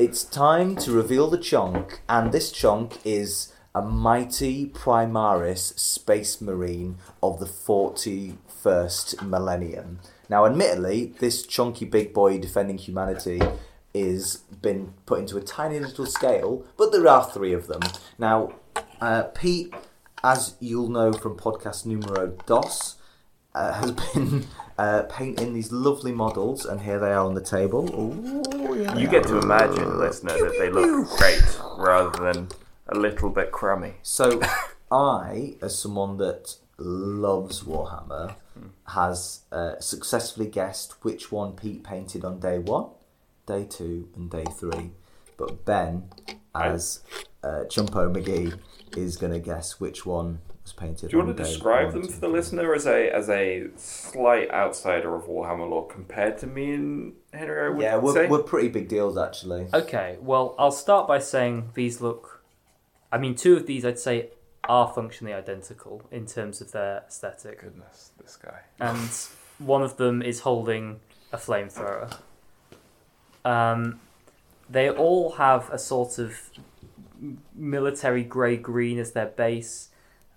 It's 0.00 0.24
time 0.24 0.76
to 0.76 0.92
reveal 0.92 1.28
the 1.28 1.36
chunk, 1.36 2.00
and 2.08 2.32
this 2.32 2.50
chunk 2.50 3.04
is 3.04 3.52
a 3.74 3.82
mighty 3.82 4.64
Primaris 4.64 5.78
Space 5.78 6.40
Marine 6.40 6.96
of 7.22 7.38
the 7.38 7.44
41st 7.44 9.22
millennium. 9.22 10.00
Now, 10.30 10.46
admittedly, 10.46 11.12
this 11.18 11.42
chunky 11.42 11.84
big 11.84 12.14
boy 12.14 12.38
defending 12.38 12.78
humanity 12.78 13.42
is 13.92 14.38
been 14.62 14.94
put 15.04 15.18
into 15.18 15.36
a 15.36 15.42
tiny 15.42 15.78
little 15.78 16.06
scale, 16.06 16.64
but 16.78 16.92
there 16.92 17.06
are 17.06 17.24
three 17.24 17.52
of 17.52 17.66
them. 17.66 17.82
Now, 18.18 18.54
uh, 19.02 19.24
Pete, 19.24 19.74
as 20.24 20.54
you'll 20.60 20.88
know 20.88 21.12
from 21.12 21.36
podcast 21.36 21.84
numero 21.84 22.38
dos, 22.46 22.96
uh, 23.54 23.74
has 23.74 23.90
been 24.14 24.46
uh, 24.80 25.02
painting 25.10 25.52
these 25.52 25.70
lovely 25.70 26.10
models, 26.10 26.64
and 26.64 26.80
here 26.80 26.98
they 26.98 27.12
are 27.12 27.26
on 27.26 27.34
the 27.34 27.42
table. 27.42 27.84
Ooh, 27.94 28.74
yeah. 28.78 28.96
You 28.96 29.08
get 29.08 29.24
to 29.24 29.36
imagine, 29.36 29.98
listener, 29.98 30.32
that 30.32 30.56
they 30.58 30.70
look 30.70 31.06
great 31.18 31.60
rather 31.76 32.32
than 32.32 32.48
a 32.88 32.94
little 32.94 33.28
bit 33.28 33.52
crummy. 33.52 33.96
So, 34.00 34.40
I, 34.90 35.56
as 35.60 35.78
someone 35.78 36.16
that 36.16 36.56
loves 36.78 37.62
Warhammer, 37.62 38.36
has 38.86 39.42
uh, 39.52 39.78
successfully 39.80 40.46
guessed 40.46 41.04
which 41.04 41.30
one 41.30 41.52
Pete 41.52 41.84
painted 41.84 42.24
on 42.24 42.40
day 42.40 42.58
one, 42.58 42.86
day 43.44 43.66
two, 43.68 44.08
and 44.16 44.30
day 44.30 44.46
three. 44.50 44.92
But 45.36 45.66
Ben, 45.66 46.08
as 46.54 47.02
uh, 47.44 47.64
Chumpo 47.68 48.10
McGee, 48.10 48.58
is 48.96 49.18
going 49.18 49.34
to 49.34 49.40
guess 49.40 49.78
which 49.78 50.06
one 50.06 50.40
painted. 50.80 51.10
Do 51.10 51.16
you 51.16 51.22
want 51.24 51.36
to 51.36 51.42
describe 51.44 51.92
them 51.92 52.08
for 52.08 52.18
the 52.20 52.28
listener 52.28 52.74
as 52.74 52.86
a 52.86 53.10
as 53.10 53.28
a 53.28 53.68
slight 53.76 54.50
outsider 54.50 55.14
of 55.14 55.24
Warhammer 55.24 55.68
lore 55.68 55.86
compared 55.86 56.38
to 56.38 56.46
me 56.46 56.72
and 56.72 57.12
Henry? 57.32 57.66
I 57.66 57.68
would 57.68 57.82
Yeah, 57.82 57.96
we're, 57.98 58.14
say. 58.14 58.26
we're 58.28 58.42
pretty 58.42 58.68
big 58.68 58.88
deals 58.88 59.16
actually. 59.18 59.68
Okay, 59.72 60.16
well, 60.20 60.54
I'll 60.58 60.72
start 60.72 61.06
by 61.06 61.18
saying 61.18 61.70
these 61.74 62.00
look. 62.00 62.42
I 63.12 63.18
mean, 63.18 63.34
two 63.34 63.56
of 63.56 63.66
these 63.66 63.84
I'd 63.84 63.98
say 63.98 64.30
are 64.68 64.88
functionally 64.92 65.32
identical 65.34 66.02
in 66.10 66.26
terms 66.26 66.60
of 66.60 66.72
their 66.72 67.02
aesthetic, 67.08 67.60
Goodness, 67.62 68.10
this 68.20 68.36
guy. 68.36 68.60
and 68.78 68.98
one 69.58 69.82
of 69.82 69.96
them 69.96 70.22
is 70.22 70.40
holding 70.40 71.00
a 71.32 71.36
flamethrower. 71.36 72.16
Um, 73.44 74.00
they 74.68 74.88
all 74.90 75.32
have 75.32 75.70
a 75.70 75.78
sort 75.78 76.18
of 76.18 76.50
military 77.54 78.22
grey 78.22 78.56
green 78.56 78.98
as 78.98 79.12
their 79.12 79.26
base. 79.26 79.88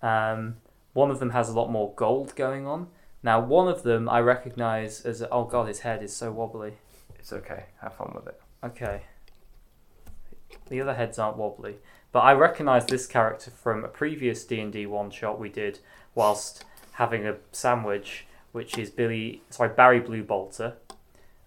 Um, 0.04 0.56
one 0.92 1.10
of 1.10 1.18
them 1.18 1.30
has 1.30 1.48
a 1.48 1.52
lot 1.52 1.70
more 1.70 1.92
gold 1.96 2.36
going 2.36 2.66
on. 2.66 2.88
Now, 3.22 3.40
one 3.40 3.68
of 3.68 3.82
them 3.82 4.08
I 4.08 4.20
recognise 4.20 5.00
as 5.00 5.24
oh 5.32 5.44
god, 5.44 5.66
his 5.66 5.80
head 5.80 6.02
is 6.02 6.14
so 6.14 6.30
wobbly. 6.30 6.74
It's 7.18 7.32
okay. 7.32 7.64
Have 7.80 7.94
fun 7.94 8.12
with 8.14 8.26
it. 8.26 8.40
Okay. 8.62 9.02
The 10.68 10.80
other 10.80 10.94
heads 10.94 11.18
aren't 11.18 11.38
wobbly, 11.38 11.76
but 12.12 12.20
I 12.20 12.32
recognise 12.34 12.84
this 12.84 13.06
character 13.06 13.50
from 13.50 13.82
a 13.82 13.88
previous 13.88 14.44
D 14.44 14.60
and 14.60 14.72
D 14.72 14.86
one 14.86 15.10
shot 15.10 15.40
we 15.40 15.48
did 15.48 15.78
whilst 16.14 16.64
having 16.92 17.26
a 17.26 17.36
sandwich, 17.50 18.26
which 18.52 18.76
is 18.78 18.90
Billy, 18.90 19.42
sorry 19.48 19.70
Barry 19.70 20.00
Blue 20.00 20.22
Bolter. 20.22 20.74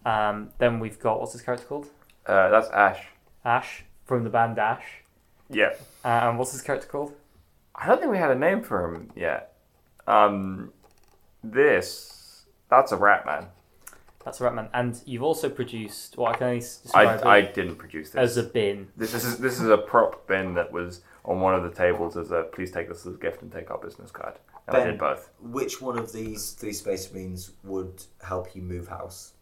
Um, 0.03 0.49
then 0.58 0.80
we've 0.80 0.99
got 0.99 1.20
what's 1.20 1.34
his 1.34 1.43
character 1.43 1.66
called? 1.68 1.88
Uh, 2.26 2.49
that's 2.49 2.70
Ash. 2.70 3.05
Ash 3.45 3.84
from 4.03 4.24
the 4.24 4.30
band 4.32 4.58
Ash. 4.58 5.03
Yeah. 5.49 5.74
Uh, 6.03 6.30
and 6.30 6.39
what's 6.39 6.51
his 6.51 6.62
character 6.62 6.88
called? 6.88 7.14
I 7.78 7.86
don't 7.88 8.00
think 8.00 8.12
we 8.12 8.18
had 8.18 8.32
a 8.32 8.36
name 8.36 8.64
for 8.64 8.94
him 8.94 9.12
yet. 9.16 9.54
Um, 10.08 10.72
this 11.44 12.46
that's 12.70 12.92
a 12.92 12.98
rat 12.98 13.26
man. 13.26 13.48
That's 14.26 14.42
a 14.42 14.44
rat 14.46 14.56
man. 14.56 14.70
And 14.74 15.00
you've 15.06 15.24
also 15.24 15.50
produced 15.50 16.18
what 16.18 16.36
I 16.36 16.38
can 16.38 16.48
only 16.48 16.60
describe 16.60 17.26
I 17.26 17.38
it 17.40 17.54
didn't 17.54 17.76
produce 17.76 18.10
this. 18.10 18.20
as 18.20 18.38
a 18.38 18.44
bin. 18.44 18.88
This 18.98 19.14
is 19.14 19.38
this 19.38 19.60
is 19.60 19.70
a 19.70 19.78
prop 19.78 20.28
bin 20.28 20.54
that 20.56 20.72
was 20.72 21.02
on 21.24 21.40
one 21.42 21.54
of 21.56 21.64
the 21.64 21.70
tables 21.72 22.18
as 22.18 22.32
a 22.32 22.44
please 22.44 22.72
take 22.72 22.90
this 22.90 23.06
as 23.06 23.14
a 23.14 23.18
gift 23.18 23.42
and 23.42 23.52
take 23.52 23.70
our 23.72 23.78
business 23.78 24.12
card. 24.12 24.36
And 24.68 24.76
I 24.76 24.84
did 24.86 24.98
both. 24.98 25.30
Which 25.40 25.82
one 25.82 25.98
of 25.98 26.12
these 26.12 26.52
three 26.52 26.74
space 26.74 27.12
marines 27.14 27.52
would 27.64 28.04
help 28.22 28.54
you 28.54 28.62
move 28.62 28.90
house? 28.90 29.34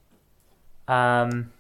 Um, 0.88 1.52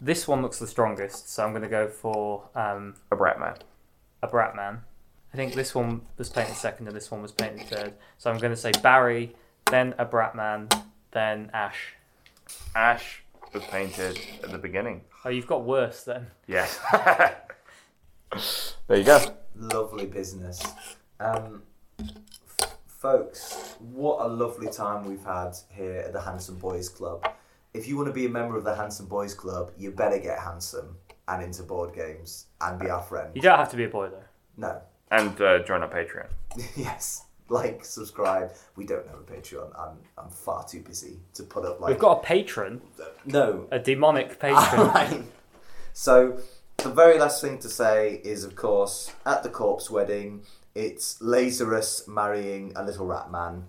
this 0.00 0.26
one 0.26 0.40
looks 0.40 0.58
the 0.58 0.66
strongest, 0.66 1.30
so 1.30 1.44
I'm 1.44 1.50
going 1.50 1.62
to 1.62 1.68
go 1.68 1.88
for 1.88 2.48
um, 2.54 2.94
A 3.12 3.16
rat 3.16 3.38
man. 3.38 3.56
a 4.22 4.28
Bratman. 4.28 4.78
I 5.36 5.38
think 5.38 5.52
this 5.52 5.74
one 5.74 6.00
was 6.16 6.30
painted 6.30 6.56
second 6.56 6.86
and 6.86 6.96
this 6.96 7.10
one 7.10 7.20
was 7.20 7.30
painted 7.30 7.68
third. 7.68 7.92
So 8.16 8.30
I'm 8.30 8.38
going 8.38 8.54
to 8.54 8.56
say 8.56 8.72
Barry, 8.82 9.36
then 9.66 9.94
a 9.98 10.06
Bratman, 10.06 10.72
then 11.10 11.50
Ash. 11.52 11.92
Ash 12.74 13.22
was 13.52 13.62
painted 13.64 14.18
at 14.42 14.50
the 14.50 14.56
beginning. 14.56 15.02
Oh, 15.26 15.28
you've 15.28 15.46
got 15.46 15.62
worse 15.62 16.04
then. 16.04 16.28
Yes. 16.46 16.80
there 18.88 18.96
you 18.96 19.04
go. 19.04 19.20
Lovely 19.54 20.06
business. 20.06 20.62
Um, 21.20 21.64
f- 22.00 22.70
folks, 22.86 23.76
what 23.78 24.24
a 24.24 24.28
lovely 24.28 24.70
time 24.70 25.04
we've 25.04 25.22
had 25.22 25.54
here 25.68 25.98
at 26.06 26.14
the 26.14 26.20
Handsome 26.22 26.56
Boys 26.56 26.88
Club. 26.88 27.30
If 27.74 27.86
you 27.86 27.98
want 27.98 28.06
to 28.08 28.14
be 28.14 28.24
a 28.24 28.30
member 28.30 28.56
of 28.56 28.64
the 28.64 28.74
Handsome 28.74 29.04
Boys 29.04 29.34
Club, 29.34 29.70
you 29.76 29.90
better 29.90 30.18
get 30.18 30.38
handsome 30.38 30.96
and 31.28 31.42
into 31.42 31.62
board 31.62 31.94
games 31.94 32.46
and 32.62 32.80
be 32.80 32.88
our 32.88 33.02
friend. 33.02 33.32
You 33.34 33.42
don't 33.42 33.58
have 33.58 33.70
to 33.72 33.76
be 33.76 33.84
a 33.84 33.90
boy 33.90 34.08
though. 34.08 34.24
No. 34.56 34.80
And 35.10 35.40
uh, 35.40 35.60
join 35.60 35.82
our 35.82 35.88
Patreon. 35.88 36.28
yes. 36.76 37.24
Like, 37.48 37.84
subscribe. 37.84 38.52
We 38.74 38.86
don't 38.86 39.06
have 39.06 39.20
a 39.20 39.22
Patreon. 39.22 39.70
I'm, 39.78 39.98
I'm 40.18 40.30
far 40.30 40.64
too 40.64 40.80
busy 40.80 41.20
to 41.34 41.44
put 41.44 41.64
up 41.64 41.80
like. 41.80 41.90
We've 41.90 41.98
got 41.98 42.18
a 42.18 42.22
patron, 42.22 42.80
No, 43.24 43.68
a 43.70 43.78
demonic 43.78 44.40
patron. 44.40 44.88
Right. 44.88 45.22
So, 45.92 46.40
the 46.78 46.90
very 46.90 47.18
last 47.18 47.40
thing 47.40 47.58
to 47.60 47.68
say 47.68 48.20
is, 48.24 48.42
of 48.42 48.56
course, 48.56 49.12
at 49.24 49.42
the 49.44 49.48
corpse 49.48 49.88
wedding, 49.90 50.42
it's 50.74 51.22
Lazarus 51.22 52.06
marrying 52.08 52.72
a 52.74 52.84
little 52.84 53.06
rat 53.06 53.30
man 53.30 53.66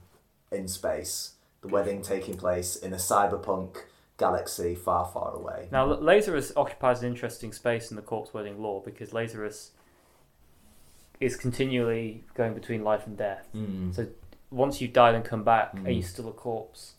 in 0.51 0.67
space. 0.67 1.33
The 1.61 1.67
wedding 1.67 2.01
taking 2.01 2.35
place 2.35 2.75
in 2.75 2.93
a 2.93 2.97
cyberpunk 2.97 3.77
galaxy 4.17 4.73
far, 4.73 5.05
far 5.05 5.35
away. 5.35 5.67
now, 5.71 5.89
L- 5.91 6.01
Lazarus 6.01 6.51
occupies 6.55 7.01
an 7.03 7.07
interesting 7.07 7.53
space 7.53 7.91
in 7.91 7.95
the 7.95 8.01
corpse 8.01 8.33
wedding 8.33 8.59
lore 8.61 8.81
because 8.83 9.13
Lazarus 9.13 9.71
is 11.19 11.35
continually 11.35 12.23
going 12.35 12.53
between 12.53 12.83
life 12.83 13.07
and 13.07 13.17
death. 13.17 13.47
Mm. 13.55 13.93
So 13.95 14.07
once 14.51 14.79
you've 14.81 14.93
died 14.93 15.15
and 15.15 15.23
come 15.25 15.43
back, 15.43 15.73
are 15.73 15.77
Mm. 15.77 15.95
you 15.97 16.01
still 16.03 16.29
a 16.29 16.31
corpse? 16.31 16.93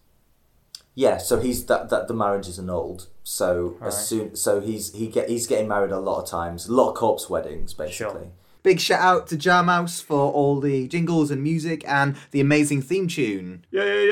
Yeah, 0.94 1.18
so 1.18 1.38
he's 1.38 1.64
that, 1.66 1.90
that 1.90 2.08
the 2.08 2.14
marriage 2.14 2.48
is 2.48 2.58
annulled. 2.58 3.06
So 3.22 3.76
Right. 3.80 3.88
as 3.88 4.06
soon 4.08 4.34
so 4.34 4.60
he's 4.60 4.92
he 4.94 5.06
get 5.06 5.28
he's 5.28 5.46
getting 5.46 5.68
married 5.68 5.92
a 5.92 6.00
lot 6.00 6.20
of 6.22 6.28
times, 6.28 6.66
a 6.66 6.72
lot 6.72 6.90
of 6.90 6.94
corpse 6.96 7.30
weddings 7.30 7.72
basically. 7.74 8.20
Sure. 8.24 8.32
Big 8.64 8.80
shout 8.80 9.00
out 9.00 9.26
to 9.28 9.36
Jarmouse 9.36 10.02
for 10.02 10.32
all 10.32 10.58
the 10.60 10.88
jingles 10.88 11.30
and 11.30 11.40
music 11.42 11.84
and 11.86 12.16
the 12.32 12.40
amazing 12.40 12.82
theme 12.82 13.06
tune. 13.06 13.64
Yeah, 13.70 13.84
yeah, 13.84 14.02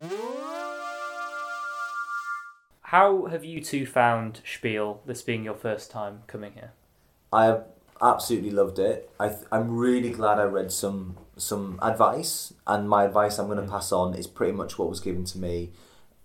yeah. 0.00 0.08
How 2.82 3.26
have 3.26 3.44
you 3.44 3.60
two 3.60 3.84
found 3.84 4.40
Spiel, 4.46 5.02
this 5.04 5.20
being 5.22 5.44
your 5.44 5.54
first 5.54 5.90
time 5.90 6.22
coming 6.26 6.52
here? 6.52 6.72
I 7.32 7.58
absolutely 8.02 8.50
loved 8.50 8.78
it. 8.78 9.10
I 9.18 9.28
th- 9.28 9.46
I'm 9.50 9.76
really 9.76 10.10
glad 10.10 10.38
I 10.38 10.44
read 10.44 10.72
some 10.72 11.16
some 11.36 11.78
advice, 11.82 12.52
and 12.66 12.88
my 12.88 13.04
advice 13.04 13.38
I'm 13.38 13.46
going 13.46 13.64
to 13.64 13.70
pass 13.70 13.92
on 13.92 14.14
is 14.14 14.26
pretty 14.26 14.52
much 14.52 14.78
what 14.78 14.88
was 14.88 15.00
given 15.00 15.24
to 15.26 15.38
me, 15.38 15.72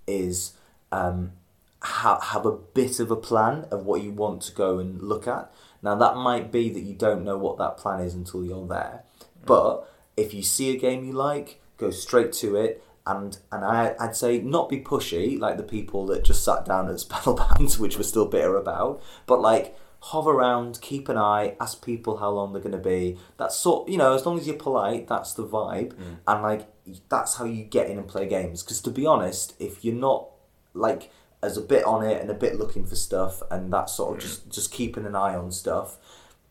is 0.08 0.54
um, 0.92 1.34
ha- 1.82 2.20
have 2.20 2.46
a 2.46 2.52
bit 2.52 3.00
of 3.00 3.12
a 3.12 3.16
plan 3.16 3.66
of 3.72 3.86
what 3.86 4.02
you 4.02 4.12
want 4.12 4.42
to 4.44 4.54
go 4.54 4.80
and 4.80 5.02
look 5.02 5.28
at. 5.28 5.54
Now 5.82 5.96
that 5.96 6.16
might 6.16 6.52
be 6.52 6.70
that 6.70 6.82
you 6.82 6.94
don't 6.94 7.24
know 7.24 7.38
what 7.38 7.58
that 7.58 7.78
plan 7.78 8.00
is 8.02 8.14
until 8.14 8.44
you're 8.44 8.68
there, 8.68 9.04
but 9.46 9.88
if 10.16 10.34
you 10.34 10.44
see 10.44 10.72
a 10.76 10.80
game 10.80 11.04
you 11.04 11.14
like, 11.14 11.62
go 11.78 11.92
straight 11.92 12.34
to 12.34 12.56
it. 12.56 12.84
And 13.06 13.38
and 13.52 13.66
I 13.66 13.96
I'd 14.00 14.16
say 14.16 14.40
not 14.40 14.70
be 14.70 14.80
pushy 14.80 15.38
like 15.38 15.58
the 15.58 15.64
people 15.64 16.06
that 16.06 16.24
just 16.24 16.46
sat 16.46 16.64
down 16.66 16.90
at 16.90 17.00
Spellbound, 17.02 17.74
which 17.74 17.98
we're 17.98 18.04
still 18.04 18.26
bitter 18.26 18.56
about, 18.56 19.04
but 19.26 19.42
like 19.42 19.78
hover 20.04 20.32
around, 20.32 20.82
keep 20.82 21.08
an 21.08 21.18
eye, 21.18 21.56
ask 21.62 21.84
people 21.84 22.18
how 22.18 22.30
long 22.30 22.51
they're 22.51 22.62
going 22.62 22.74
to 22.74 22.78
be. 22.78 23.18
That's 23.38 23.56
sort, 23.56 23.88
you 23.88 23.97
know, 23.97 24.14
as 24.14 24.26
long 24.26 24.38
as 24.38 24.45
you're 24.45 24.58
polite, 24.58 25.08
that's 25.08 25.34
the 25.34 25.47
vibe, 25.47 25.93
mm. 25.93 26.18
and 26.28 26.43
like 26.43 26.68
that's 27.08 27.36
how 27.38 27.45
you 27.45 27.64
get 27.64 27.89
in 27.89 27.97
and 27.97 28.06
play 28.06 28.28
games. 28.28 28.64
Because 28.64 28.82
to 28.82 28.91
be 28.91 29.06
honest, 29.06 29.54
if 29.60 29.86
you're 29.86 29.95
not 29.95 30.28
like 30.74 31.10
as 31.41 31.56
a 31.56 31.62
bit 31.62 31.86
on 31.86 32.04
it 32.04 32.22
and 32.22 32.30
a 32.30 32.34
bit 32.34 32.60
looking 32.60 32.86
for 32.86 32.97
stuff 32.97 33.41
and 33.49 33.72
that 33.72 33.89
sort 33.89 34.18
of 34.18 34.18
mm. 34.18 34.28
just 34.28 34.49
just 34.49 34.72
keeping 34.74 35.06
an 35.06 35.16
eye 35.16 35.36
on 35.36 35.54
stuff, 35.54 35.95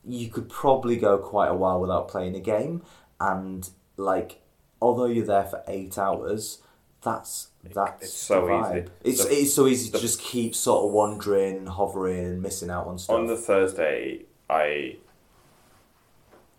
you 0.02 0.28
could 0.28 0.48
probably 0.48 0.96
go 0.96 1.18
quite 1.18 1.48
a 1.48 1.54
while 1.54 1.78
without 1.78 2.08
playing 2.08 2.34
a 2.34 2.40
game. 2.40 2.82
And 3.20 3.68
like, 3.98 4.40
although 4.80 5.04
you're 5.04 5.26
there 5.26 5.44
for 5.44 5.62
eight 5.68 5.98
hours, 5.98 6.62
that's 7.02 7.48
that's 7.62 8.04
it's 8.04 8.12
so 8.12 8.42
vibe. 8.42 8.72
easy. 8.72 8.90
It's 9.04 9.24
The- 9.24 9.32
it's 9.40 9.54
so 9.54 9.66
easy 9.66 9.90
the- 9.90 9.98
to 9.98 10.02
just 10.02 10.20
keep 10.20 10.54
sort 10.54 10.84
of 10.84 10.92
wandering 10.92 11.66
hovering 11.66 12.24
and 12.24 12.42
missing 12.42 12.70
out 12.70 12.86
on 12.86 12.98
stuff. 12.98 13.16
On 13.16 13.26
the 13.26 13.36
Thursday, 13.36 14.24
I 14.48 14.96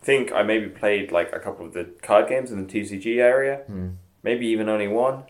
think 0.01 0.31
I 0.31 0.43
maybe 0.43 0.67
played 0.67 1.11
like 1.11 1.33
a 1.33 1.39
couple 1.39 1.65
of 1.65 1.73
the 1.73 1.85
card 2.01 2.27
games 2.27 2.51
in 2.51 2.65
the 2.65 2.71
TCG 2.71 3.19
area, 3.19 3.57
hmm. 3.67 3.89
maybe 4.21 4.45
even 4.47 4.67
only 4.69 4.87
one, 4.87 5.23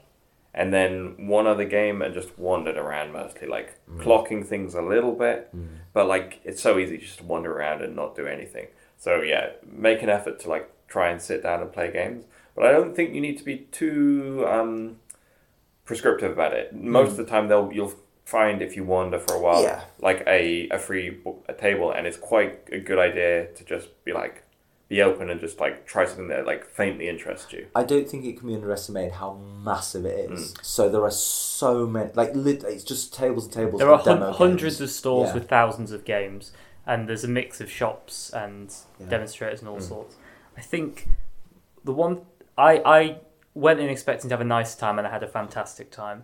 and 0.54 0.74
then 0.74 1.28
one 1.28 1.48
other 1.48 1.66
game 1.66 2.02
and 2.02 2.14
just 2.14 2.38
wandered 2.38 2.78
around 2.78 3.14
mostly, 3.14 3.48
like 3.48 3.78
hmm. 3.86 4.02
clocking 4.02 4.46
things 4.46 4.74
a 4.74 4.82
little 4.82 5.14
bit. 5.14 5.50
Hmm. 5.52 5.66
But 5.94 6.08
like 6.08 6.42
it's 6.44 6.62
so 6.62 6.80
easy 6.80 6.98
just 6.98 7.20
to 7.20 7.24
wander 7.24 7.52
around 7.52 7.82
and 7.82 7.96
not 7.96 8.16
do 8.16 8.26
anything. 8.26 8.68
So 8.98 9.22
yeah, 9.22 9.52
make 9.66 10.02
an 10.02 10.10
effort 10.10 10.40
to 10.42 10.50
like 10.50 10.72
try 10.88 11.10
and 11.10 11.22
sit 11.22 11.44
down 11.44 11.62
and 11.62 11.72
play 11.72 11.92
games. 11.92 12.26
But 12.56 12.66
I 12.66 12.72
don't 12.72 12.96
think 12.96 13.14
you 13.14 13.22
need 13.22 13.38
to 13.40 13.44
be 13.44 13.68
too 13.72 14.46
um, 14.48 14.98
prescriptive 15.86 16.32
about 16.32 16.54
it. 16.54 16.74
Most 16.74 17.12
of 17.12 17.18
the 17.18 17.26
time, 17.26 17.48
they'll 17.48 17.72
you'll 17.74 17.94
find 18.26 18.62
if 18.62 18.76
you 18.76 18.84
wander 18.86 19.20
for 19.20 19.36
a 19.36 19.40
while, 19.40 19.64
Yeah. 19.64 19.82
like 20.00 20.24
a 20.28 20.68
a 20.70 20.80
free 20.80 21.20
a 21.50 21.54
table, 21.54 21.92
and 21.92 22.08
it's 22.08 22.18
quite 22.18 22.60
a 22.72 22.80
good 22.80 23.00
idea 23.00 23.48
to 23.48 23.64
just 23.66 23.90
be 24.06 24.14
like 24.14 24.44
be 24.90 25.02
open 25.02 25.30
and 25.30 25.40
just 25.40 25.60
like 25.60 25.86
try 25.86 26.06
something 26.06 26.28
that 26.28 26.46
like 26.46 26.66
faintly 26.66 27.08
interests 27.10 27.52
you. 27.52 27.66
I 27.76 27.84
don't 27.84 28.08
think 28.08 28.26
it 28.26 28.38
can 28.38 28.48
be 28.48 28.54
underestimated 28.56 29.14
how 29.14 29.34
massive 29.64 30.06
it 30.06 30.30
is. 30.32 30.54
Mm. 30.54 30.64
So 30.66 30.90
there 30.90 31.02
are 31.04 31.10
so 31.12 31.88
many, 31.88 32.12
like 32.14 32.32
lit, 32.36 32.64
it's 32.64 32.84
just 32.84 33.14
tables 33.14 33.46
and 33.46 33.54
tables. 33.54 33.80
There 33.80 33.92
are 33.92 34.04
demo 34.04 34.26
hun- 34.28 34.34
hundreds 34.34 34.76
games. 34.78 34.82
of 34.82 34.96
stalls 34.96 35.28
Yeah. 35.30 35.34
with 35.36 35.50
thousands 35.50 35.92
of 35.94 36.06
games, 36.06 36.52
and 36.86 37.08
there's 37.10 37.24
a 37.24 37.28
mix 37.30 37.60
of 37.62 37.72
shops 37.72 38.30
and 38.34 38.74
Yeah. 39.00 39.08
demonstrators 39.08 39.62
and 39.62 39.70
all 39.70 39.80
sorts. 39.80 40.16
I 40.58 40.62
think 40.62 41.08
the 41.84 41.94
one 41.94 42.22
I 42.58 42.82
I 42.86 43.18
went 43.56 43.80
in 43.80 43.90
expecting 43.90 44.30
to 44.30 44.34
have 44.34 44.42
a 44.42 44.46
nice 44.46 44.76
time, 44.76 44.98
and 44.98 45.08
I 45.08 45.12
had 45.12 45.24
a 45.24 45.28
fantastic 45.28 45.92
time. 45.92 46.24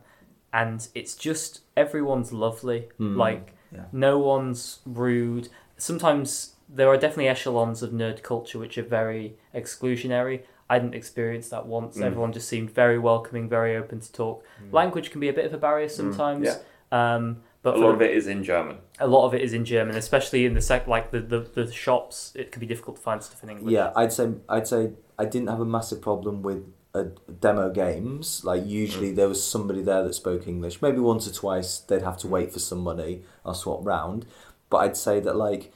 And 0.52 0.88
it's 0.96 1.14
just 1.16 1.62
everyone's 1.78 2.34
lovely. 2.34 2.90
Hmm. 2.98 3.16
Like 3.18 3.54
Yeah. 3.72 3.86
no 3.92 4.18
one's 4.18 4.80
rude. 4.86 5.50
Sometimes 5.78 6.56
there 6.68 6.88
are 6.90 6.98
definitely 6.98 7.28
echelons 7.28 7.82
of 7.84 7.92
nerd 7.92 8.24
culture 8.24 8.58
which 8.60 8.78
are 8.78 8.84
very 8.84 9.38
exclusionary. 9.54 10.42
I 10.70 10.80
didn't 10.80 10.96
experience 10.96 11.50
that 11.50 11.66
once. 11.68 11.98
Hmm. 11.98 12.04
Everyone 12.04 12.32
just 12.34 12.48
seemed 12.50 12.72
very 12.72 12.98
welcoming, 13.00 13.48
very 13.50 13.76
open 13.76 14.00
to 14.00 14.12
talk. 14.12 14.44
Hmm. 14.60 14.74
Language 14.76 15.12
can 15.12 15.20
be 15.22 15.30
a 15.30 15.34
bit 15.34 15.46
of 15.46 15.54
a 15.54 15.58
barrier 15.58 15.90
sometimes. 15.90 16.46
yeah. 16.48 16.58
Um, 16.92 17.42
but 17.62 17.76
A 17.76 17.78
lot 17.78 17.88
the- 17.90 17.94
of 17.96 18.02
it 18.02 18.12
is 18.12 18.26
in 18.28 18.44
German. 18.44 18.78
a 19.00 19.08
lot 19.08 19.26
of 19.26 19.34
it 19.34 19.42
is 19.42 19.54
in 19.54 19.66
German, 19.66 19.96
especially 19.96 20.46
in 20.46 20.54
the 20.54 20.62
sec 20.62 20.88
like 20.88 21.12
the, 21.12 21.20
the, 21.20 21.40
the 21.42 21.72
shops. 21.72 22.32
It 22.36 22.52
can 22.52 22.60
be 22.62 22.66
difficult 22.66 22.96
to 22.98 23.02
find 23.04 23.22
stuff 23.22 23.44
in 23.44 23.50
English. 23.50 23.74
Yeah, 23.74 23.92
I'd 23.96 24.14
say 24.14 24.32
I'd 24.48 24.68
say 24.68 24.94
I 25.20 25.26
didn't 25.26 25.50
have 25.50 25.60
a 25.60 25.66
massive 25.66 26.02
problem 26.02 26.42
with 26.42 26.64
uh, 26.96 27.04
demo 27.40 27.70
games. 27.70 28.44
Like 28.44 28.64
Mm. 28.64 28.70
usually 28.70 29.12
there 29.12 29.28
was 29.30 29.44
somebody 29.44 29.82
there 29.82 30.04
that 30.04 30.14
spoke 30.16 30.48
English. 30.48 30.82
Maybe 30.82 31.00
once 31.00 31.28
or 31.28 31.34
twice 31.34 31.78
they'd 31.80 32.02
have 32.02 32.18
to 32.20 32.28
wait 32.28 32.52
for 32.52 32.60
some 32.60 32.80
money 32.80 33.22
or 33.46 33.54
swap 33.54 33.86
round. 33.86 34.26
But 34.70 34.78
I'd 34.78 34.98
say 34.98 35.20
that 35.20 35.36
like 35.36 35.72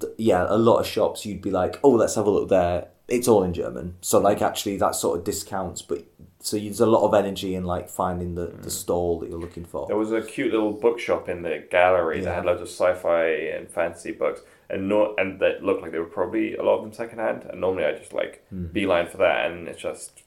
th- 0.00 0.12
yeah, 0.18 0.46
a 0.48 0.56
lot 0.56 0.78
of 0.80 0.86
shops 0.86 1.24
you'd 1.26 1.42
be 1.42 1.50
like, 1.50 1.78
oh, 1.82 1.90
let's 1.90 2.14
have 2.14 2.26
a 2.26 2.30
look 2.30 2.48
there. 2.48 2.88
It's 3.06 3.28
all 3.28 3.42
in 3.42 3.52
German, 3.52 3.96
so 4.00 4.18
like 4.18 4.40
actually 4.40 4.78
that 4.78 4.94
sort 4.94 5.18
of 5.18 5.24
discounts. 5.24 5.82
But 5.82 6.04
so 6.40 6.56
there's 6.58 6.80
a 6.80 6.86
lot 6.86 7.06
of 7.06 7.12
energy 7.12 7.54
in 7.54 7.64
like 7.64 7.90
finding 7.90 8.34
the, 8.34 8.46
Mm. 8.46 8.62
the 8.62 8.70
stall 8.70 9.18
that 9.20 9.28
you're 9.28 9.38
looking 9.38 9.64
for. 9.66 9.86
There 9.86 9.96
was 9.98 10.10
a 10.12 10.22
cute 10.22 10.52
little 10.52 10.72
bookshop 10.72 11.28
in 11.28 11.42
the 11.42 11.64
gallery 11.70 12.20
that 12.22 12.34
had 12.34 12.44
loads 12.46 12.62
of 12.62 12.68
sci-fi 12.68 13.26
and 13.56 13.68
fantasy 13.68 14.12
books, 14.12 14.40
and 14.70 14.88
no, 14.88 15.14
and 15.18 15.38
that 15.40 15.62
looked 15.62 15.82
like 15.82 15.92
they 15.92 15.98
were 15.98 16.06
probably 16.06 16.54
a 16.56 16.62
lot 16.62 16.76
of 16.76 16.82
them 16.82 16.92
secondhand. 16.94 17.44
And 17.44 17.60
normally 17.60 17.84
I 17.84 17.92
just 17.92 18.14
like 18.14 18.42
Hmm. 18.48 18.66
beeline 18.72 19.06
for 19.06 19.18
that, 19.18 19.50
and 19.50 19.68
it's 19.68 19.82
just, 19.82 20.22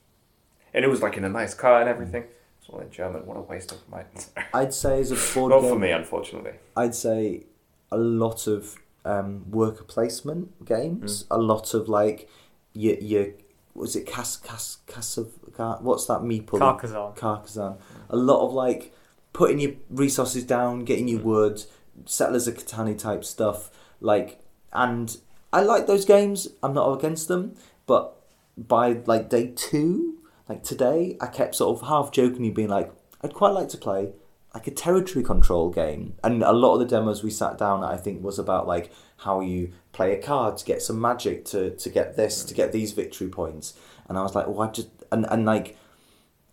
and 0.74 0.84
it 0.84 0.88
was 0.88 1.02
like 1.02 1.16
in 1.16 1.24
a 1.24 1.28
nice 1.28 1.54
car 1.54 1.80
and 1.80 1.88
everything. 1.88 2.24
It's 2.60 2.68
all 2.68 2.80
in 2.80 2.90
German. 2.90 3.26
What 3.26 3.36
a 3.36 3.40
waste 3.40 3.72
of 3.72 3.88
my. 3.88 4.04
I'd 4.54 4.74
say 4.74 5.00
as 5.00 5.10
a 5.10 5.34
board 5.34 5.50
Not 5.50 5.60
game, 5.60 5.70
for 5.70 5.78
me, 5.78 5.90
unfortunately. 5.90 6.52
I'd 6.76 6.94
say 6.94 7.44
a 7.90 7.98
lot 7.98 8.46
of 8.46 8.76
um, 9.04 9.50
worker 9.50 9.84
placement 9.84 10.64
games. 10.64 11.24
A 11.30 11.38
lot 11.38 11.74
of 11.74 11.88
like 11.88 12.28
your 12.72 12.96
your 12.96 13.26
was 13.74 13.96
it 13.96 14.06
Cas 14.06 14.36
Cas 14.36 14.78
Cas 14.86 15.16
of 15.16 15.32
what's 15.80 16.06
that 16.06 16.20
meeple? 16.20 16.58
Carcassonne. 16.58 17.14
Carcassonne. 17.14 17.78
A 18.10 18.16
lot 18.16 18.44
of 18.44 18.52
like 18.52 18.94
putting 19.32 19.58
your 19.60 19.72
resources 19.90 20.44
down, 20.44 20.84
getting 20.84 21.08
your 21.08 21.20
wood, 21.20 21.62
settlers 22.06 22.48
of 22.48 22.56
Catani 22.56 22.98
type 22.98 23.24
stuff. 23.24 23.70
Like, 24.00 24.40
and 24.72 25.16
I 25.52 25.62
like 25.62 25.86
those 25.86 26.04
games. 26.04 26.48
I'm 26.62 26.74
not 26.74 26.92
against 26.92 27.28
them, 27.28 27.54
but 27.86 28.16
by 28.56 29.00
like 29.06 29.28
day 29.28 29.52
two, 29.54 30.17
like 30.48 30.62
today, 30.62 31.16
I 31.20 31.26
kept 31.26 31.54
sort 31.54 31.76
of 31.76 31.88
half 31.88 32.10
jokingly 32.10 32.50
being 32.50 32.68
like, 32.68 32.92
I'd 33.22 33.34
quite 33.34 33.50
like 33.50 33.68
to 33.70 33.76
play 33.76 34.12
like 34.54 34.66
a 34.66 34.70
territory 34.70 35.24
control 35.24 35.70
game. 35.70 36.14
And 36.24 36.42
a 36.42 36.52
lot 36.52 36.74
of 36.74 36.80
the 36.80 36.86
demos 36.86 37.22
we 37.22 37.30
sat 37.30 37.58
down 37.58 37.84
at, 37.84 37.90
I 37.90 37.96
think, 37.96 38.22
was 38.22 38.38
about 38.38 38.66
like 38.66 38.90
how 39.18 39.40
you 39.40 39.72
play 39.92 40.14
a 40.14 40.22
card 40.22 40.56
to 40.58 40.64
get 40.64 40.80
some 40.80 41.00
magic 41.00 41.44
to, 41.46 41.70
to 41.76 41.90
get 41.90 42.16
this, 42.16 42.44
to 42.44 42.54
get 42.54 42.72
these 42.72 42.92
victory 42.92 43.28
points. 43.28 43.74
And 44.08 44.16
I 44.16 44.22
was 44.22 44.34
like, 44.34 44.46
oh, 44.48 44.60
I 44.60 44.68
just, 44.68 44.88
and, 45.12 45.26
and 45.30 45.44
like, 45.44 45.76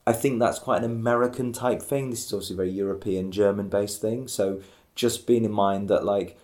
I 0.05 0.13
think 0.13 0.39
that's 0.39 0.59
quite 0.59 0.83
an 0.83 0.91
American 0.91 1.53
type 1.53 1.81
thing. 1.81 2.09
This 2.09 2.25
is 2.25 2.33
obviously 2.33 2.55
a 2.55 2.57
very 2.57 2.71
European, 2.71 3.31
German 3.31 3.69
based 3.69 4.01
thing. 4.01 4.27
So 4.27 4.61
just 4.93 5.25
being 5.25 5.45
in 5.45 5.51
mind 5.51 5.89
that, 5.89 6.03
like, 6.03 6.37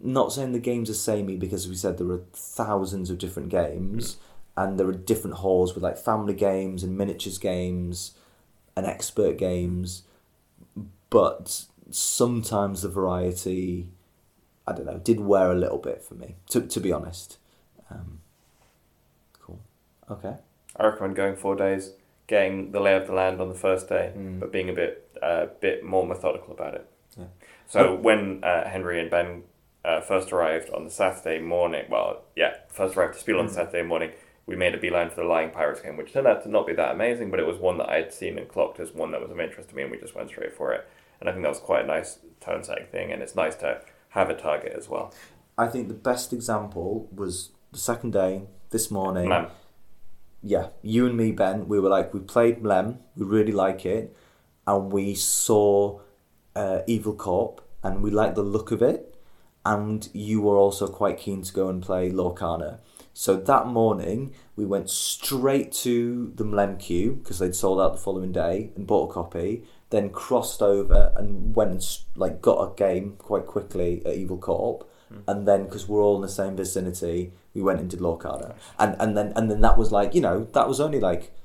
not 0.00 0.32
saying 0.32 0.52
the 0.52 0.58
games 0.58 0.88
are 0.88 0.94
samey 0.94 1.36
because 1.36 1.68
we 1.68 1.74
said 1.74 1.98
there 1.98 2.10
are 2.10 2.24
thousands 2.32 3.10
of 3.10 3.18
different 3.18 3.48
games 3.50 4.16
and 4.56 4.78
there 4.78 4.86
are 4.88 4.92
different 4.92 5.36
halls 5.36 5.74
with 5.74 5.82
like 5.82 5.96
family 5.98 6.34
games 6.34 6.82
and 6.82 6.96
miniatures 6.96 7.38
games 7.38 8.12
and 8.76 8.86
expert 8.86 9.38
games, 9.38 10.02
but 11.10 11.64
sometimes 11.90 12.82
the 12.82 12.88
variety, 12.88 13.88
I 14.66 14.72
don't 14.72 14.86
know, 14.86 14.98
did 14.98 15.20
wear 15.20 15.50
a 15.50 15.54
little 15.54 15.78
bit 15.78 16.02
for 16.02 16.14
me, 16.14 16.36
to, 16.50 16.60
to 16.62 16.80
be 16.80 16.92
honest. 16.92 17.38
Um, 17.90 18.20
cool. 19.40 19.60
Okay. 20.10 20.34
I 20.76 20.86
recommend 20.86 21.16
going 21.16 21.36
four 21.36 21.54
days, 21.56 21.92
getting 22.26 22.72
the 22.72 22.80
lay 22.80 22.94
of 22.96 23.06
the 23.06 23.12
land 23.12 23.40
on 23.40 23.48
the 23.48 23.54
first 23.54 23.88
day, 23.88 24.12
Mm. 24.16 24.40
but 24.40 24.50
being 24.52 24.68
a 24.70 24.72
bit 24.72 24.98
uh, 25.22 25.46
bit 25.60 25.84
more 25.84 26.04
methodical 26.06 26.52
about 26.52 26.74
it. 26.74 26.86
Yeah. 27.16 27.26
So 27.68 27.94
when 27.94 28.42
uh, 28.42 28.68
Henry 28.68 28.98
and 29.00 29.08
Ben 29.10 29.44
uh, 29.84 30.00
first 30.00 30.32
arrived 30.32 30.70
on 30.70 30.84
the 30.84 30.90
Saturday 30.90 31.38
morning, 31.40 31.84
well, 31.90 32.22
yeah, 32.34 32.54
first 32.68 32.96
arrived 32.96 33.14
to 33.14 33.20
Spiel 33.20 33.38
on 33.38 33.46
Mm. 33.48 33.50
Saturday 33.50 33.82
morning, 33.82 34.10
we 34.46 34.56
made 34.56 34.74
a 34.74 34.78
beeline 34.78 35.10
for 35.10 35.16
the 35.16 35.24
Lying 35.24 35.50
Pirates 35.50 35.80
game, 35.80 35.96
which 35.96 36.12
turned 36.12 36.26
out 36.26 36.42
to 36.42 36.48
not 36.48 36.66
be 36.66 36.74
that 36.74 36.92
amazing, 36.94 37.30
but 37.30 37.40
it 37.40 37.46
was 37.46 37.58
one 37.58 37.78
that 37.78 37.88
I 37.88 37.96
had 37.96 38.12
seen 38.12 38.38
and 38.38 38.48
clocked 38.48 38.80
as 38.80 38.92
one 38.92 39.12
that 39.12 39.20
was 39.20 39.30
of 39.30 39.40
interest 39.40 39.68
to 39.70 39.76
me, 39.76 39.82
and 39.82 39.90
we 39.90 39.98
just 39.98 40.14
went 40.14 40.28
straight 40.30 40.52
for 40.52 40.72
it. 40.72 40.88
And 41.20 41.28
I 41.28 41.32
think 41.32 41.44
that 41.44 41.50
was 41.50 41.60
quite 41.60 41.84
a 41.84 41.86
nice 41.86 42.18
tone 42.40 42.64
setting 42.64 42.86
thing, 42.86 43.12
and 43.12 43.22
it's 43.22 43.36
nice 43.36 43.54
to 43.56 43.80
have 44.10 44.30
a 44.30 44.34
target 44.34 44.74
as 44.76 44.88
well. 44.88 45.14
I 45.56 45.68
think 45.68 45.88
the 45.88 45.94
best 45.94 46.32
example 46.32 47.08
was 47.14 47.50
the 47.70 47.78
second 47.78 48.12
day 48.12 48.42
this 48.70 48.90
morning. 48.90 49.28
Yeah, 50.42 50.68
you 50.82 51.06
and 51.06 51.16
me, 51.16 51.30
Ben, 51.30 51.68
we 51.68 51.78
were 51.78 51.88
like, 51.88 52.12
we 52.12 52.18
played 52.18 52.62
Mlem, 52.62 52.98
we 53.16 53.24
really 53.24 53.52
like 53.52 53.86
it, 53.86 54.16
and 54.66 54.90
we 54.90 55.14
saw 55.14 56.00
uh, 56.56 56.80
Evil 56.88 57.14
Corp, 57.14 57.60
and 57.84 58.02
we 58.02 58.10
liked 58.10 58.34
the 58.34 58.42
look 58.42 58.72
of 58.72 58.82
it, 58.82 59.14
and 59.64 60.08
you 60.12 60.40
were 60.40 60.56
also 60.56 60.88
quite 60.88 61.18
keen 61.18 61.42
to 61.42 61.52
go 61.52 61.68
and 61.68 61.80
play 61.80 62.10
Lorcana. 62.10 62.80
So 63.14 63.36
that 63.36 63.66
morning, 63.66 64.34
we 64.56 64.64
went 64.64 64.88
straight 64.88 65.72
to 65.72 66.32
the 66.34 66.44
Mlem 66.44 66.78
queue 66.78 67.12
because 67.12 67.38
they'd 67.38 67.54
sold 67.54 67.80
out 67.80 67.92
the 67.92 67.98
following 67.98 68.32
day 68.32 68.70
and 68.74 68.86
bought 68.86 69.10
a 69.10 69.12
copy. 69.12 69.64
Then 69.90 70.08
crossed 70.08 70.62
over 70.62 71.12
and 71.16 71.54
went 71.54 71.70
and 71.72 71.98
like 72.16 72.40
got 72.40 72.72
a 72.72 72.74
game 72.74 73.16
quite 73.18 73.46
quickly 73.46 74.02
at 74.06 74.14
Evil 74.14 74.38
Corp, 74.38 74.90
hmm. 75.10 75.18
and 75.28 75.46
then 75.46 75.64
because 75.64 75.86
we're 75.86 76.00
all 76.00 76.16
in 76.16 76.22
the 76.22 76.28
same 76.28 76.56
vicinity, 76.56 77.32
we 77.52 77.60
went 77.60 77.78
and 77.78 77.90
did 77.90 78.00
Lorcana, 78.00 78.54
and 78.78 78.96
and 78.98 79.14
then 79.14 79.34
and 79.36 79.50
then 79.50 79.60
that 79.60 79.76
was 79.76 79.92
like 79.92 80.14
you 80.14 80.22
know 80.22 80.44
that 80.54 80.66
was 80.66 80.80
only 80.80 80.98
like 80.98 81.36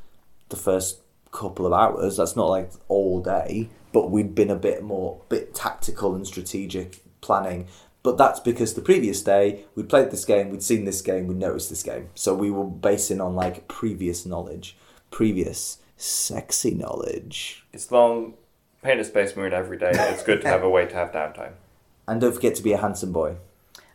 the 0.47 0.55
first 0.55 1.01
couple 1.31 1.65
of 1.65 1.73
hours. 1.73 2.15
That's 2.15 2.37
not 2.37 2.47
like 2.47 2.71
all 2.87 3.21
day, 3.21 3.69
but 3.91 4.11
we'd 4.11 4.33
been 4.33 4.49
a 4.49 4.55
bit 4.55 4.81
more 4.81 5.19
bit 5.27 5.53
tactical 5.53 6.15
and 6.15 6.25
strategic 6.25 7.01
planning. 7.19 7.67
But 8.03 8.17
that's 8.17 8.39
because 8.39 8.73
the 8.73 8.81
previous 8.81 9.21
day 9.21 9.65
we'd 9.75 9.89
played 9.89 10.11
this 10.11 10.23
game, 10.23 10.49
we'd 10.49 10.63
seen 10.63 10.85
this 10.85 11.01
game, 11.01 11.27
we'd 11.27 11.37
noticed 11.37 11.69
this 11.69 11.83
game, 11.83 12.09
so 12.15 12.33
we 12.33 12.49
were 12.49 12.63
basing 12.63 13.19
on 13.19 13.35
like 13.35 13.67
previous 13.67 14.25
knowledge, 14.25 14.77
previous 15.11 15.79
sexy 15.97 16.73
knowledge. 16.73 17.65
It's 17.73 17.91
long. 17.91 18.35
Paint 18.83 18.99
a 18.99 19.03
space 19.03 19.35
marine 19.35 19.53
every 19.53 19.77
day. 19.77 19.91
It's 19.93 20.23
good 20.23 20.41
to 20.41 20.47
have 20.47 20.63
a 20.63 20.69
way 20.69 20.85
to 20.85 20.95
have 20.95 21.11
downtime. 21.11 21.53
And 22.09 22.21
don't 22.21 22.31
forget 22.31 22.55
to 22.55 22.63
be 22.63 22.71
a 22.71 22.77
handsome 22.77 23.11
boy. 23.11 23.35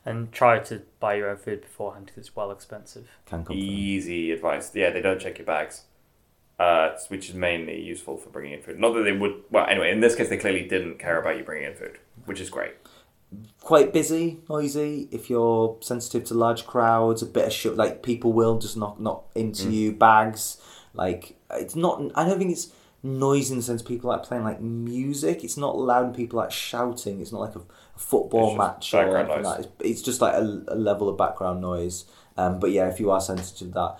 And 0.05 0.31
try 0.33 0.59
to 0.59 0.83
buy 1.01 1.15
your 1.15 1.31
own 1.31 1.39
food 1.39 1.63
beforehand 1.63 2.05
because 2.05 2.19
it's 2.19 2.37
well 2.37 2.51
expensive. 2.51 3.09
Can 3.25 3.43
come. 3.43 3.57
Easy 3.57 4.33
advice. 4.33 4.71
Yeah, 4.75 4.91
they 4.91 5.01
don't 5.01 5.19
check 5.19 5.39
your 5.39 5.47
bags, 5.47 5.85
uh, 6.59 6.91
which 7.09 7.31
is 7.31 7.35
mainly 7.35 7.81
useful 7.81 8.19
for 8.19 8.29
bringing 8.29 8.53
in 8.53 8.63
food. 8.63 8.79
Not 8.79 8.93
that 8.93 9.05
they 9.05 9.13
would. 9.13 9.45
Well, 9.51 9.67
anyway, 9.67 9.93
in 9.93 10.01
this 10.01 10.15
case, 10.15 10.29
they 10.29 10.37
clearly 10.37 10.69
didn't 10.69 10.99
care 10.99 11.19
about 11.19 11.39
you 11.39 11.43
bringing 11.45 11.71
in 11.71 11.75
food, 11.75 12.01
which 12.27 12.39
is 12.39 12.51
great. 12.51 12.75
Quite 13.61 13.93
busy, 13.93 14.41
noisy. 14.49 15.09
If 15.13 15.31
you're 15.31 15.77
sensitive 15.81 16.25
to 16.25 16.35
large 16.35 16.67
crowds, 16.67 17.23
a 17.23 17.27
bit 17.27 17.47
of 17.47 17.53
shit. 17.53 17.77
Like 17.77 18.03
people 18.03 18.33
will 18.33 18.59
just 18.59 18.77
knock 18.77 18.99
knock 19.01 19.31
into 19.35 19.71
you. 19.71 19.93
Bags. 19.93 20.61
Like 20.95 21.37
it's 21.51 21.77
not. 21.77 22.03
I 22.15 22.29
don't 22.29 22.39
think 22.39 22.51
it's 22.53 22.73
noisy 23.05 23.53
in 23.53 23.59
the 23.59 23.63
sense 23.63 23.83
people 23.83 24.11
like 24.11 24.23
playing 24.25 24.45
like 24.45 24.61
music. 24.61 25.45
It's 25.45 25.57
not 25.57 25.79
loud. 25.79 26.07
and 26.07 26.15
People 26.15 26.39
like 26.39 26.51
shouting. 26.51 27.21
It's 27.21 27.33
not 27.33 27.41
like 27.41 27.55
a, 27.55 27.61
a 27.61 27.99
football 27.99 28.57
match 28.57 28.93
or 28.95 29.17
anything 29.17 29.43
like 29.43 29.57
that. 29.59 29.65
It's, 29.65 29.91
it's 29.91 30.03
just 30.03 30.21
like 30.21 30.35
a, 30.35 30.63
a 30.69 30.75
level 30.77 31.09
of 31.09 31.17
background 31.17 31.61
noise. 31.61 32.05
Um, 32.37 32.59
but 32.59 32.71
yeah, 32.73 32.89
if 32.89 32.99
you 32.99 33.11
are 33.11 33.21
sensitive 33.21 33.69
to 33.69 33.75
that, 33.75 33.97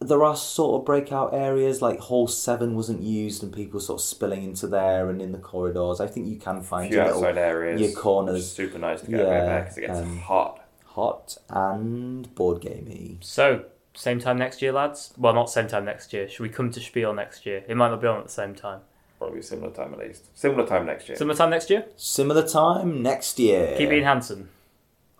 there 0.00 0.24
are 0.24 0.34
sort 0.34 0.80
of 0.80 0.86
breakout 0.86 1.34
areas 1.34 1.82
like 1.82 1.98
hall 2.00 2.26
seven 2.26 2.74
wasn't 2.74 3.02
used 3.02 3.42
and 3.42 3.52
people 3.52 3.78
sort 3.80 4.00
of 4.00 4.04
spilling 4.04 4.42
into 4.42 4.66
there 4.66 5.10
and 5.10 5.20
in 5.20 5.32
the 5.32 5.38
corridors. 5.38 6.00
I 6.00 6.06
think 6.06 6.26
you 6.26 6.36
can 6.36 6.62
find 6.62 6.88
few 6.88 6.96
your 6.96 7.06
little 7.06 7.24
outside 7.24 7.38
areas. 7.38 7.80
your 7.80 7.92
corners. 7.92 8.32
which 8.34 8.42
is 8.42 8.52
super 8.52 8.78
nice 8.78 9.02
to 9.02 9.10
get 9.10 9.20
Yeah, 9.20 9.26
there 9.44 9.60
because 9.60 9.78
it 9.78 9.80
gets 9.82 9.98
um, 9.98 10.18
hot. 10.20 10.64
hot 10.86 11.36
and 11.50 12.34
board 12.34 12.62
gamey. 12.62 13.18
So, 13.20 13.64
same 13.94 14.20
time 14.20 14.38
next 14.38 14.62
year, 14.62 14.72
lads? 14.72 15.12
Well, 15.18 15.34
not 15.34 15.50
same 15.50 15.68
time 15.68 15.84
next 15.84 16.12
year. 16.14 16.28
Should 16.28 16.40
we 16.44 16.48
come 16.48 16.70
to 16.70 16.80
Spiel 16.80 17.12
next 17.12 17.44
year? 17.44 17.62
It 17.68 17.76
might 17.76 17.90
not 17.90 18.00
be 18.00 18.06
on 18.06 18.18
at 18.18 18.24
the 18.24 18.30
same 18.32 18.54
time. 18.54 18.80
Probably 19.18 19.42
similar 19.42 19.70
time 19.70 19.92
at 19.92 19.98
least. 19.98 20.34
Similar 20.38 20.66
time 20.66 20.86
next 20.86 21.08
year. 21.08 21.16
Similar 21.18 21.36
time 21.36 21.50
next 21.50 21.68
year? 21.68 21.84
Similar 21.96 22.48
time 22.48 23.02
next 23.02 23.38
year. 23.38 23.74
Keep 23.76 23.90
being 23.90 24.04
handsome. 24.04 24.48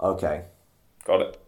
Okay. 0.00 0.44
Got 1.04 1.20
it. 1.20 1.40